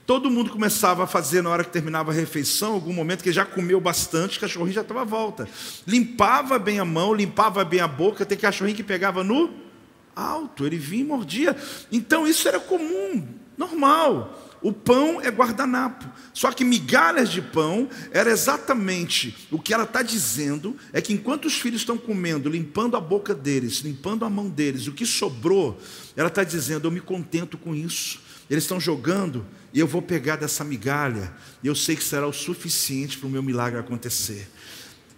todo 0.05 0.29
mundo 0.29 0.51
começava 0.51 1.05
a 1.05 1.07
fazer 1.07 1.41
na 1.41 1.49
hora 1.49 1.63
que 1.63 1.71
terminava 1.71 2.11
a 2.11 2.13
refeição, 2.13 2.73
algum 2.73 2.93
momento 2.93 3.23
que 3.23 3.31
já 3.31 3.45
comeu 3.45 3.79
bastante, 3.79 4.37
o 4.37 4.41
cachorrinho 4.41 4.73
já 4.73 4.81
estava 4.81 5.01
à 5.01 5.05
volta. 5.05 5.47
Limpava 5.87 6.59
bem 6.59 6.79
a 6.79 6.85
mão, 6.85 7.13
limpava 7.13 7.63
bem 7.63 7.79
a 7.79 7.87
boca, 7.87 8.25
tem 8.25 8.37
cachorrinho 8.37 8.75
que 8.75 8.83
pegava 8.83 9.23
no 9.23 9.68
alto, 10.15 10.65
ele 10.65 10.77
vinha 10.77 11.03
e 11.03 11.07
mordia. 11.07 11.55
Então 11.91 12.27
isso 12.27 12.47
era 12.47 12.59
comum, 12.59 13.27
normal. 13.57 14.47
O 14.61 14.73
pão 14.73 15.21
é 15.21 15.29
guardanapo. 15.29 16.05
Só 16.33 16.51
que 16.51 16.65
migalhas 16.65 17.29
de 17.29 17.41
pão 17.41 17.89
era 18.11 18.29
exatamente 18.29 19.47
o 19.49 19.57
que 19.57 19.73
ela 19.73 19.85
está 19.85 20.01
dizendo: 20.01 20.75
é 20.91 21.01
que 21.01 21.13
enquanto 21.13 21.45
os 21.45 21.55
filhos 21.55 21.81
estão 21.81 21.97
comendo, 21.97 22.49
limpando 22.49 22.97
a 22.97 23.01
boca 23.01 23.33
deles, 23.33 23.77
limpando 23.77 24.25
a 24.25 24.29
mão 24.29 24.49
deles, 24.49 24.87
o 24.87 24.91
que 24.91 25.05
sobrou, 25.05 25.79
ela 26.15 26.27
está 26.27 26.43
dizendo: 26.43 26.87
eu 26.87 26.91
me 26.91 26.99
contento 27.01 27.57
com 27.57 27.73
isso. 27.73 28.19
Eles 28.49 28.63
estão 28.63 28.79
jogando 28.79 29.45
e 29.71 29.79
eu 29.79 29.85
vou 29.85 30.01
pegar 30.01 30.35
dessa 30.35 30.63
migalha, 30.63 31.31
e 31.63 31.67
eu 31.67 31.75
sei 31.75 31.95
que 31.95 32.03
será 32.03 32.27
o 32.27 32.33
suficiente 32.33 33.17
para 33.17 33.27
o 33.27 33.29
meu 33.29 33.43
milagre 33.43 33.79
acontecer. 33.79 34.49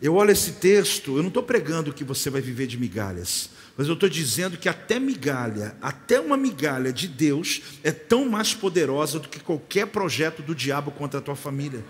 Eu 0.01 0.15
olho 0.15 0.31
esse 0.31 0.53
texto, 0.53 1.15
eu 1.15 1.21
não 1.21 1.29
estou 1.29 1.43
pregando 1.43 1.93
que 1.93 2.03
você 2.03 2.29
vai 2.29 2.41
viver 2.41 2.67
de 2.67 2.77
migalhas. 2.77 3.51
Mas 3.77 3.87
eu 3.87 3.93
estou 3.93 4.09
dizendo 4.09 4.57
que 4.57 4.67
até 4.67 4.99
migalha, 4.99 5.75
até 5.81 6.19
uma 6.19 6.35
migalha 6.35 6.91
de 6.91 7.07
Deus 7.07 7.61
é 7.83 7.91
tão 7.91 8.29
mais 8.29 8.53
poderosa 8.53 9.19
do 9.19 9.29
que 9.29 9.39
qualquer 9.39 9.87
projeto 9.87 10.41
do 10.41 10.53
diabo 10.53 10.91
contra 10.91 11.19
a 11.19 11.23
tua 11.23 11.35
família. 11.35 11.83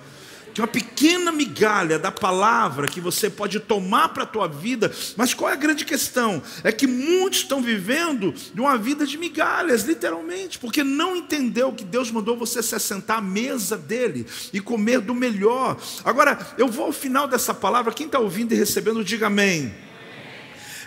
Que 0.53 0.59
uma 0.59 0.67
pequena 0.67 1.32
migalha 1.32 1.97
da 1.97 2.11
palavra 2.11 2.88
que 2.88 2.99
você 2.99 3.29
pode 3.29 3.59
tomar 3.61 4.09
para 4.09 4.23
a 4.23 4.27
tua 4.27 4.47
vida, 4.47 4.91
mas 5.15 5.34
qual 5.34 5.49
é 5.49 5.53
a 5.53 5.57
grande 5.57 5.86
questão? 5.86 6.43
É 6.63 6.73
que 6.73 6.86
muitos 6.86 7.39
estão 7.39 7.61
vivendo 7.61 8.34
de 8.53 8.59
uma 8.59 8.77
vida 8.77 9.05
de 9.05 9.17
migalhas, 9.17 9.84
literalmente, 9.84 10.59
porque 10.59 10.84
não 10.84 11.15
entendeu 11.15 11.71
que 11.71 11.86
Deus 11.86 12.11
mandou 12.11 12.38
você 12.38 12.61
se 12.61 12.75
assentar 12.75 13.19
à 13.19 13.21
mesa 13.21 13.77
dele 13.77 14.25
e 14.51 14.59
comer 14.59 14.99
do 14.99 15.15
melhor. 15.15 15.79
Agora, 16.03 16.38
eu 16.57 16.67
vou 16.67 16.88
ao 16.88 16.91
final 16.91 17.27
dessa 17.27 17.53
palavra, 17.53 17.93
quem 17.93 18.07
está 18.07 18.19
ouvindo 18.19 18.53
e 18.53 18.57
recebendo, 18.57 19.05
diga 19.05 19.27
amém. 19.27 19.73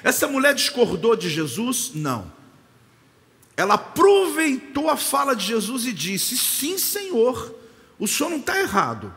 Essa 0.04 0.28
mulher 0.28 0.54
discordou 0.54 1.16
de 1.16 1.30
Jesus? 1.30 1.92
Não. 1.94 2.30
Ela 3.56 3.74
aproveitou 3.74 4.90
a 4.90 4.98
fala 4.98 5.34
de 5.34 5.46
Jesus 5.46 5.86
e 5.86 5.92
disse: 5.94 6.36
Sim, 6.36 6.76
Senhor, 6.76 7.54
o 7.98 8.06
senhor 8.06 8.28
não 8.28 8.36
está 8.36 8.60
errado, 8.60 9.12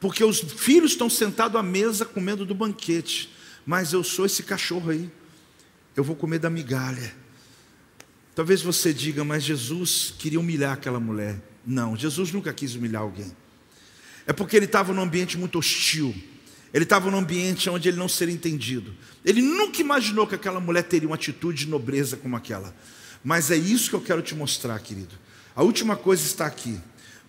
porque 0.00 0.24
os 0.24 0.40
filhos 0.40 0.90
estão 0.90 1.08
sentados 1.08 1.56
à 1.56 1.62
mesa 1.62 2.04
comendo 2.04 2.44
do 2.44 2.54
banquete, 2.54 3.32
mas 3.64 3.92
eu 3.92 4.02
sou 4.02 4.26
esse 4.26 4.42
cachorro 4.42 4.90
aí, 4.90 5.08
eu 5.94 6.02
vou 6.02 6.16
comer 6.16 6.40
da 6.40 6.50
migalha. 6.50 7.14
Talvez 8.34 8.60
você 8.60 8.92
diga, 8.92 9.22
mas 9.22 9.44
Jesus 9.44 10.12
queria 10.18 10.40
humilhar 10.40 10.72
aquela 10.72 10.98
mulher. 10.98 11.40
Não, 11.64 11.96
Jesus 11.96 12.32
nunca 12.32 12.52
quis 12.52 12.74
humilhar 12.74 13.02
alguém. 13.02 13.30
É 14.26 14.32
porque 14.32 14.56
ele 14.56 14.66
estava 14.66 14.92
num 14.92 15.02
ambiente 15.02 15.38
muito 15.38 15.58
hostil. 15.58 16.12
Ele 16.74 16.82
estava 16.82 17.08
num 17.08 17.18
ambiente 17.18 17.70
onde 17.70 17.88
ele 17.88 17.96
não 17.96 18.08
seria 18.08 18.34
entendido. 18.34 18.92
Ele 19.24 19.40
nunca 19.40 19.80
imaginou 19.80 20.26
que 20.26 20.34
aquela 20.34 20.58
mulher 20.58 20.82
teria 20.82 21.08
uma 21.08 21.14
atitude 21.14 21.64
de 21.64 21.70
nobreza 21.70 22.16
como 22.16 22.34
aquela. 22.34 22.74
Mas 23.22 23.52
é 23.52 23.56
isso 23.56 23.88
que 23.88 23.94
eu 23.94 24.00
quero 24.00 24.20
te 24.20 24.34
mostrar, 24.34 24.76
querido. 24.80 25.14
A 25.54 25.62
última 25.62 25.94
coisa 25.94 26.26
está 26.26 26.46
aqui. 26.46 26.80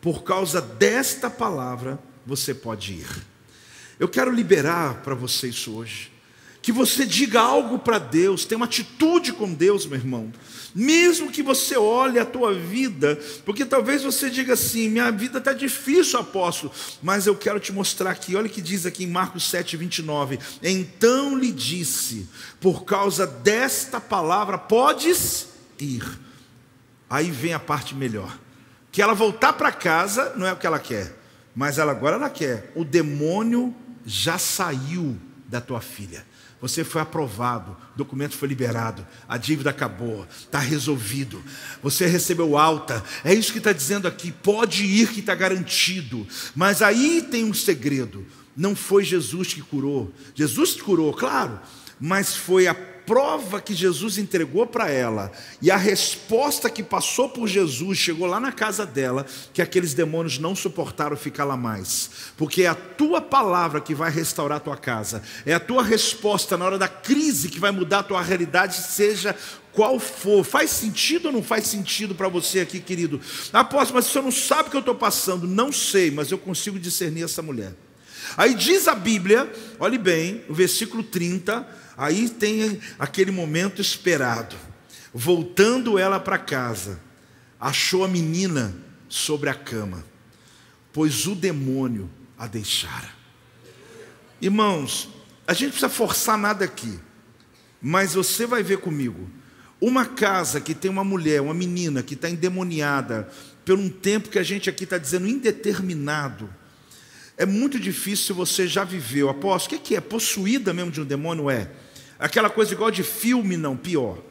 Por 0.02 0.24
causa 0.24 0.60
desta 0.60 1.30
palavra, 1.30 2.00
você 2.26 2.56
pode 2.56 2.94
ir. 2.94 3.08
Eu 4.00 4.10
quero 4.10 4.34
liberar 4.34 5.04
para 5.04 5.14
você 5.14 5.50
isso 5.50 5.76
hoje. 5.76 6.12
Que 6.66 6.72
você 6.72 7.06
diga 7.06 7.42
algo 7.42 7.78
para 7.78 8.00
Deus, 8.00 8.44
tenha 8.44 8.58
uma 8.58 8.66
atitude 8.66 9.32
com 9.34 9.54
Deus, 9.54 9.86
meu 9.86 10.00
irmão. 10.00 10.34
Mesmo 10.74 11.32
que 11.32 11.44
você 11.44 11.78
olhe 11.78 12.18
a 12.18 12.26
tua 12.26 12.56
vida, 12.56 13.20
porque 13.46 13.64
talvez 13.64 14.02
você 14.02 14.32
diga 14.32 14.54
assim: 14.54 14.90
minha 14.90 15.12
vida 15.12 15.38
está 15.38 15.54
difícil, 15.54 16.18
apóstolo, 16.18 16.74
mas 17.04 17.28
eu 17.28 17.36
quero 17.36 17.60
te 17.60 17.72
mostrar 17.72 18.10
aqui, 18.10 18.36
olha 18.36 18.48
o 18.48 18.50
que 18.50 18.64
diz 18.64 18.84
aqui 18.84 19.04
em 19.04 19.08
Marcos 19.08 19.48
7, 19.48 19.78
29. 19.78 20.40
Então 20.64 21.38
lhe 21.38 21.52
disse: 21.52 22.28
por 22.60 22.84
causa 22.84 23.28
desta 23.28 24.02
palavra, 24.02 24.58
podes 24.58 25.50
ir. 25.80 26.04
Aí 27.08 27.30
vem 27.30 27.54
a 27.54 27.60
parte 27.60 27.94
melhor. 27.94 28.40
Que 28.92 29.04
ela 29.04 29.14
voltar 29.14 29.54
para 29.54 29.72
casa 29.72 30.34
não 30.36 30.48
é 30.48 30.54
o 30.54 30.58
que 30.58 30.66
ela 30.66 30.80
quer, 30.80 31.16
mas 31.56 31.78
ela 31.78 31.92
agora 31.92 32.16
ela 32.16 32.30
quer. 32.32 32.72
O 32.76 32.84
demônio 32.84 33.72
já 34.04 34.40
saiu 34.40 35.16
da 35.48 35.62
tua 35.62 35.80
filha. 35.80 36.26
Você 36.62 36.84
foi 36.84 37.02
aprovado, 37.02 37.72
o 37.94 37.98
documento 37.98 38.36
foi 38.36 38.48
liberado, 38.48 39.06
a 39.28 39.38
dívida 39.38 39.70
acabou, 39.70 40.26
está 40.38 40.60
resolvido. 40.60 41.44
Você 41.84 42.06
recebeu 42.08 42.58
alta, 42.58 43.04
é 43.24 43.34
isso 43.34 43.52
que 43.52 43.58
está 43.58 43.74
dizendo 43.74 44.08
aqui. 44.08 44.32
Pode 44.32 44.86
ir 44.86 45.10
que 45.10 45.20
está 45.20 45.36
garantido. 45.36 46.26
Mas 46.56 46.82
aí 46.82 47.28
tem 47.30 47.44
um 47.44 47.54
segredo: 47.54 48.26
não 48.56 48.76
foi 48.76 49.04
Jesus 49.04 49.54
que 49.54 49.62
curou. 49.62 50.14
Jesus 50.34 50.82
curou, 50.82 51.14
claro, 51.14 51.60
mas 52.00 52.36
foi 52.36 52.68
a 52.68 52.95
prova 53.06 53.62
que 53.62 53.74
Jesus 53.74 54.18
entregou 54.18 54.66
para 54.66 54.90
ela 54.90 55.32
e 55.62 55.70
a 55.70 55.78
resposta 55.78 56.70
que 56.70 56.84
passou 56.84 57.30
por 57.30 57.48
Jesus 57.48 57.98
chegou 57.98 58.28
lá 58.28 58.40
na 58.40 58.52
casa 58.52 58.86
dela, 58.86 59.26
que 59.54 59.62
aqueles 59.62 59.94
demônios 59.94 60.40
não 60.40 60.56
suportaram 60.56 61.16
ficar 61.16 61.44
lá 61.44 61.56
mais, 61.56 62.10
porque 62.38 62.64
é 62.64 62.68
a 62.68 62.76
tua 62.76 63.22
palavra 63.22 63.80
que 63.80 63.94
vai 63.94 64.12
restaurar 64.12 64.58
a 64.58 64.62
tua 64.62 64.78
casa, 64.78 65.22
é 65.46 65.54
a 65.54 65.60
tua 65.60 65.84
resposta 65.84 66.58
na 66.58 66.66
hora 66.66 66.78
da 66.78 66.88
crise 66.88 67.50
que 67.50 67.60
vai 67.60 67.72
mudar 67.72 68.00
a 68.00 68.04
tua 68.04 68.22
realidade, 68.22 68.76
seja 68.76 69.36
qual 69.76 70.00
for. 70.00 70.44
Faz 70.44 70.72
sentido 70.72 71.28
ou 71.28 71.32
não 71.32 71.44
faz 71.44 71.68
sentido 71.68 72.16
para 72.16 72.30
você 72.30 72.62
aqui, 72.62 72.80
querido? 72.80 73.20
Apóstolo, 73.52 73.96
mas 73.96 74.08
o 74.08 74.10
senhor 74.10 74.24
não 74.24 74.32
sabe 74.32 74.70
o 74.70 74.72
que 74.72 74.78
eu 74.78 74.80
estou 74.80 74.96
passando. 74.96 75.46
Não 75.46 75.72
sei, 75.72 76.10
mas 76.10 76.32
eu 76.32 76.38
consigo 76.38 76.80
discernir 76.80 77.24
essa 77.24 77.42
mulher. 77.42 77.74
Aí 78.38 78.56
diz 78.56 78.88
a 78.88 78.96
Bíblia, 78.96 79.52
olhe 79.80 79.98
bem, 79.98 80.44
o 80.50 80.54
versículo 80.54 81.04
30, 81.04 81.68
Aí 81.98 82.30
tem 82.30 82.80
aquele 83.00 83.32
momento 83.32 83.82
esperado. 83.82 84.56
Voltando 85.14 85.98
ela 85.98 86.20
para 86.20 86.38
casa, 86.38 87.00
achou 87.60 88.04
a 88.04 88.08
menina 88.08 88.76
sobre 89.08 89.50
a 89.50 89.54
cama, 89.54 90.04
pois 90.92 91.26
o 91.26 91.36
demônio 91.36 92.10
a 92.38 92.48
deixara. 92.48 93.10
Irmãos, 94.42 95.10
a 95.48 95.54
gente 95.54 95.70
precisa 95.70 95.90
forçar 95.90 96.38
nada 96.38 96.66
aqui, 96.66 97.00
mas 97.82 98.14
você 98.14 98.46
vai 98.46 98.62
ver 98.62 98.80
comigo. 98.80 99.30
Uma 99.80 100.06
casa 100.06 100.60
que 100.60 100.74
tem 100.74 100.90
uma 100.92 101.04
mulher, 101.04 101.42
uma 101.42 101.54
menina 101.54 102.04
que 102.04 102.14
está 102.14 102.30
endemoniada 102.30 103.30
por 103.66 103.78
um 103.78 103.90
tempo 103.90 104.30
que 104.30 104.40
a 104.40 104.44
gente 104.44 104.70
aqui 104.70 104.84
está 104.84 104.98
dizendo 104.98 105.28
indeterminado. 105.28 106.50
É 107.38 107.46
muito 107.46 107.80
difícil 107.80 108.36
você 108.36 108.68
já 108.68 108.84
viveu. 108.84 109.30
Apóstolo, 109.30 109.80
o 109.80 109.84
que 109.84 109.96
é? 109.96 110.02
Possuída 110.02 110.74
mesmo 110.74 110.92
de 110.92 111.02
um 111.02 111.06
demônio? 111.06 111.50
É. 111.50 111.70
Aquela 112.18 112.50
coisa 112.50 112.74
igual 112.74 112.92
de 112.92 113.04
filme, 113.04 113.58
não, 113.58 113.76
pior. 113.76 114.22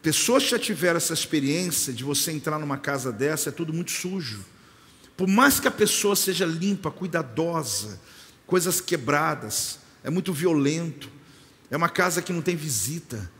Pessoas 0.00 0.44
que 0.44 0.50
já 0.50 0.58
tiveram 0.58 0.96
essa 0.96 1.12
experiência 1.12 1.92
de 1.92 2.04
você 2.04 2.30
entrar 2.30 2.58
numa 2.58 2.78
casa 2.78 3.10
dessa, 3.10 3.48
é 3.48 3.52
tudo 3.52 3.72
muito 3.72 3.90
sujo. 3.90 4.44
Por 5.16 5.26
mais 5.26 5.58
que 5.58 5.66
a 5.66 5.72
pessoa 5.72 6.14
seja 6.14 6.46
limpa, 6.46 6.90
cuidadosa, 6.90 8.00
coisas 8.46 8.80
quebradas, 8.80 9.80
é 10.04 10.10
muito 10.10 10.32
violento. 10.32 11.10
É 11.70 11.76
uma 11.76 11.88
casa 11.88 12.22
que 12.22 12.32
não 12.32 12.40
tem 12.40 12.54
visita. 12.54 13.30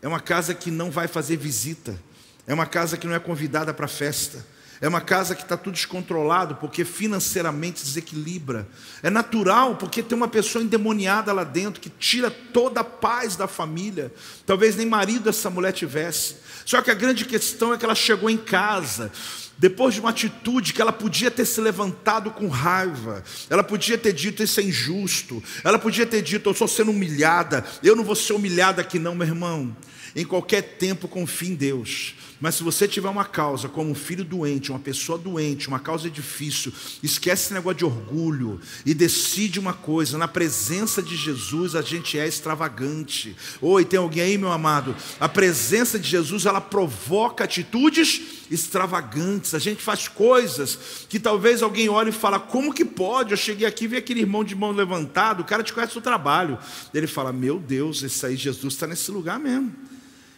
É 0.00 0.06
uma 0.06 0.20
casa 0.20 0.54
que 0.54 0.70
não 0.70 0.90
vai 0.90 1.08
fazer 1.08 1.36
visita. 1.36 2.00
É 2.46 2.54
uma 2.54 2.66
casa 2.66 2.96
que 2.96 3.06
não 3.06 3.14
é 3.14 3.18
convidada 3.18 3.74
para 3.74 3.88
festa. 3.88 4.46
É 4.80 4.88
uma 4.88 5.00
casa 5.00 5.34
que 5.34 5.42
está 5.42 5.56
tudo 5.56 5.74
descontrolado 5.74 6.56
porque 6.56 6.84
financeiramente 6.84 7.82
desequilibra. 7.82 8.68
É 9.02 9.10
natural 9.10 9.76
porque 9.76 10.02
tem 10.02 10.16
uma 10.16 10.28
pessoa 10.28 10.62
endemoniada 10.62 11.32
lá 11.32 11.44
dentro 11.44 11.80
que 11.80 11.90
tira 11.90 12.30
toda 12.30 12.80
a 12.80 12.84
paz 12.84 13.36
da 13.36 13.48
família. 13.48 14.12
Talvez 14.44 14.76
nem 14.76 14.86
marido 14.86 15.28
essa 15.28 15.48
mulher 15.48 15.72
tivesse. 15.72 16.36
Só 16.64 16.82
que 16.82 16.90
a 16.90 16.94
grande 16.94 17.24
questão 17.24 17.72
é 17.72 17.78
que 17.78 17.84
ela 17.84 17.94
chegou 17.94 18.28
em 18.28 18.36
casa 18.36 19.10
depois 19.58 19.94
de 19.94 20.00
uma 20.00 20.10
atitude 20.10 20.72
que 20.72 20.82
ela 20.82 20.92
podia 20.92 21.30
ter 21.30 21.46
se 21.46 21.60
levantado 21.60 22.30
com 22.30 22.46
raiva, 22.48 23.24
ela 23.48 23.64
podia 23.64 23.96
ter 23.96 24.12
dito 24.12 24.42
isso 24.42 24.60
é 24.60 24.62
injusto, 24.62 25.42
ela 25.64 25.78
podia 25.78 26.04
ter 26.04 26.20
dito 26.20 26.48
eu 26.48 26.52
estou 26.52 26.68
sendo 26.68 26.90
humilhada, 26.90 27.64
eu 27.82 27.96
não 27.96 28.04
vou 28.04 28.14
ser 28.14 28.34
humilhada 28.34 28.82
aqui 28.82 28.98
não, 28.98 29.14
meu 29.14 29.26
irmão. 29.26 29.74
Em 30.14 30.24
qualquer 30.24 30.62
tempo 30.62 31.08
confie 31.08 31.50
em 31.50 31.54
Deus. 31.54 32.14
Mas 32.40 32.56
se 32.56 32.62
você 32.62 32.86
tiver 32.86 33.08
uma 33.08 33.24
causa, 33.24 33.68
como 33.68 33.90
um 33.90 33.94
filho 33.94 34.24
doente, 34.24 34.70
uma 34.70 34.78
pessoa 34.78 35.16
doente, 35.16 35.68
uma 35.68 35.78
causa 35.78 36.10
difícil, 36.10 36.72
esquece 37.02 37.44
esse 37.44 37.54
negócio 37.54 37.78
de 37.78 37.84
orgulho 37.84 38.60
e 38.84 38.92
decide 38.92 39.58
uma 39.58 39.72
coisa: 39.72 40.18
na 40.18 40.28
presença 40.28 41.02
de 41.02 41.16
Jesus 41.16 41.74
a 41.74 41.80
gente 41.82 42.18
é 42.18 42.26
extravagante. 42.26 43.34
Oi, 43.60 43.84
tem 43.84 43.98
alguém 43.98 44.22
aí, 44.22 44.38
meu 44.38 44.52
amado? 44.52 44.94
A 45.18 45.28
presença 45.28 45.98
de 45.98 46.08
Jesus 46.08 46.44
ela 46.44 46.60
provoca 46.60 47.44
atitudes 47.44 48.20
extravagantes. 48.50 49.54
A 49.54 49.58
gente 49.58 49.82
faz 49.82 50.06
coisas 50.06 50.78
que 51.08 51.18
talvez 51.18 51.62
alguém 51.62 51.88
olhe 51.88 52.10
e 52.10 52.12
fala: 52.12 52.38
como 52.38 52.72
que 52.72 52.84
pode? 52.84 53.30
Eu 53.30 53.36
cheguei 53.36 53.66
aqui 53.66 53.84
e 53.84 53.88
vi 53.88 53.96
aquele 53.96 54.20
irmão 54.20 54.44
de 54.44 54.54
mão 54.54 54.72
levantado, 54.72 55.40
o 55.40 55.44
cara 55.44 55.62
te 55.62 55.72
conhece 55.72 55.96
o 55.96 56.02
trabalho. 56.02 56.58
Ele 56.92 57.06
fala: 57.06 57.32
meu 57.32 57.58
Deus, 57.58 58.02
esse 58.02 58.26
aí 58.26 58.36
Jesus 58.36 58.74
está 58.74 58.86
nesse 58.86 59.10
lugar 59.10 59.38
mesmo. 59.38 59.95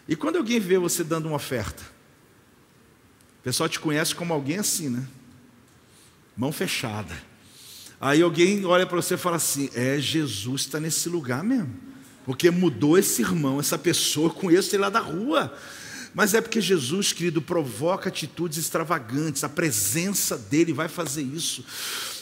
E 0.09 0.16
quando 0.16 0.36
alguém 0.36 0.59
vê 0.59 0.78
você 0.78 1.04
dando 1.04 1.26
uma 1.26 1.36
oferta, 1.36 1.82
o 3.40 3.42
pessoal 3.42 3.68
te 3.68 3.78
conhece 3.78 4.14
como 4.14 4.32
alguém 4.32 4.59
assim, 4.59 4.88
né? 4.88 5.06
Mão 6.34 6.50
fechada. 6.50 7.14
Aí 8.00 8.22
alguém 8.22 8.64
olha 8.64 8.86
para 8.86 8.96
você 8.96 9.14
e 9.14 9.18
fala 9.18 9.36
assim: 9.36 9.68
é, 9.74 9.98
Jesus 10.00 10.62
está 10.62 10.80
nesse 10.80 11.09
lugar 11.09 11.44
mesmo. 11.44 11.74
Porque 12.24 12.50
mudou 12.50 12.96
esse 12.96 13.22
irmão, 13.22 13.61
essa 13.61 13.78
pessoa, 13.78 14.30
conheço 14.30 14.74
ele 14.74 14.82
lá 14.82 14.90
da 14.90 15.00
rua. 15.00 15.54
Mas 16.14 16.34
é 16.34 16.40
porque 16.40 16.61
Jesus, 16.61 17.12
querido, 17.12 17.40
provoca 17.40 18.09
atitudes 18.09 18.59
extravagantes, 18.59 19.44
a 19.44 19.48
presença 19.48 20.36
dele 20.36 20.72
vai 20.72 20.88
fazer 20.88 21.22
isso. 21.22 21.64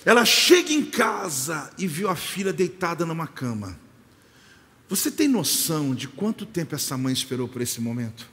Ela 0.05 0.25
chega 0.25 0.73
em 0.73 0.85
casa 0.85 1.71
e 1.79 1.87
viu 1.87 2.09
a 2.09 2.17
filha 2.17 2.53
deitada 2.53 3.07
numa 3.07 3.27
cama. 3.27 3.79
Você 4.89 5.11
tem 5.11 5.27
noção 5.27 5.95
de 5.95 6.07
quanto 6.07 6.47
tempo 6.47 6.75
essa 6.75 6.97
mãe 6.97 7.13
esperou 7.13 7.49
por 7.49 7.61
esse 7.61 7.81
momento? 7.81 8.29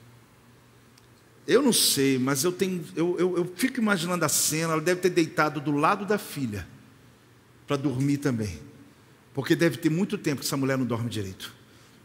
Eu 1.48 1.62
não 1.62 1.74
sei, 1.74 2.18
mas 2.18 2.44
eu, 2.44 2.52
tenho, 2.52 2.84
eu, 2.96 3.18
eu, 3.20 3.38
eu 3.38 3.54
fico 3.56 3.80
imaginando 3.80 4.24
a 4.24 4.30
cena. 4.30 4.74
Ela 4.74 4.82
deve 4.82 5.02
ter 5.02 5.10
deitado 5.10 5.60
do 5.60 5.72
lado 5.72 6.06
da 6.06 6.18
filha 6.18 6.68
para 7.68 7.76
dormir 7.76 8.18
também, 8.18 8.60
porque 9.34 9.56
deve 9.56 9.78
ter 9.78 9.90
muito 9.90 10.18
tempo 10.18 10.42
que 10.42 10.46
essa 10.46 10.56
mulher 10.56 10.78
não 10.78 10.86
dorme 10.86 11.10
direito. 11.10 11.54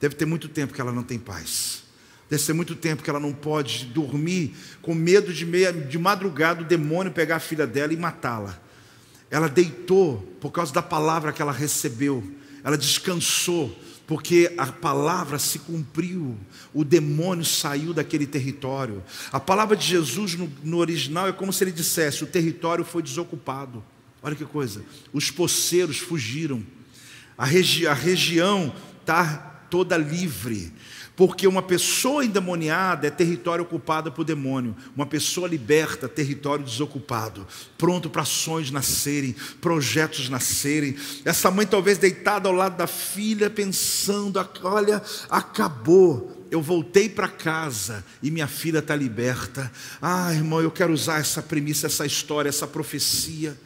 Deve 0.01 0.15
ter 0.15 0.25
muito 0.25 0.49
tempo 0.49 0.73
que 0.73 0.81
ela 0.81 0.93
não 0.93 1.03
tem 1.03 1.19
paz. 1.19 1.83
Deve 2.31 2.43
ser 2.43 2.53
muito 2.53 2.75
tempo 2.75 3.03
que 3.03 3.11
ela 3.11 3.21
não 3.21 3.33
pode 3.33 3.87
dormir 3.87 4.55
com 4.83 4.95
medo 4.95 5.33
de, 5.33 5.47
meia, 5.47 5.73
de 5.73 5.99
madrugada 5.99 6.63
o 6.63 6.65
demônio 6.65 7.13
pegar 7.13 7.37
a 7.37 7.41
filha 7.41 7.67
dela 7.67 7.93
e 7.93 7.97
matá-la. 7.97 8.61
Ela 9.31 9.49
deitou 9.49 10.21
por 10.41 10.51
causa 10.51 10.73
da 10.73 10.83
palavra 10.83 11.33
que 11.33 11.43
ela 11.43 11.53
recebeu. 11.53 12.25
Ela 12.63 12.77
descansou 12.77 13.77
porque 14.09 14.55
a 14.57 14.67
palavra 14.69 15.39
se 15.39 15.59
cumpriu, 15.59 16.35
o 16.73 16.83
demônio 16.83 17.45
saiu 17.45 17.93
daquele 17.93 18.27
território. 18.27 19.05
A 19.31 19.39
palavra 19.39 19.77
de 19.77 19.87
Jesus 19.87 20.35
no, 20.35 20.51
no, 20.65 20.79
original 20.79 21.29
é 21.29 21.33
como 21.33 21.53
se 21.53 21.63
ele 21.63 21.71
dissesse: 21.71 22.25
o 22.25 22.27
território 22.27 22.87
foi 22.87 23.03
desocupado. 23.03 23.85
Olha 24.23 24.35
que 24.35 24.47
coisa, 24.47 24.83
os 25.13 25.31
poceiros 25.31 25.99
fugiram, 25.99 26.65
a, 27.37 27.45
regi 27.45 27.87
a 27.87 27.93
região 27.93 28.75
está 29.03 29.67
toda 29.71 29.99
livre. 29.99 30.73
Porque 31.19 31.49
uma 31.49 31.63
pessoa 31.63 32.25
endemoniada 32.25 33.09
é 33.09 33.11
território 33.11 33.65
ocupado 33.65 34.13
por 34.13 34.23
demônio, 34.25 34.77
uma 34.95 35.05
pessoa 35.05 35.49
liberta, 35.49 36.09
território 36.09 36.65
desocupado, 36.65 37.45
pronto 37.77 38.09
para 38.09 38.25
sonhos 38.25 38.71
nascerem, 38.71 39.35
projetos 39.61 40.29
nascerem. 40.29 40.95
Essa 41.25 41.51
mãe, 41.51 41.67
talvez 41.67 41.99
deitada 41.99 42.49
ao 42.49 42.55
lado 42.55 42.77
da 42.77 42.87
filha, 42.87 43.51
pensando: 43.51 44.39
olha, 44.63 45.03
acabou, 45.29 46.47
eu 46.53 46.63
voltei 46.63 47.09
para 47.09 47.27
casa 47.27 48.05
e 48.23 48.31
minha 48.31 48.47
filha 48.47 48.79
está 48.79 48.95
liberta. 48.95 49.73
Ah, 50.01 50.33
irmão, 50.33 50.61
eu 50.61 50.71
quero 50.71 50.93
usar 50.93 51.19
essa 51.19 51.43
premissa, 51.43 51.89
essa 51.89 52.07
história, 52.07 52.49
essa 52.49 52.69
profecia 52.69 53.59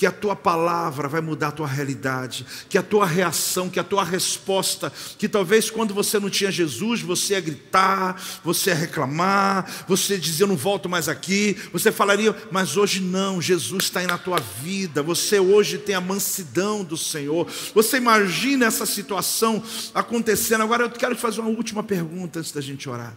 que 0.00 0.06
a 0.06 0.10
tua 0.10 0.34
palavra 0.34 1.06
vai 1.08 1.20
mudar 1.20 1.48
a 1.48 1.52
tua 1.52 1.66
realidade, 1.66 2.46
que 2.70 2.78
a 2.78 2.82
tua 2.82 3.04
reação, 3.04 3.68
que 3.68 3.78
a 3.78 3.84
tua 3.84 4.02
resposta, 4.02 4.90
que 5.18 5.28
talvez 5.28 5.68
quando 5.68 5.92
você 5.92 6.18
não 6.18 6.30
tinha 6.30 6.50
Jesus, 6.50 7.02
você 7.02 7.34
ia 7.34 7.40
gritar, 7.42 8.18
você 8.42 8.70
ia 8.70 8.76
reclamar, 8.76 9.84
você 9.86 10.16
dizia 10.16 10.44
eu 10.44 10.48
não 10.48 10.56
volto 10.56 10.88
mais 10.88 11.06
aqui, 11.06 11.54
você 11.70 11.92
falaria, 11.92 12.34
mas 12.50 12.78
hoje 12.78 12.98
não, 12.98 13.42
Jesus 13.42 13.84
está 13.84 14.00
aí 14.00 14.06
na 14.06 14.16
tua 14.16 14.38
vida, 14.40 15.02
você 15.02 15.38
hoje 15.38 15.76
tem 15.76 15.94
a 15.94 16.00
mansidão 16.00 16.82
do 16.82 16.96
Senhor. 16.96 17.46
Você 17.74 17.98
imagina 17.98 18.64
essa 18.64 18.86
situação 18.86 19.62
acontecendo. 19.94 20.62
Agora 20.62 20.84
eu 20.84 20.90
quero 20.90 21.14
te 21.14 21.20
fazer 21.20 21.42
uma 21.42 21.50
última 21.50 21.82
pergunta 21.82 22.38
antes 22.38 22.52
da 22.52 22.62
gente 22.62 22.88
orar. 22.88 23.14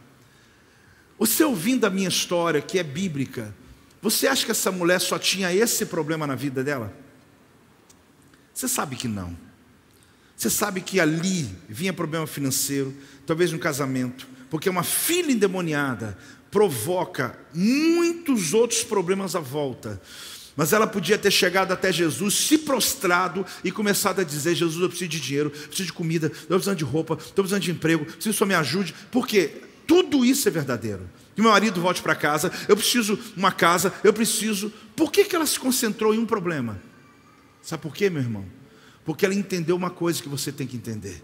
Você 1.18 1.46
ouvindo 1.46 1.86
a 1.86 1.90
minha 1.90 2.10
história, 2.10 2.62
que 2.62 2.78
é 2.78 2.84
bíblica, 2.84 3.56
você 4.04 4.28
acha 4.28 4.44
que 4.44 4.52
essa 4.52 4.70
mulher 4.70 5.00
só 5.00 5.18
tinha 5.18 5.54
esse 5.56 5.86
problema 5.86 6.28
na 6.28 6.36
vida 6.36 6.62
dela? 6.62 6.94
Você 8.54 8.68
sabe 8.68 8.98
que 8.98 9.08
não. 9.08 9.34
Você 10.36 10.50
sabe 10.50 10.82
que 10.82 11.00
ali 11.00 11.50
vinha 11.70 11.94
problema 11.94 12.28
financeiro, 12.28 12.94
talvez 13.26 13.54
no 13.54 13.60
casamento, 13.60 14.28
porque 14.50 14.70
uma 14.70 14.84
filha 14.84 15.32
endemoniada 15.32 16.18
provoca 16.52 17.40
muitos 17.54 18.54
outros 18.54 18.84
problemas 18.84 19.38
à 19.38 19.40
volta. 19.40 20.02
Mas 20.54 20.74
ela 20.74 20.86
podia 20.86 21.18
ter 21.18 21.32
chegado 21.32 21.72
até 21.72 21.90
Jesus, 21.90 22.34
se 22.34 22.58
prostrado 22.58 23.46
e 23.64 23.72
começado 23.72 24.20
a 24.20 24.24
dizer: 24.26 24.54
Jesus, 24.54 24.82
eu 24.82 24.90
preciso 24.90 25.10
de 25.10 25.20
dinheiro, 25.22 25.50
preciso 25.50 25.86
de 25.86 25.94
comida, 25.94 26.28
estou 26.28 26.48
precisando 26.50 26.78
de 26.78 26.84
roupa, 26.84 27.14
estou 27.14 27.36
precisando 27.36 27.62
de 27.62 27.72
emprego, 27.72 28.04
preciso 28.04 28.38
que 28.38 28.44
o 28.44 28.48
me 28.48 28.54
ajude. 28.54 28.94
Por 29.10 29.26
quê? 29.26 29.62
Tudo 29.88 30.26
isso 30.26 30.46
é 30.46 30.52
verdadeiro. 30.52 31.10
Que 31.36 31.42
meu 31.42 31.52
marido 31.52 31.82
volte 31.82 32.02
para 32.02 32.16
casa, 32.16 32.52
eu 32.68 32.76
preciso 32.76 33.20
uma 33.36 33.52
casa, 33.52 33.94
eu 34.04 34.14
preciso. 34.14 34.72
Por 34.96 35.12
que, 35.12 35.26
que 35.26 35.36
ela 35.36 35.46
se 35.46 35.60
concentrou 35.60 36.14
em 36.14 36.20
um 36.20 36.26
problema? 36.26 36.80
Sabe 37.62 37.82
por 37.82 37.94
quê, 37.94 38.10
meu 38.10 38.22
irmão? 38.22 38.46
Porque 39.04 39.26
ela 39.26 39.34
entendeu 39.34 39.76
uma 39.76 39.90
coisa 39.90 40.22
que 40.22 40.30
você 40.30 40.52
tem 40.52 40.68
que 40.68 40.78
entender. 40.78 41.24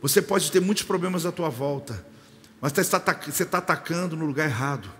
Você 0.00 0.22
pode 0.22 0.50
ter 0.50 0.60
muitos 0.60 0.84
problemas 0.84 1.26
à 1.26 1.32
tua 1.32 1.48
volta, 1.48 2.06
mas 2.60 2.72
você 2.72 3.42
está 3.42 3.58
atacando 3.58 4.16
no 4.16 4.24
lugar 4.24 4.46
errado. 4.46 4.90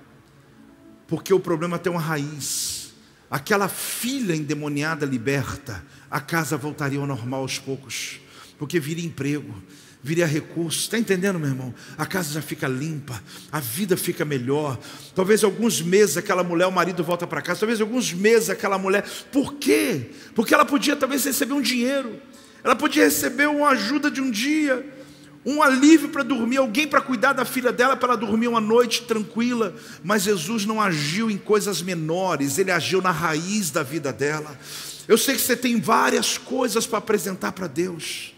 Porque 1.07 1.33
o 1.33 1.41
problema 1.41 1.79
tem 1.79 1.91
uma 1.91 2.01
raiz. 2.01 2.93
Aquela 3.31 3.69
filha 3.69 4.35
endemoniada 4.35 5.07
liberta, 5.07 5.85
a 6.11 6.21
casa 6.21 6.57
voltaria 6.57 6.99
ao 6.99 7.07
normal 7.07 7.43
aos 7.43 7.59
poucos, 7.59 8.21
porque 8.59 8.81
viria 8.81 9.07
emprego, 9.07 9.55
viria 10.03 10.27
recursos. 10.27 10.83
Está 10.83 10.99
entendendo, 10.99 11.39
meu 11.39 11.49
irmão? 11.49 11.75
A 11.97 12.07
casa 12.07 12.33
já 12.33 12.43
fica 12.43 12.67
limpa, 12.67 13.23
a 13.51 13.61
vida 13.61 13.97
fica 13.97 14.25
melhor. 14.25 14.79
Talvez 15.15 15.45
alguns 15.45 15.83
meses 15.83 16.17
aquela 16.17 16.43
mulher, 16.43 16.67
o 16.67 16.73
marido 16.73 17.05
volta 17.05 17.27
para 17.27 17.43
casa. 17.43 17.61
Talvez 17.61 17.81
alguns 17.81 18.13
meses 18.13 18.51
aquela 18.51 18.79
mulher. 18.79 19.05
Por 19.33 19.55
quê? 19.55 20.11
Porque 20.35 20.55
ela 20.55 20.65
podia 20.65 20.97
talvez 20.97 21.25
receber 21.25 21.53
um 21.53 21.61
dinheiro. 21.61 22.21
Ela 22.63 22.77
podia 22.77 23.05
receber 23.05 23.49
uma 23.49 23.71
ajuda 23.71 24.11
de 24.11 24.21
um 24.21 24.31
dia, 24.31 24.87
um 25.47 25.63
alívio 25.63 26.11
para 26.11 26.23
dormir, 26.23 26.59
alguém 26.59 26.87
para 26.87 27.01
cuidar 27.01 27.33
da 27.33 27.47
filha 27.47 27.73
dela 27.73 27.97
para 27.97 28.11
ela 28.11 28.17
dormir 28.17 28.49
uma 28.49 28.61
noite 28.61 29.03
tranquila. 29.03 29.75
Mas 30.03 30.23
Jesus 30.23 30.67
não 30.67 30.81
agiu 30.81 31.31
em 31.31 31.39
coisas 31.39 31.81
menores, 31.81 32.59
ele 32.59 32.71
agiu 32.71 33.01
na 33.01 33.11
raiz 33.11 33.71
da 33.71 33.83
vida 33.83 34.13
dela. 34.13 34.59
Eu 35.09 35.17
sei 35.17 35.35
que 35.35 35.41
você 35.41 35.57
tem 35.57 35.81
várias 35.81 36.37
coisas 36.37 36.87
para 36.87 36.99
apresentar 36.99 37.53
para 37.53 37.67
Deus. 37.67 38.35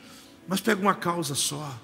Mas 0.47 0.61
pega 0.61 0.80
uma 0.80 0.95
causa 0.95 1.34
só. 1.34 1.78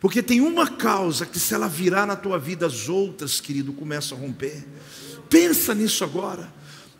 Porque 0.00 0.22
tem 0.22 0.40
uma 0.40 0.66
causa 0.66 1.26
que, 1.26 1.38
se 1.38 1.52
ela 1.52 1.68
virar 1.68 2.06
na 2.06 2.16
tua 2.16 2.38
vida, 2.38 2.66
as 2.66 2.88
outras, 2.88 3.40
querido, 3.40 3.72
começam 3.72 4.16
a 4.16 4.20
romper. 4.20 4.66
Pensa 5.28 5.74
nisso 5.74 6.02
agora. 6.02 6.50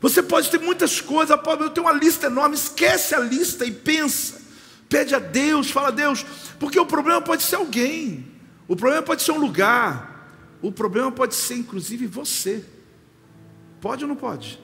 Você 0.00 0.22
pode 0.22 0.50
ter 0.50 0.58
muitas 0.58 1.00
coisas, 1.00 1.36
eu 1.60 1.70
tenho 1.70 1.86
uma 1.86 1.92
lista 1.92 2.26
enorme, 2.26 2.54
esquece 2.54 3.14
a 3.14 3.18
lista 3.18 3.64
e 3.64 3.72
pensa. 3.72 4.40
Pede 4.88 5.14
a 5.14 5.18
Deus, 5.18 5.70
fala 5.70 5.88
a 5.88 5.92
Deus, 5.92 6.24
porque 6.58 6.78
o 6.78 6.86
problema 6.86 7.22
pode 7.22 7.42
ser 7.42 7.56
alguém, 7.56 8.26
o 8.66 8.74
problema 8.74 9.02
pode 9.02 9.22
ser 9.22 9.30
um 9.30 9.38
lugar, 9.38 10.58
o 10.60 10.72
problema 10.72 11.12
pode 11.12 11.34
ser 11.34 11.54
inclusive 11.54 12.06
você. 12.06 12.64
Pode 13.80 14.04
ou 14.04 14.08
não 14.08 14.16
pode? 14.16 14.58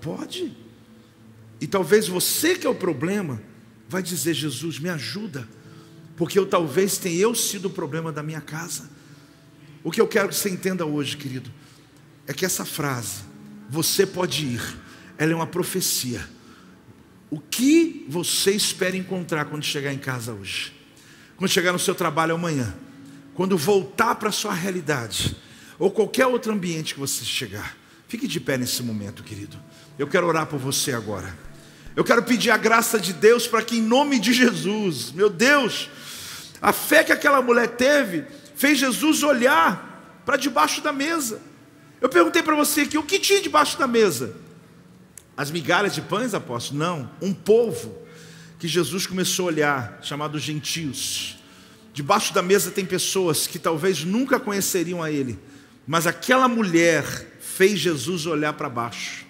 Pode. 0.00 0.56
E 1.60 1.66
talvez 1.66 2.08
você 2.08 2.54
que 2.54 2.66
é 2.66 2.70
o 2.70 2.74
problema, 2.74 3.42
vai 3.88 4.02
dizer: 4.02 4.32
Jesus, 4.32 4.78
me 4.78 4.88
ajuda 4.88 5.46
porque 6.18 6.36
eu 6.36 6.44
talvez 6.44 6.98
tenha 6.98 7.20
eu 7.20 7.34
sido 7.34 7.66
o 7.66 7.70
problema 7.70 8.10
da 8.10 8.24
minha 8.24 8.40
casa. 8.40 8.90
O 9.84 9.90
que 9.92 10.00
eu 10.00 10.08
quero 10.08 10.28
que 10.28 10.34
você 10.34 10.50
entenda 10.50 10.84
hoje, 10.84 11.16
querido, 11.16 11.48
é 12.26 12.34
que 12.34 12.44
essa 12.44 12.64
frase, 12.64 13.20
você 13.70 14.04
pode 14.04 14.44
ir. 14.44 14.78
Ela 15.16 15.32
é 15.32 15.34
uma 15.34 15.46
profecia. 15.46 16.28
O 17.30 17.38
que 17.38 18.04
você 18.08 18.50
espera 18.50 18.96
encontrar 18.96 19.44
quando 19.44 19.62
chegar 19.62 19.92
em 19.92 19.98
casa 19.98 20.32
hoje? 20.32 20.72
Quando 21.36 21.50
chegar 21.50 21.72
no 21.72 21.78
seu 21.78 21.94
trabalho 21.94 22.34
amanhã? 22.34 22.74
Quando 23.34 23.56
voltar 23.56 24.16
para 24.16 24.30
a 24.30 24.32
sua 24.32 24.52
realidade? 24.52 25.36
Ou 25.78 25.90
qualquer 25.90 26.26
outro 26.26 26.52
ambiente 26.52 26.94
que 26.94 27.00
você 27.00 27.24
chegar? 27.24 27.76
Fique 28.08 28.26
de 28.26 28.40
pé 28.40 28.58
nesse 28.58 28.82
momento, 28.82 29.22
querido. 29.22 29.56
Eu 29.96 30.08
quero 30.08 30.26
orar 30.26 30.46
por 30.46 30.58
você 30.58 30.92
agora. 30.92 31.32
Eu 31.94 32.02
quero 32.02 32.24
pedir 32.24 32.50
a 32.50 32.56
graça 32.56 32.98
de 32.98 33.12
Deus 33.12 33.46
para 33.46 33.62
que, 33.62 33.76
em 33.76 33.82
nome 33.82 34.18
de 34.18 34.32
Jesus, 34.32 35.12
meu 35.12 35.30
Deus, 35.30 35.88
a 36.60 36.72
fé 36.72 37.04
que 37.04 37.12
aquela 37.12 37.40
mulher 37.40 37.68
teve 37.68 38.24
fez 38.54 38.78
Jesus 38.78 39.22
olhar 39.22 40.22
para 40.24 40.36
debaixo 40.36 40.80
da 40.80 40.92
mesa. 40.92 41.40
Eu 42.00 42.08
perguntei 42.08 42.42
para 42.42 42.54
você 42.54 42.82
aqui, 42.82 42.98
o 42.98 43.02
que 43.02 43.18
tinha 43.18 43.40
debaixo 43.40 43.78
da 43.78 43.86
mesa? 43.86 44.34
As 45.36 45.50
migalhas 45.50 45.94
de 45.94 46.02
pães, 46.02 46.34
apóstolo? 46.34 46.78
Não, 46.78 47.10
um 47.22 47.32
povo 47.32 47.96
que 48.58 48.66
Jesus 48.66 49.06
começou 49.06 49.44
a 49.44 49.52
olhar, 49.52 49.98
chamado 50.02 50.38
gentios. 50.38 51.38
Debaixo 51.94 52.34
da 52.34 52.42
mesa 52.42 52.70
tem 52.70 52.84
pessoas 52.84 53.46
que 53.46 53.58
talvez 53.58 54.04
nunca 54.04 54.38
conheceriam 54.38 55.02
a 55.02 55.10
Ele, 55.10 55.38
mas 55.86 56.06
aquela 56.06 56.48
mulher 56.48 57.04
fez 57.40 57.78
Jesus 57.78 58.26
olhar 58.26 58.52
para 58.52 58.68
baixo, 58.68 59.24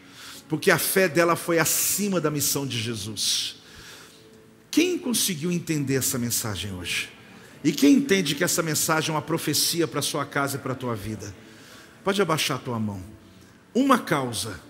porque 0.48 0.70
a 0.70 0.78
fé 0.78 1.08
dela 1.08 1.36
foi 1.36 1.58
acima 1.58 2.20
da 2.20 2.30
missão 2.30 2.66
de 2.66 2.78
Jesus. 2.78 3.56
Quem 4.70 4.98
conseguiu 4.98 5.50
entender 5.50 5.94
essa 5.94 6.18
mensagem 6.18 6.72
hoje? 6.72 7.17
E 7.62 7.72
quem 7.72 7.94
entende 7.94 8.34
que 8.34 8.44
essa 8.44 8.62
mensagem 8.62 9.10
é 9.10 9.12
uma 9.12 9.22
profecia 9.22 9.88
para 9.88 10.00
a 10.00 10.02
sua 10.02 10.24
casa 10.24 10.56
e 10.56 10.60
para 10.60 10.72
a 10.72 10.76
tua 10.76 10.94
vida? 10.94 11.34
Pode 12.04 12.22
abaixar 12.22 12.56
a 12.56 12.60
tua 12.60 12.78
mão. 12.78 13.02
Uma 13.74 13.98
causa 13.98 14.60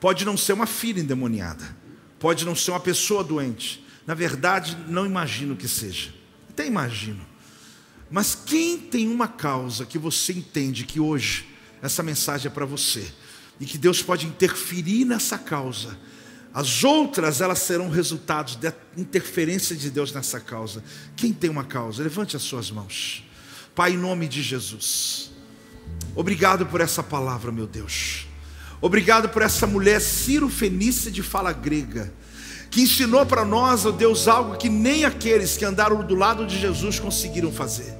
pode 0.00 0.24
não 0.24 0.36
ser 0.36 0.52
uma 0.52 0.66
filha 0.66 1.00
endemoniada, 1.00 1.76
pode 2.18 2.44
não 2.44 2.54
ser 2.54 2.70
uma 2.70 2.80
pessoa 2.80 3.22
doente. 3.22 3.84
Na 4.06 4.14
verdade, 4.14 4.76
não 4.88 5.04
imagino 5.04 5.56
que 5.56 5.68
seja. 5.68 6.14
Até 6.48 6.66
imagino. 6.66 7.24
Mas 8.10 8.34
quem 8.34 8.78
tem 8.78 9.08
uma 9.08 9.28
causa 9.28 9.84
que 9.84 9.98
você 9.98 10.32
entende 10.32 10.84
que 10.84 11.00
hoje 11.00 11.46
essa 11.82 12.02
mensagem 12.02 12.46
é 12.46 12.54
para 12.54 12.64
você 12.64 13.06
e 13.60 13.66
que 13.66 13.76
Deus 13.76 14.02
pode 14.02 14.26
interferir 14.26 15.04
nessa 15.04 15.38
causa 15.38 15.98
as 16.56 16.82
outras, 16.82 17.42
elas 17.42 17.58
serão 17.58 17.90
resultados 17.90 18.56
da 18.56 18.72
interferência 18.96 19.76
de 19.76 19.90
Deus 19.90 20.10
nessa 20.10 20.40
causa. 20.40 20.82
Quem 21.14 21.30
tem 21.30 21.50
uma 21.50 21.64
causa? 21.64 22.02
Levante 22.02 22.34
as 22.34 22.40
suas 22.40 22.70
mãos. 22.70 23.22
Pai, 23.74 23.92
em 23.92 23.98
nome 23.98 24.26
de 24.26 24.42
Jesus. 24.42 25.32
Obrigado 26.14 26.64
por 26.64 26.80
essa 26.80 27.02
palavra, 27.02 27.52
meu 27.52 27.66
Deus. 27.66 28.26
Obrigado 28.80 29.28
por 29.28 29.42
essa 29.42 29.66
mulher 29.66 30.00
Ciro 30.00 30.48
Fenícia 30.48 31.10
de 31.10 31.22
fala 31.22 31.52
grega, 31.52 32.10
que 32.70 32.80
ensinou 32.80 33.26
para 33.26 33.44
nós, 33.44 33.84
ó 33.84 33.90
oh 33.90 33.92
Deus, 33.92 34.26
algo 34.26 34.56
que 34.56 34.70
nem 34.70 35.04
aqueles 35.04 35.58
que 35.58 35.64
andaram 35.66 36.02
do 36.06 36.14
lado 36.14 36.46
de 36.46 36.58
Jesus 36.58 36.98
conseguiram 36.98 37.52
fazer. 37.52 37.94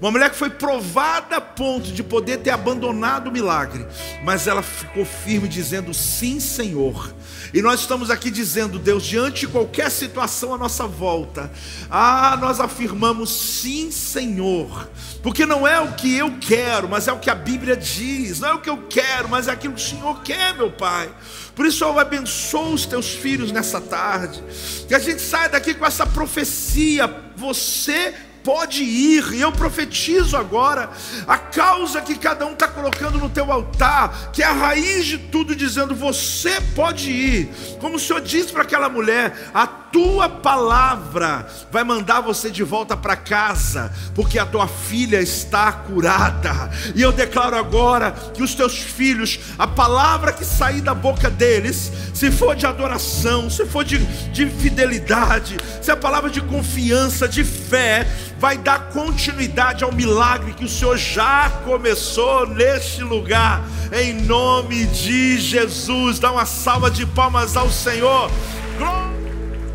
Uma 0.00 0.10
mulher 0.10 0.30
que 0.30 0.36
foi 0.36 0.48
provada 0.48 1.36
a 1.36 1.40
ponto 1.42 1.92
de 1.92 2.02
poder 2.02 2.38
ter 2.38 2.52
abandonado 2.52 3.28
o 3.28 3.32
milagre, 3.32 3.86
mas 4.24 4.46
ela 4.46 4.62
ficou 4.62 5.04
firme 5.04 5.46
dizendo: 5.46 5.92
Sim, 5.92 6.40
Senhor. 6.40 7.17
E 7.52 7.62
nós 7.62 7.80
estamos 7.80 8.10
aqui 8.10 8.30
dizendo, 8.30 8.78
Deus, 8.78 9.04
diante 9.04 9.40
de 9.40 9.48
qualquer 9.48 9.90
situação 9.90 10.54
à 10.54 10.58
nossa 10.58 10.86
volta, 10.86 11.50
ah, 11.90 12.36
nós 12.40 12.60
afirmamos 12.60 13.30
sim, 13.30 13.90
Senhor, 13.90 14.88
porque 15.22 15.46
não 15.46 15.66
é 15.66 15.80
o 15.80 15.92
que 15.92 16.14
eu 16.14 16.36
quero, 16.40 16.88
mas 16.88 17.08
é 17.08 17.12
o 17.12 17.18
que 17.18 17.30
a 17.30 17.34
Bíblia 17.34 17.76
diz, 17.76 18.40
não 18.40 18.48
é 18.48 18.54
o 18.54 18.60
que 18.60 18.70
eu 18.70 18.86
quero, 18.88 19.28
mas 19.28 19.48
é 19.48 19.52
aquilo 19.52 19.74
que 19.74 19.82
o 19.82 19.84
Senhor 19.84 20.22
quer, 20.22 20.54
meu 20.54 20.70
Pai. 20.70 21.10
Por 21.54 21.66
isso, 21.66 21.82
eu 21.84 21.98
abençoo 21.98 22.72
os 22.72 22.86
teus 22.86 23.08
filhos 23.08 23.50
nessa 23.50 23.80
tarde, 23.80 24.42
que 24.86 24.94
a 24.94 24.98
gente 24.98 25.22
saia 25.22 25.48
daqui 25.48 25.74
com 25.74 25.86
essa 25.86 26.06
profecia, 26.06 27.12
você 27.34 28.14
pode 28.48 28.82
ir, 28.82 29.34
e 29.34 29.42
eu 29.42 29.52
profetizo 29.52 30.34
agora 30.34 30.88
a 31.26 31.36
causa 31.36 32.00
que 32.00 32.14
cada 32.14 32.46
um 32.46 32.54
está 32.54 32.66
colocando 32.66 33.18
no 33.18 33.28
teu 33.28 33.52
altar, 33.52 34.30
que 34.32 34.42
é 34.42 34.46
a 34.46 34.52
raiz 34.52 35.04
de 35.04 35.18
tudo, 35.18 35.54
dizendo: 35.54 35.94
você 35.94 36.58
pode 36.74 37.10
ir, 37.10 37.50
como 37.78 37.96
o 37.96 38.00
Senhor 38.00 38.22
disse 38.22 38.50
para 38.50 38.62
aquela 38.62 38.88
mulher: 38.88 39.50
a 39.52 39.66
tua 39.66 40.30
palavra 40.30 41.46
vai 41.70 41.84
mandar 41.84 42.22
você 42.22 42.50
de 42.50 42.62
volta 42.62 42.96
para 42.96 43.16
casa, 43.16 43.92
porque 44.14 44.38
a 44.38 44.46
tua 44.46 44.66
filha 44.66 45.20
está 45.20 45.70
curada, 45.70 46.70
e 46.94 47.02
eu 47.02 47.12
declaro 47.12 47.54
agora 47.54 48.12
que 48.32 48.42
os 48.42 48.54
teus 48.54 48.78
filhos, 48.78 49.38
a 49.58 49.66
palavra 49.66 50.32
que 50.32 50.44
sair 50.44 50.80
da 50.80 50.94
boca 50.94 51.28
deles, 51.28 51.92
se 52.14 52.30
for 52.30 52.56
de 52.56 52.66
adoração, 52.66 53.50
se 53.50 53.66
for 53.66 53.84
de, 53.84 53.98
de 54.32 54.46
fidelidade, 54.46 55.58
se 55.82 55.90
é 55.90 55.96
palavra 55.96 56.30
de 56.30 56.40
confiança, 56.40 57.28
de 57.28 57.44
fé, 57.44 58.06
vai 58.38 58.56
dar 58.56 58.90
continuidade 58.90 59.82
ao 59.82 59.92
milagre 59.92 60.52
que 60.52 60.64
o 60.64 60.68
Senhor 60.68 60.96
já 60.96 61.50
começou 61.64 62.46
neste 62.46 63.02
lugar, 63.02 63.64
em 63.92 64.14
nome 64.22 64.86
de 64.86 65.38
Jesus. 65.38 66.20
Dá 66.20 66.30
uma 66.30 66.46
salva 66.46 66.88
de 66.88 67.04
palmas 67.04 67.56
ao 67.56 67.68
Senhor. 67.68 68.30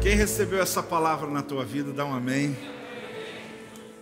Quem 0.01 0.15
recebeu 0.15 0.61
essa 0.61 0.81
palavra 0.81 1.29
na 1.29 1.41
tua 1.41 1.65
vida, 1.65 1.91
dá 1.91 2.05
um 2.05 2.13
amém. 2.13 2.57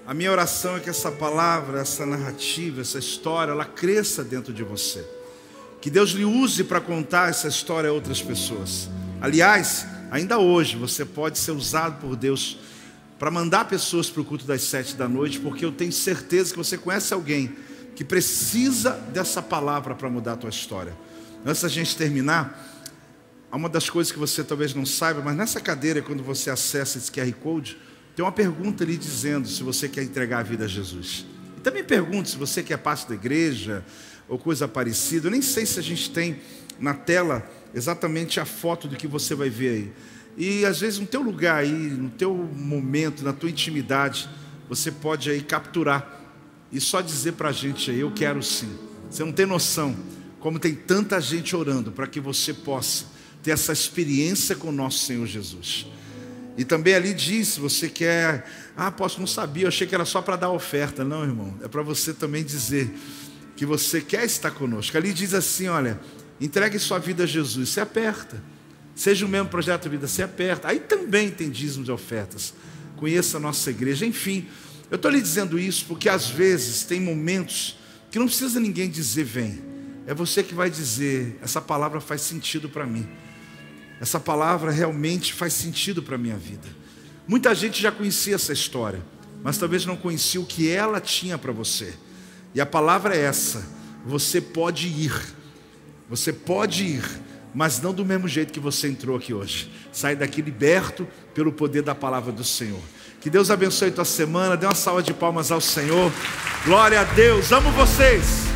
A 0.05 0.14
minha 0.14 0.32
oração 0.32 0.78
é 0.78 0.80
que 0.80 0.89
essa 0.89 1.12
palavra, 1.12 1.80
essa 1.80 2.05
narrativa, 2.05 2.82
essa 2.82 2.99
história, 2.99 3.51
ela 3.51 3.66
cresça 3.66 4.24
dentro 4.24 4.53
de 4.53 4.64
você. 4.64 5.03
Que 5.80 5.89
Deus 5.89 6.12
lhe 6.12 6.26
use 6.26 6.64
para 6.64 6.80
contar 6.80 7.30
essa 7.30 7.47
história 7.47 7.89
a 7.89 7.93
outras 7.93 8.22
pessoas. 8.22 8.89
Aliás, 9.20 9.88
ainda 10.12 10.38
hoje 10.38 10.76
você 10.76 11.03
pode 11.03 11.39
ser 11.39 11.51
usado 11.51 11.99
por 11.99 12.16
Deus 12.16 12.57
para 13.22 13.30
mandar 13.30 13.66
pessoas 13.66 14.10
para 14.10 14.20
o 14.20 14.26
culto 14.26 14.46
das 14.46 14.64
sete 14.64 14.96
da 14.96 15.08
noite, 15.08 15.40
porque 15.40 15.64
eu 15.64 15.72
tenho 15.72 15.92
certeza 15.92 16.50
que 16.50 16.58
você 16.58 16.76
conhece 16.76 17.14
alguém 17.14 17.56
que 17.96 18.04
precisa 18.04 18.94
dessa 19.14 19.44
palavra 19.44 19.94
para 19.94 20.10
mudar 20.10 20.34
a 20.34 20.38
tua 20.38 20.50
história. 20.50 20.98
Antes 21.46 21.62
da 21.62 21.68
gente 21.68 21.96
terminar, 21.96 22.82
há 23.52 23.56
uma 23.56 23.70
das 23.70 23.88
coisas 23.88 24.12
que 24.12 24.18
você 24.18 24.44
talvez 24.44 24.74
não 24.74 24.88
saiba, 24.88 25.22
mas 25.22 25.36
nessa 25.36 25.62
cadeira, 25.62 26.02
quando 26.02 26.24
você 26.24 26.50
acessa 26.50 26.98
esse 26.98 27.12
QR 27.12 27.32
Code, 27.34 27.78
tem 28.16 28.26
uma 28.26 28.32
pergunta 28.32 28.84
ali 28.84 28.98
dizendo 28.98 29.48
se 29.48 29.62
você 29.62 29.88
quer 29.88 30.02
entregar 30.02 30.40
a 30.40 30.44
vida 30.44 30.66
a 30.66 30.68
Jesus. 30.68 31.24
E 31.60 31.62
também 31.62 31.84
pergunto 31.84 32.28
se 32.28 32.38
você 32.38 32.64
quer 32.64 32.78
parte 32.78 33.08
da 33.08 33.14
igreja 33.14 33.86
ou 34.28 34.40
coisa 34.40 34.68
parecida. 34.68 35.28
Eu 35.28 35.32
nem 35.32 35.44
sei 35.44 35.68
se 35.68 35.78
a 35.78 35.84
gente 35.84 36.10
tem 36.10 36.42
na 36.80 36.96
tela 36.96 37.48
exatamente 37.72 38.40
a 38.40 38.46
foto 38.46 38.88
do 38.88 38.96
que 38.96 39.06
você 39.06 39.36
vai 39.36 39.52
ver 39.52 39.70
aí. 39.70 39.94
E 40.38 40.66
às 40.66 40.80
vezes 40.80 41.00
no 41.00 41.06
teu 41.06 41.22
lugar 41.22 41.58
aí, 41.58 41.72
no 41.72 42.10
teu 42.10 42.34
momento, 42.36 43.24
na 43.24 43.34
tua 43.34 43.50
intimidade, 43.50 44.30
você 44.70 44.92
pode 44.92 45.30
aí 45.30 45.42
capturar 45.42 46.20
e 46.72 46.80
só 46.80 47.02
dizer 47.02 47.34
para 47.34 47.50
a 47.50 47.52
gente 47.52 47.92
aí, 47.92 48.00
eu 48.00 48.12
quero 48.12 48.42
sim. 48.42 48.72
Você 49.10 49.24
não 49.24 49.32
tem 49.32 49.46
noção 49.46 49.96
como 50.40 50.58
tem 50.58 50.74
tanta 50.74 51.22
gente 51.22 51.56
orando 51.56 51.92
para 51.92 52.08
que 52.08 52.20
você 52.20 52.54
possa 52.54 53.06
ter 53.44 53.52
essa 53.52 53.72
experiência 53.72 54.56
com 54.56 54.70
o 54.70 54.72
nosso 54.72 55.06
Senhor 55.06 55.26
Jesus. 55.28 55.86
E 56.58 56.66
também 56.66 56.96
ali 56.96 57.14
diz, 57.14 57.50
se 57.50 57.60
você 57.60 57.88
quer, 57.88 58.46
ah, 58.76 58.92
posso 58.92 59.20
não 59.20 59.28
sabia, 59.28 59.64
eu 59.64 59.68
achei 59.68 59.88
que 59.88 59.96
era 59.96 60.04
só 60.04 60.22
para 60.22 60.36
dar 60.36 60.50
oferta. 60.50 61.04
Não, 61.04 61.24
irmão, 61.24 61.56
é 61.64 61.68
para 61.68 61.82
você 61.82 62.14
também 62.14 62.44
dizer 62.44 62.92
que 63.56 63.66
você 63.66 64.02
quer 64.02 64.26
estar 64.26 64.52
conosco. 64.52 64.98
Ali 64.98 65.14
diz 65.14 65.34
assim, 65.34 65.68
olha, 65.68 66.00
entregue 66.40 66.78
sua 66.80 67.00
vida 67.00 67.24
a 67.24 67.28
Jesus. 67.28 67.70
Você 67.70 67.80
aperta. 67.80 68.42
Seja 69.02 69.26
o 69.26 69.28
mesmo 69.28 69.49
projeto 69.49 69.82
de 69.82 69.89
vida, 69.89 70.08
se 70.08 70.22
aperta. 70.22 70.68
Aí 70.68 70.80
também 70.80 71.32
tem 71.32 71.49
dízimos 71.49 71.86
de 71.86 71.91
ofertas. 71.91 72.54
Conheça 72.97 73.38
a 73.38 73.39
nossa 73.39 73.72
igreja. 73.72 74.06
Enfim, 74.06 74.47
eu 74.91 74.95
estou 74.95 75.10
lhe 75.10 75.20
dizendo 75.20 75.58
isso 75.58 75.86
porque 75.88 76.08
às 76.08 76.30
vezes 76.30 76.84
tem 76.84 77.02
momentos 77.02 77.80
que 78.12 78.20
não 78.20 78.28
precisa 78.28 78.60
ninguém 78.60 78.91
dizer 78.91 79.24
vem. 79.24 79.60
É 80.06 80.14
você 80.14 80.43
que 80.43 80.54
vai 80.54 80.70
dizer, 80.70 81.39
essa 81.41 81.60
palavra 81.60 81.99
faz 81.99 82.22
sentido 82.22 82.70
para 82.70 82.86
mim. 82.86 83.10
Essa 83.99 84.20
palavra 84.20 84.70
realmente 84.70 85.34
faz 85.34 85.54
sentido 85.54 86.04
para 86.04 86.14
a 86.14 86.20
minha 86.20 86.38
vida. 86.38 86.68
Muita 87.28 87.56
gente 87.56 87.82
já 87.82 87.91
conhecia 87.91 88.36
essa 88.36 88.54
história, 88.54 89.02
mas 89.41 89.58
talvez 89.58 89.84
não 89.84 89.97
conhecia 89.97 90.39
o 90.39 90.45
que 90.45 90.70
ela 90.70 91.02
tinha 91.02 91.39
para 91.39 91.52
você. 91.52 91.95
E 92.54 92.62
a 92.62 92.68
palavra 92.68 93.16
é 93.16 93.22
essa: 93.22 93.68
você 94.06 94.39
pode 94.39 94.86
ir. 94.89 95.20
Você 96.08 96.32
pode 96.32 96.84
ir 96.84 97.31
mas 97.54 97.82
não 97.82 97.93
do 97.93 98.06
mesmo 98.06 98.28
jeito 98.28 98.54
que 98.54 98.60
você 98.60 98.88
entrou 98.88 99.18
aqui 99.18 99.34
hoje. 99.34 99.72
Sai 99.91 100.16
daqui 100.16 100.41
liberto 100.41 101.08
pelo 101.34 101.52
poder 101.52 101.82
da 101.82 101.95
palavra 101.95 102.32
do 102.32 102.43
Senhor. 102.43 102.80
Que 103.20 103.30
Deus 103.30 103.52
abençoe 103.52 103.91
tua 103.91 104.06
semana. 104.06 104.58
Dê 104.58 104.66
uma 104.66 104.76
salva 104.76 105.04
de 105.04 105.14
palmas 105.14 105.52
ao 105.52 105.62
Senhor. 105.62 106.12
Glória 106.66 107.02
a 107.02 107.04
Deus. 107.04 107.52
Amo 107.52 107.72
vocês. 107.72 108.52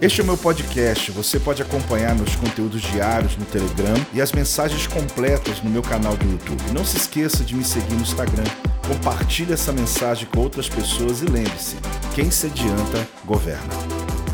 Este 0.00 0.20
é 0.20 0.24
o 0.24 0.26
meu 0.26 0.36
podcast. 0.36 1.10
Você 1.12 1.40
pode 1.40 1.62
acompanhar 1.62 2.14
meus 2.14 2.36
conteúdos 2.36 2.82
diários 2.82 3.36
no 3.36 3.46
Telegram 3.46 3.94
e 4.12 4.20
as 4.20 4.30
mensagens 4.30 4.86
completas 4.86 5.62
no 5.62 5.70
meu 5.70 5.82
canal 5.82 6.16
do 6.16 6.30
YouTube. 6.30 6.62
Não 6.74 6.84
se 6.84 6.98
esqueça 6.98 7.42
de 7.42 7.54
me 7.54 7.64
seguir 7.64 7.94
no 7.94 8.02
Instagram. 8.02 8.44
Compartilhe 8.86 9.52
essa 9.52 9.72
mensagem 9.72 10.26
com 10.26 10.40
outras 10.40 10.68
pessoas 10.68 11.22
e 11.22 11.26
lembre-se: 11.26 11.76
quem 12.14 12.30
se 12.30 12.46
adianta, 12.46 13.08
governa. 13.24 14.25